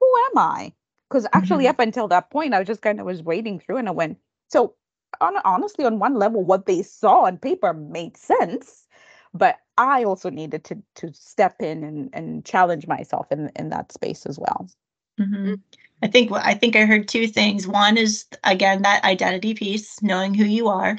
who 0.00 0.16
am 0.32 0.38
i 0.38 0.72
because 1.08 1.26
actually 1.32 1.66
Mhm. 1.66 1.70
up 1.70 1.80
until 1.80 2.08
that 2.08 2.30
point 2.30 2.54
i 2.54 2.58
was 2.58 2.66
just 2.68 2.82
kind 2.82 3.00
of 3.00 3.06
was 3.06 3.22
wading 3.22 3.60
through 3.60 3.76
and 3.78 3.88
i 3.88 3.92
went 3.92 4.18
so 4.48 4.74
on, 5.20 5.36
honestly 5.44 5.84
on 5.84 5.98
one 5.98 6.14
level 6.16 6.44
what 6.44 6.66
they 6.66 6.82
saw 6.82 7.22
on 7.26 7.38
paper 7.38 7.72
made 7.74 8.16
sense 8.16 8.86
but 9.34 9.58
i 9.78 10.04
also 10.04 10.30
needed 10.30 10.64
to 10.64 10.82
to 10.96 11.12
step 11.14 11.62
in 11.62 11.84
and, 11.84 12.10
and 12.14 12.44
challenge 12.44 12.86
myself 12.86 13.26
in 13.32 13.50
in 13.56 13.70
that 13.70 13.92
space 13.92 14.26
as 14.26 14.38
well 14.38 14.68
Mhm. 15.20 15.60
I 16.02 16.08
think 16.08 16.30
I 16.32 16.54
think 16.54 16.76
I 16.76 16.84
heard 16.86 17.08
two 17.08 17.26
things. 17.26 17.66
One 17.66 17.96
is 17.96 18.26
again 18.44 18.82
that 18.82 19.04
identity 19.04 19.54
piece, 19.54 20.02
knowing 20.02 20.34
who 20.34 20.44
you 20.44 20.68
are, 20.68 20.98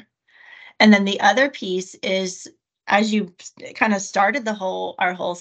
and 0.80 0.92
then 0.92 1.04
the 1.06 1.20
other 1.20 1.50
piece 1.50 1.94
is 1.96 2.48
as 2.88 3.12
you 3.14 3.34
kind 3.74 3.94
of 3.94 4.02
started 4.02 4.44
the 4.44 4.54
whole 4.54 4.96
our 4.98 5.14
whole 5.14 5.38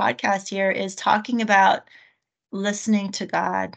podcast 0.00 0.48
here 0.48 0.70
is 0.72 0.94
talking 0.96 1.42
about 1.42 1.82
listening 2.54 3.12
to 3.12 3.26
God, 3.26 3.76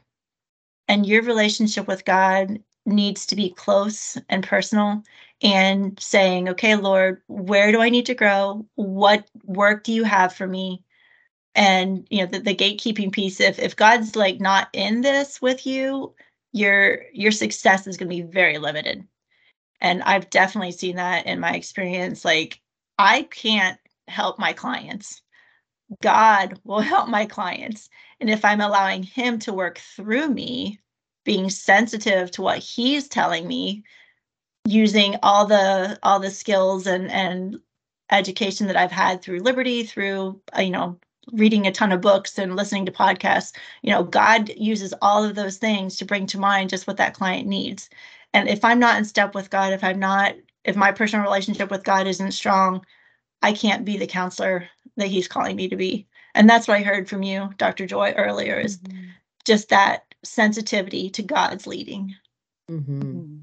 and 0.88 1.05
your 1.05 1.23
relationship 1.23 1.88
with 1.88 2.05
God 2.05 2.63
needs 2.86 3.25
to 3.28 3.36
be 3.36 3.49
close 3.49 4.17
and 4.30 4.43
personal, 4.43 5.03
and 5.41 5.99
saying, 5.99 6.49
"Okay, 6.49 6.75
Lord, 6.75 7.21
where 7.28 7.71
do 7.71 7.82
I 7.82 7.89
need 7.89 8.05
to 8.07 8.15
grow? 8.15 8.65
What 8.75 9.30
work 9.43 9.84
do 9.84 9.93
you 9.93 10.03
have 10.05 10.34
for 10.34 10.47
me?" 10.47 10.84
and 11.57 12.07
you 12.11 12.19
know 12.19 12.28
the, 12.28 12.39
the 12.39 12.55
gatekeeping 12.55 13.11
piece 13.11 13.41
if 13.41 13.59
if 13.59 13.75
god's 13.75 14.15
like 14.15 14.39
not 14.39 14.69
in 14.73 15.01
this 15.01 15.41
with 15.41 15.65
you 15.65 16.13
your 16.53 17.03
your 17.11 17.32
success 17.32 17.88
is 17.88 17.97
going 17.97 18.09
to 18.09 18.15
be 18.15 18.21
very 18.21 18.59
limited 18.59 19.05
and 19.82 20.03
i've 20.03 20.30
definitely 20.30 20.71
seen 20.71 20.95
that 20.95 21.25
in 21.25 21.39
my 21.39 21.53
experience 21.53 22.23
like 22.23 22.61
i 22.99 23.23
can't 23.23 23.80
help 24.07 24.39
my 24.39 24.53
clients 24.53 25.21
god 26.01 26.59
will 26.65 26.81
help 26.81 27.09
my 27.09 27.25
clients. 27.25 27.89
And 28.19 28.29
if 28.29 28.43
i'm 28.45 28.61
allowing 28.61 29.03
him 29.03 29.39
to 29.39 29.53
work 29.53 29.79
through 29.79 30.29
me 30.29 30.79
being 31.23 31.49
sensitive 31.49 32.31
to 32.31 32.41
what 32.41 32.59
he's 32.59 33.07
telling 33.07 33.47
me 33.47 33.83
using 34.65 35.15
all 35.23 35.45
the 35.45 35.97
all 36.03 36.19
the 36.19 36.29
skills 36.31 36.88
and 36.88 37.09
and 37.11 37.59
education 38.11 38.67
that 38.67 38.77
i've 38.77 38.91
had 38.91 39.21
through 39.21 39.39
liberty 39.39 39.83
through 39.83 40.39
uh, 40.57 40.61
you 40.61 40.69
know 40.69 40.97
reading 41.33 41.67
a 41.67 41.71
ton 41.71 41.91
of 41.91 42.01
books 42.01 42.38
and 42.39 42.55
listening 42.55 42.85
to 42.85 42.91
podcasts 42.91 43.53
you 43.81 43.91
know 43.91 44.03
god 44.03 44.49
uses 44.57 44.93
all 45.01 45.23
of 45.23 45.35
those 45.35 45.57
things 45.57 45.97
to 45.97 46.05
bring 46.05 46.25
to 46.25 46.39
mind 46.39 46.69
just 46.69 46.88
what 46.88 46.97
that 46.97 47.13
client 47.13 47.47
needs. 47.47 47.89
And 48.33 48.47
if 48.49 48.63
i'm 48.63 48.79
not 48.79 48.97
in 48.97 49.05
step 49.05 49.35
with 49.35 49.49
god 49.49 49.73
if 49.73 49.83
i'm 49.83 49.99
not 49.99 50.35
if 50.63 50.75
my 50.75 50.91
personal 50.91 51.25
relationship 51.25 51.71
with 51.71 51.83
god 51.83 52.07
isn't 52.07 52.31
strong 52.31 52.85
i 53.41 53.51
can't 53.53 53.85
be 53.85 53.97
the 53.97 54.07
counselor 54.07 54.69
that 54.97 55.07
he's 55.07 55.27
calling 55.27 55.55
me 55.55 55.69
to 55.69 55.75
be 55.75 56.07
and 56.35 56.49
that's 56.49 56.67
what 56.67 56.77
i 56.77 56.83
heard 56.83 57.07
from 57.09 57.23
you 57.23 57.49
dr 57.57 57.85
joy 57.87 58.11
earlier 58.17 58.55
is 58.59 58.79
Mhm. 58.79 59.09
just 59.45 59.69
that 59.69 60.03
sensitivity 60.23 61.09
to 61.11 61.23
god's 61.23 61.67
leading 61.67 62.15
hmm 62.69 63.01
Mhm. 63.01 63.39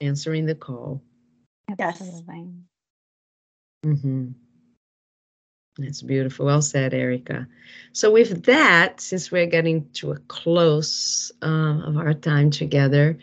Answering 0.00 0.46
the 0.46 0.54
call. 0.54 1.02
Yes. 1.78 2.00
Absolutely. 2.00 2.52
hmm 3.84 4.28
That's 5.78 6.02
beautiful. 6.02 6.46
Well 6.46 6.62
said, 6.62 6.94
Erica. 6.94 7.48
So, 7.92 8.12
with 8.12 8.44
that, 8.44 9.00
since 9.00 9.30
we're 9.32 9.46
getting 9.46 9.88
to 9.94 10.12
a 10.12 10.18
close 10.28 11.32
uh, 11.42 11.82
of 11.84 11.96
our 11.96 12.14
time 12.14 12.50
together, 12.50 13.18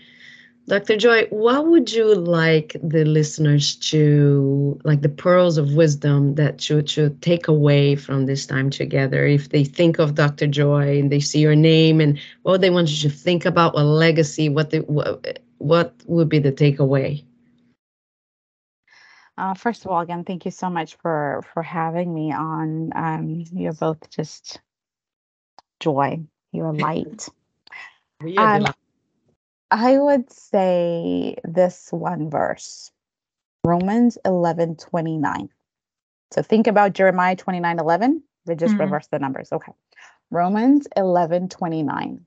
Dr. 0.68 0.98
Joy, 0.98 1.28
what 1.30 1.68
would 1.68 1.94
you 1.94 2.16
like 2.16 2.76
the 2.82 3.06
listeners 3.06 3.76
to, 3.92 4.80
like 4.84 5.02
the 5.02 5.10
pearls 5.10 5.60
of 5.60 5.76
wisdom 5.76 6.34
that 6.36 6.68
you 6.68 6.82
to 6.82 7.12
take 7.22 7.48
away 7.48 7.96
from 7.96 8.26
this 8.26 8.48
time 8.48 8.72
together? 8.72 9.28
If 9.28 9.50
they 9.50 9.64
think 9.64 10.00
of 10.00 10.16
Dr. 10.16 10.48
Joy 10.48 10.98
and 11.00 11.12
they 11.12 11.20
see 11.20 11.40
your 11.40 11.56
name 11.56 12.02
and 12.02 12.20
what 12.42 12.62
they 12.62 12.72
want 12.72 12.90
you 12.90 13.10
to 13.10 13.16
think 13.16 13.46
about, 13.46 13.76
what 13.76 13.84
legacy, 13.84 14.50
what 14.50 14.72
the 14.72 14.80
what, 14.80 15.40
what 15.60 15.94
would 16.08 16.30
be 16.30 16.40
the 16.40 16.52
takeaway? 16.52 17.24
Uh, 19.38 19.54
first 19.54 19.86
of 19.86 19.92
all, 19.92 20.00
again, 20.00 20.24
thank 20.24 20.46
you 20.46 20.52
so 20.52 20.70
much 20.70 20.96
for 20.96 21.44
for 21.54 21.62
having 21.62 22.12
me 22.12 22.32
on. 22.32 22.92
Um, 22.96 23.44
you're 23.52 23.74
both 23.74 24.10
just 24.10 24.60
joy. 25.80 26.24
You're 26.52 26.74
light. 26.74 27.30
We 28.24 28.38
are 28.38 28.46
Um, 28.46 28.54
delighted. 28.54 28.85
I 29.72 29.98
would 29.98 30.32
say 30.32 31.38
this 31.44 31.90
one 31.92 32.30
verse, 32.30 32.92
Romans 33.64 34.18
eleven 34.26 34.76
twenty 34.76 35.18
nine. 35.18 35.50
So 36.32 36.42
think 36.42 36.68
about 36.68 36.94
Jeremiah 36.94 37.36
twenty 37.36 37.60
nine 37.60 37.80
eleven. 37.80 38.24
They 38.46 38.56
just 38.56 38.76
Mhm. 38.76 38.82
reverse 38.82 39.08
the 39.08 39.20
numbers. 39.20 39.52
Okay. 39.52 39.74
Romans 40.32 40.88
eleven 40.96 41.50
twenty 41.50 41.84
nine. 41.84 42.26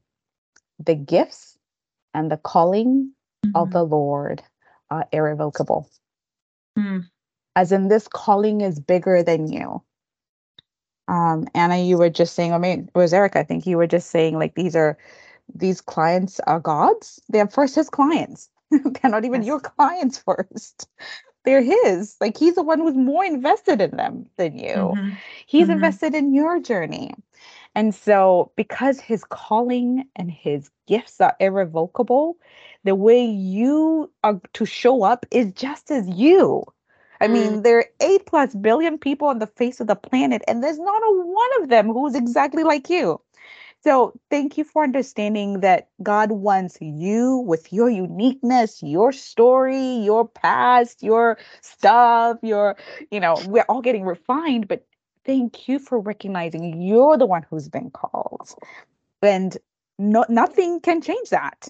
The 0.79 0.95
gifts 0.95 1.59
and 2.15 2.31
the 2.31 2.37
calling 2.37 3.13
of 3.55 3.71
the 3.71 3.85
Lord 3.85 4.43
are 4.91 5.07
irrevocable. 5.13 5.89
Mhm. 6.77 7.09
as 7.57 7.73
in 7.73 7.89
this 7.89 8.07
calling 8.07 8.61
is 8.61 8.79
bigger 8.79 9.21
than 9.21 9.51
you. 9.51 9.83
Um, 11.09 11.49
Ana, 11.55 11.79
you 11.79 11.99
were 11.99 12.11
just 12.11 12.35
saying, 12.35 12.53
I 12.53 12.59
mean, 12.59 12.89
it 12.95 12.97
was 12.97 13.13
Eric, 13.13 13.35
I 13.35 13.43
think 13.43 13.67
you 13.67 13.77
were 13.77 13.87
just 13.89 14.11
saying 14.11 14.39
like 14.39 14.55
these 14.55 14.77
are 14.77 14.97
these 15.55 15.81
clients 15.81 16.41
are 16.41 16.61
God's. 16.61 17.21
They're 17.29 17.49
first 17.49 17.75
his 17.77 17.91
clients. 17.91 18.51
They're 18.71 19.11
not 19.11 19.25
even 19.25 19.43
Yes. 19.43 19.47
your 19.47 19.61
clients 19.61 20.19
first. 20.27 20.89
They're 21.45 21.63
his. 21.63 22.17
Like 22.21 22.37
he's 22.39 22.57
the 22.57 22.63
one 22.63 22.81
who's 22.81 22.97
more 22.97 23.25
invested 23.25 23.81
in 23.81 23.97
them 23.97 24.27
than 24.37 24.59
you. 24.59 25.01
Mhm. 25.01 25.23
He's 25.47 25.69
Mhm. 25.69 25.73
invested 25.73 26.15
in 26.15 26.35
your 26.35 26.61
journey. 26.61 27.15
And 27.75 27.95
so, 27.95 28.53
because 28.57 29.01
his 29.01 29.25
calling 29.25 30.09
and 30.17 30.31
his 30.31 30.71
gifts 30.87 31.21
are 31.21 31.37
irrevocable, 31.41 32.37
the 32.85 32.95
way 32.95 33.25
you 33.25 34.11
are 34.25 34.41
to 34.55 34.67
show 34.67 35.03
up 35.05 35.27
is 35.31 35.53
just 35.53 35.91
as 35.91 36.09
you. 36.09 36.65
I 37.21 37.29
Mm. 37.29 37.29
mean, 37.29 37.63
there 37.63 37.79
are 37.79 37.87
eight 38.01 38.27
plus 38.27 38.55
billion 38.55 38.99
people 38.99 39.29
on 39.29 39.39
the 39.39 39.47
face 39.47 39.81
of 39.81 39.87
the 39.87 39.97
planet, 39.97 40.43
and 40.49 40.63
there's 40.63 40.79
not 40.79 41.03
a 41.03 41.13
one 41.27 41.63
of 41.63 41.69
them 41.71 41.89
who's 41.89 42.15
exactly 42.15 42.65
like 42.65 42.91
you. 42.91 43.21
So, 43.85 44.13
thank 44.29 44.59
you 44.59 44.65
for 44.65 44.83
understanding 44.83 45.61
that 45.61 45.89
God 46.03 46.33
wants 46.33 46.79
you 46.81 47.39
with 47.39 47.73
your 47.73 47.89
uniqueness, 47.89 48.83
your 48.83 49.13
story, 49.13 49.99
your 49.99 50.27
past, 50.27 51.03
your 51.03 51.39
stuff, 51.61 52.39
your, 52.43 52.77
you 53.11 53.21
know, 53.21 53.41
we're 53.47 53.65
all 53.69 53.81
getting 53.81 54.05
refined, 54.05 54.67
but 54.67 54.85
thank 55.25 55.69
you 55.69 55.79
for 55.79 56.01
recognizing 56.01 56.83
you're 56.83 57.17
the 57.17 57.27
one 57.27 57.47
who's 57.49 57.69
been 57.69 57.91
called. 57.91 58.53
And 59.23 59.57
no, 59.99 60.25
nothing 60.29 60.81
can 60.81 61.01
change 61.01 61.31
that. 61.31 61.69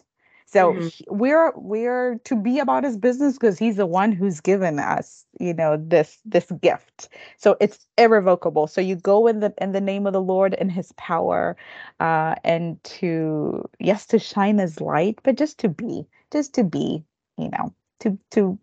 So 0.49 0.75
Mhm. 0.75 0.93
he- 0.93 1.07
we're 1.11 1.53
we're 1.57 2.19
to 2.27 2.37
be 2.37 2.61
about 2.61 2.85
his 2.85 2.99
business 2.99 3.35
because 3.35 3.59
he's 3.59 3.77
the 3.77 3.87
one 3.87 4.13
who's 4.13 4.41
given 4.41 4.81
us, 4.81 5.27
you 5.41 5.55
know, 5.55 5.79
this 5.79 6.21
this 6.27 6.51
gift. 6.63 7.11
So 7.39 7.57
it's 7.61 7.87
irrevocable. 7.99 8.69
So 8.69 8.81
you 8.83 8.97
go 8.97 9.29
in 9.29 9.41
the 9.41 9.55
in 9.61 9.73
the 9.73 9.83
name 9.83 10.07
of 10.09 10.15
the 10.15 10.23
Lord 10.23 10.55
and 10.55 10.73
his 10.73 10.93
power, 10.95 11.57
uh, 12.01 12.37
and 12.45 12.83
to 12.85 13.69
yes, 13.81 14.07
to 14.09 14.21
shine 14.21 14.59
his 14.59 14.81
light, 14.81 15.21
but 15.25 15.37
just 15.39 15.59
to 15.61 15.71
be, 15.71 16.07
just 16.33 16.55
to 16.57 16.65
be, 16.65 17.05
you 17.39 17.51
know, 17.51 17.75
to 18.01 18.19
to 18.33 18.59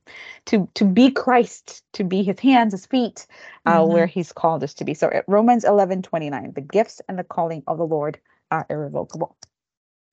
to 0.48 0.70
to 0.76 0.86
be 0.86 1.12
Christ, 1.12 1.84
to 1.94 2.06
be 2.06 2.24
his 2.24 2.40
hands, 2.42 2.74
his 2.74 2.88
feet, 2.88 3.28
uh, 3.68 3.82
Mhm. 3.82 3.90
where 3.90 4.08
he's 4.08 4.34
called 4.34 4.64
us 4.64 4.76
to 4.76 4.86
be. 4.86 4.96
So 4.96 5.10
at 5.12 5.26
Romans 5.30 5.66
eleven 5.66 6.04
twenty 6.04 6.30
nine, 6.32 6.54
the 6.56 6.62
gifts 6.62 7.02
and 7.10 7.20
the 7.20 7.26
calling 7.26 7.64
of 7.68 7.80
the 7.80 7.88
Lord 7.88 8.20
are 8.52 8.68
irrevocable. 8.70 9.38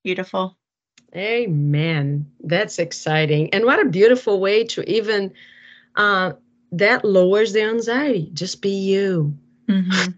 Beautiful. 0.04 0.56
Amen. 1.16 2.26
That's 2.40 2.78
exciting. 2.78 3.52
And 3.52 3.64
what 3.64 3.80
a 3.84 3.88
beautiful 3.88 4.40
way 4.40 4.64
to 4.64 4.88
even 4.90 5.32
uh 5.96 6.32
that 6.72 7.04
lowers 7.04 7.52
the 7.52 7.62
anxiety. 7.62 8.30
Just 8.32 8.62
be 8.62 8.70
you. 8.70 9.36
Mm-hmm. 9.68 10.10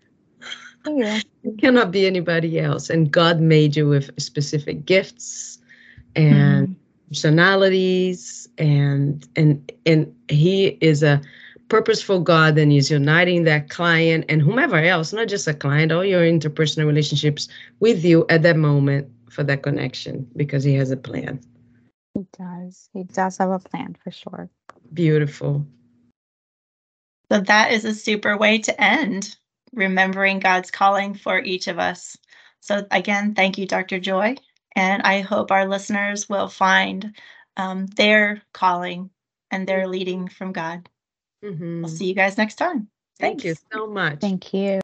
Thank 0.84 0.99
you. 0.99 1.22
You 1.42 1.57
cannot 1.59 1.90
be 1.92 2.07
anybody 2.07 2.59
else. 2.59 2.90
And 2.90 3.11
God 3.11 3.40
made 3.40 3.76
you 3.76 3.88
with 3.88 4.11
specific 4.20 4.86
gifts, 4.86 5.59
and 6.16 6.68
Mhm. 6.68 6.76
personalities 7.09 8.49
and 8.59 9.26
and 9.36 9.70
and 9.86 10.14
he 10.28 10.78
is 10.80 11.03
a 11.03 11.20
purposeful 11.68 12.20
God 12.20 12.59
and 12.59 12.72
is 12.72 12.90
uniting 12.90 13.45
that 13.45 13.70
client 13.70 14.24
and 14.28 14.42
whomever 14.42 14.76
else, 14.76 15.12
not 15.12 15.28
just 15.28 15.49
a 15.49 15.55
client, 15.55 15.92
all 15.92 16.05
your 16.05 16.22
interpersonal 16.22 16.86
relationships 16.86 17.49
with 17.80 18.05
you 18.05 18.26
at 18.30 18.42
that 18.42 18.57
moment 18.57 19.09
for 19.35 19.45
that 19.45 19.62
connection 19.62 20.28
because 20.37 20.64
he 20.64 20.74
has 20.74 20.91
a 20.91 20.97
plan. 20.97 21.41
He 22.14 22.26
does. 22.39 22.89
He 22.93 23.05
does 23.05 23.39
have 23.39 23.51
a 23.51 23.59
plan 23.59 23.97
for 24.03 24.11
sure. 24.11 24.49
Beautiful. 24.93 25.66
So 27.30 27.41
that 27.41 27.72
is 27.72 27.85
a 27.85 27.95
super 27.95 28.37
way 28.37 28.59
to 28.59 28.80
end, 28.80 29.37
remembering 29.72 30.39
God's 30.39 30.70
calling 30.70 31.14
for 31.14 31.41
each 31.41 31.66
of 31.66 31.78
us. 31.78 32.16
So 32.61 32.87
again, 32.91 33.35
thank 33.35 33.59
you, 33.59 33.66
Dr. 33.66 33.99
Joy. 33.99 34.37
And 34.76 35.03
I 35.03 35.20
hope 35.20 35.51
our 35.51 35.68
listeners 35.68 36.28
will 36.28 36.49
find 36.49 37.16
um, 37.57 37.87
their 37.87 38.43
calling 38.53 39.11
and 39.51 39.66
their 39.66 39.87
leading 39.87 40.28
from 40.28 40.53
God. 40.53 40.89
Mhm. 41.45 41.82
We'll 41.82 41.89
see 41.89 42.07
you 42.07 42.14
guys 42.14 42.39
next 42.39 42.57
time. 42.57 42.89
Thank 43.18 43.45
you 43.45 43.55
so 43.72 43.87
much. 43.87 44.20
Thank 44.20 44.53
you. 44.55 44.80